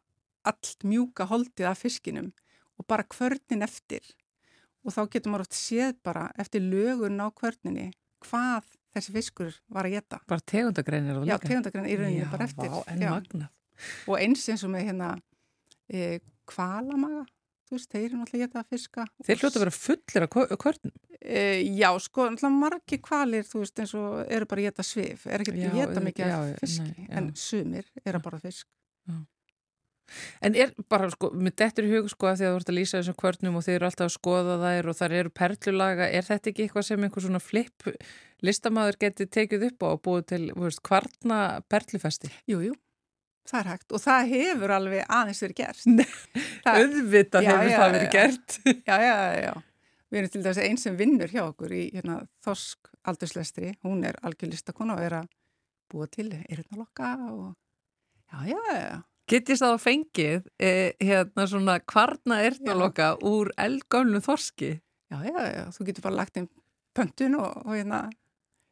allt 0.47 0.87
mjúka 0.87 1.26
holdið 1.28 1.68
af 1.68 1.82
fiskinum 1.82 2.30
og 2.76 2.89
bara 2.89 3.07
kvörnin 3.09 3.64
eftir 3.66 4.05
og 4.87 4.95
þá 4.95 5.03
getur 5.12 5.32
maður 5.32 5.49
oft 5.49 5.59
séð 5.59 5.97
bara 6.07 6.28
eftir 6.41 6.64
lögun 6.64 7.20
á 7.20 7.28
kvörninni 7.34 7.91
hvað 8.24 8.68
þessi 8.97 9.12
fiskur 9.12 9.57
var 9.72 9.89
að 9.89 9.99
geta. 9.99 10.20
Bara 10.30 10.45
tegundagreinir 10.53 11.18
Já, 11.18 11.37
líka. 11.37 11.49
tegundagrein 11.51 11.89
í 11.91 11.97
rauninni 12.01 12.22
Já, 12.22 12.30
bara 12.32 12.47
eftir. 12.47 12.70
Vá. 12.72 13.49
Og 14.09 14.16
eins 14.22 14.47
eins 14.49 14.64
og 14.64 14.72
með 14.72 14.87
hérna 14.89 15.11
e, 15.93 16.20
kvalamaga, 16.49 17.24
þú 17.66 17.76
veist, 17.76 17.90
þeir 17.92 18.05
eru 18.07 18.20
náttúrulega 18.20 18.47
geta 18.47 18.62
að 18.62 18.72
fiska. 18.74 19.07
Þeir 19.26 19.42
hljóta 19.42 19.59
að 19.59 19.64
vera 19.64 19.74
fullir 19.76 20.26
af 20.26 20.34
kvörnum. 20.64 20.97
E, 21.20 21.44
já, 21.74 21.88
sko, 22.07 22.28
náttúrulega 22.30 22.62
margi 22.62 23.01
kvalir, 23.03 23.47
þú 23.49 23.62
veist, 23.64 23.78
eins 23.82 23.94
og 23.99 24.18
eru 24.26 24.51
bara 24.51 24.62
að 24.62 24.68
geta 24.70 24.86
svif, 24.86 25.26
er 25.26 25.44
ekki 25.44 25.57
Já, 25.59 25.70
að 25.70 25.80
geta 25.80 26.05
mikið 26.05 26.26
já, 26.30 26.36
af 26.36 26.61
fiski, 26.62 26.90
nei, 26.90 27.07
já. 27.09 27.14
en 27.18 27.32
sumir 27.40 27.90
er 28.05 28.20
að 28.20 28.26
bara 28.28 28.42
fisk. 28.42 28.68
En 30.38 30.55
er 30.55 30.70
bara, 30.86 31.09
sko, 31.11 31.32
með 31.34 31.57
dettur 31.59 31.86
í 31.88 31.90
hug, 31.90 32.07
sko, 32.12 32.28
að 32.30 32.38
því 32.38 32.47
að 32.47 32.53
þú 32.53 32.59
ert 32.61 32.68
að 32.70 32.76
lýsa 32.76 32.99
þessum 33.01 33.16
kvörnum 33.18 33.57
og 33.59 33.64
þið 33.66 33.74
eru 33.74 33.88
alltaf 33.88 34.07
að 34.07 34.14
skoða 34.14 34.57
þær 34.62 34.88
og 34.92 34.99
þar 35.01 35.14
eru 35.20 35.32
perlulaga, 35.40 36.07
er 36.07 36.26
þetta 36.28 36.51
ekki 36.53 36.66
eitthvað 36.66 36.86
sem 36.86 37.07
einhver 37.07 37.24
svona 37.24 37.42
flip 37.42 37.88
listamæður 38.47 38.99
geti 39.03 39.26
tekið 39.26 39.66
upp 39.72 39.82
á 39.82 39.88
og 39.88 40.03
búið 40.07 40.26
til, 40.30 40.42
þú 40.53 40.66
veist, 40.68 40.82
kvarna 40.86 41.40
perlufesti? 41.72 42.30
Jú, 42.47 42.61
jú, 42.68 42.76
það 43.51 43.61
er 43.62 43.70
hægt 43.72 43.94
og 43.97 44.03
það 44.03 44.30
hefur 44.32 44.74
alveg 44.76 45.07
aðeins 45.18 45.42
verið 45.44 45.59
gert. 45.62 45.82
Það, 46.66 46.78
Auðvitað 46.82 47.47
Já, 47.47 47.51
hefur 47.53 47.70
já, 47.70 47.78
það 47.78 47.97
verið 47.97 48.12
gert. 48.16 48.57
já, 48.90 48.97
já, 49.07 49.16
já. 49.47 49.53
Við 50.11 50.20
erum 50.20 50.32
til 50.34 50.42
dæs 50.47 50.61
einn 50.62 50.78
sem 50.80 50.97
vinnur 50.99 51.32
hjá 51.32 51.42
okkur 51.47 51.74
í 51.74 51.82
hérna, 51.94 52.20
Þorsk 52.47 52.90
aldurslestri, 53.07 53.72
hún 53.86 54.05
er 54.07 54.18
algjörlistakona 54.26 54.97
og 54.97 55.05
er 55.07 55.18
að 55.20 55.28
búa 55.92 56.09
til 56.11 56.28
eyrnalokka 56.34 57.12
og 57.30 57.55
já, 58.32 58.38
já, 58.51 58.59
já, 58.70 58.78
já. 58.82 58.97
Get 59.26 59.51
ég 59.51 59.59
stáð 59.59 59.72
að 59.74 59.82
fengið 59.82 60.44
eh, 60.62 60.92
hérna 61.03 61.47
svona 61.51 61.80
kvarna 61.82 62.36
erðnaloka 62.47 63.09
úr 63.26 63.51
eldgömlu 63.59 64.20
þorski? 64.22 64.76
Já, 65.11 65.18
já, 65.26 65.38
já, 65.51 65.64
þú 65.74 65.86
getur 65.88 66.07
bara 66.07 66.20
lagt 66.20 66.38
inn 66.38 66.47
pöntun 66.94 67.34
og, 67.38 67.59
og 67.66 67.74
hérna, 67.74 68.05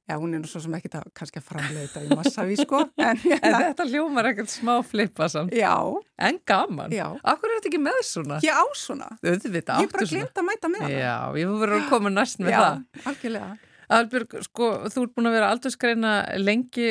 já, 0.09 0.15
hún 0.21 0.35
er 0.37 0.43
nú 0.43 0.49
svo 0.51 0.61
sem 0.65 0.75
ekki 0.79 0.91
það 0.93 1.07
kannski 1.17 1.41
að 1.41 1.47
framlega 1.49 1.85
þetta 1.89 2.03
í 2.05 2.19
massaví, 2.21 2.57
sko, 2.61 2.81
en 2.99 3.11
En 3.15 3.23
hérna, 3.25 3.61
þetta 3.71 3.87
hljómar 3.91 4.29
ekkert 4.33 4.53
smá 4.53 4.75
flippa 4.85 5.29
samt. 5.33 5.55
já, 5.57 5.75
En 6.19 6.41
gaman. 6.47 6.93
já, 6.95 7.07
Akkur 7.25 7.51
er 7.51 7.59
þetta 7.61 7.71
ekki 7.73 7.83
með 7.89 8.01
svona? 8.09 8.41
ég 8.45 8.53
á 8.55 8.65
svona, 8.77 9.11
ég 9.25 9.37
er 9.37 9.61
bara 9.65 9.79
áttu 9.81 10.07
svona. 10.07 10.11
glemt 10.19 10.43
að 10.43 10.49
mæta 10.51 10.73
með 10.75 10.83
hana. 10.89 10.99
Já, 11.01 11.15
ég 11.41 11.55
verður 11.65 11.79
að 11.81 11.89
koma 11.93 12.13
næst 12.13 12.39
með 12.45 12.53
já, 12.57 12.61
það. 12.65 12.83
algjörlega. 13.13 13.55
Albjörg, 13.95 14.31
sko, 14.47 14.67
þú 14.89 15.03
ert 15.05 15.11
búin 15.13 15.27
að 15.29 15.35
vera 15.37 15.49
aldursgreina 15.53 16.13
lengi, 16.41 16.87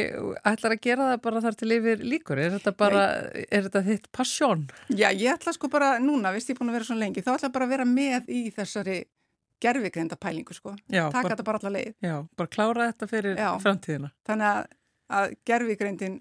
ætlar 0.45 0.75
að 0.75 0.81
gera 0.85 1.07
það 1.09 1.21
bara 1.23 1.41
þar 1.41 1.55
til 1.57 1.69
yfir 1.73 2.03
líkur, 2.05 2.37
er 2.43 2.51
þetta 2.53 2.73
bara, 2.77 3.05
er 3.49 3.65
þetta 3.65 3.81
þitt 3.87 4.05
passjón? 4.13 4.61
Já, 4.93 5.07
ég 5.09 5.33
ætla 5.33 5.55
sko 5.57 5.71
bara 5.73 5.95
núna, 5.99 6.29
veist 6.35 6.51
ég 6.53 6.59
búin 6.59 6.69
að 6.69 6.77
vera 6.77 6.87
svona 6.91 7.01
lengi, 7.01 7.23
þá 7.25 7.31
ætla 7.33 7.49
ég 7.49 7.55
bara 7.57 7.65
að 7.65 7.73
vera 7.73 7.87
með 7.89 8.29
í 8.29 8.43
þessari 8.53 8.99
gerfigreinda 9.63 10.17
pælingu, 10.19 10.53
sko. 10.57 10.75
Já, 10.91 11.05
Taka 11.07 11.21
bara, 11.23 11.33
þetta 11.35 11.47
bara 11.47 11.61
alla 11.63 11.73
leið. 11.77 11.93
já, 12.03 12.15
bara 12.37 12.51
klára 12.51 12.89
þetta 12.91 13.09
fyrir 13.11 13.39
Já. 13.39 13.49
framtíðina. 13.63 14.11
Þannig 14.27 14.47
að, 14.51 14.77
að 15.19 15.35
gerfigreindin, 15.49 16.19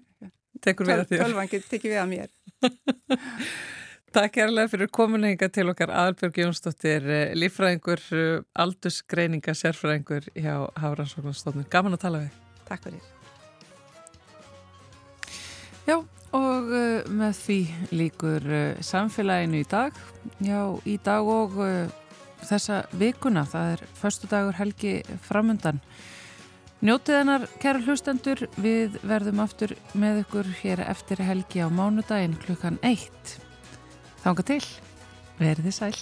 Tekur 0.63 0.87
við 0.87 1.01
að 1.03 1.07
þér. 1.11 1.23
tölvan 1.25 1.49
getur 1.51 1.69
tekið 1.73 1.91
við 1.91 2.01
að 2.03 2.11
mér. 2.13 2.29
Takk 4.13 4.35
kærlega 4.35 4.69
fyrir 4.69 4.89
komin 4.93 5.23
hinga 5.25 5.47
til 5.49 5.65
okkar 5.71 5.89
Albjörg 5.89 6.35
Jónsdóttir, 6.37 7.07
eh, 7.09 7.31
líffræðingur, 7.33 8.03
eh, 8.13 8.43
aldursgreininga, 8.61 9.55
sérfræðingur 9.57 10.27
hjá 10.37 10.53
Hafrannsóknarstofnun. 10.77 11.65
Gaman 11.73 11.97
að 11.97 12.03
tala 12.05 12.21
við. 12.21 12.35
Takk 12.69 12.85
fyrir. 12.85 13.01
Já, 15.89 15.97
og 16.37 16.69
uh, 16.71 17.09
með 17.11 17.33
því 17.41 17.57
líkur 17.97 18.45
samfélaginu 18.85 19.63
í 19.63 19.67
dag. 19.73 19.97
Já, 20.45 20.61
í 20.87 20.95
dag 21.03 21.27
og 21.27 21.57
þessa 22.47 22.79
vikuna, 22.99 23.45
það 23.49 23.75
er 23.75 23.85
förstu 23.99 24.29
dagur 24.31 24.57
helgi 24.57 24.95
framundan. 25.25 25.81
Njótið 26.83 27.19
hennar, 27.21 27.45
kæra 27.63 27.79
hlustendur, 27.85 28.41
við 28.59 28.97
verðum 29.07 29.39
aftur 29.39 29.71
með 29.95 30.25
ykkur 30.25 30.49
hér 30.59 30.83
eftir 30.83 31.23
helgi 31.23 31.63
á 31.63 31.71
mánudaginn 31.71 32.35
klukkan 32.43 32.81
eitt. 32.83 33.37
Þanga 34.25 34.47
til, 34.51 34.65
verðið 35.39 35.79
sæl. 35.79 35.95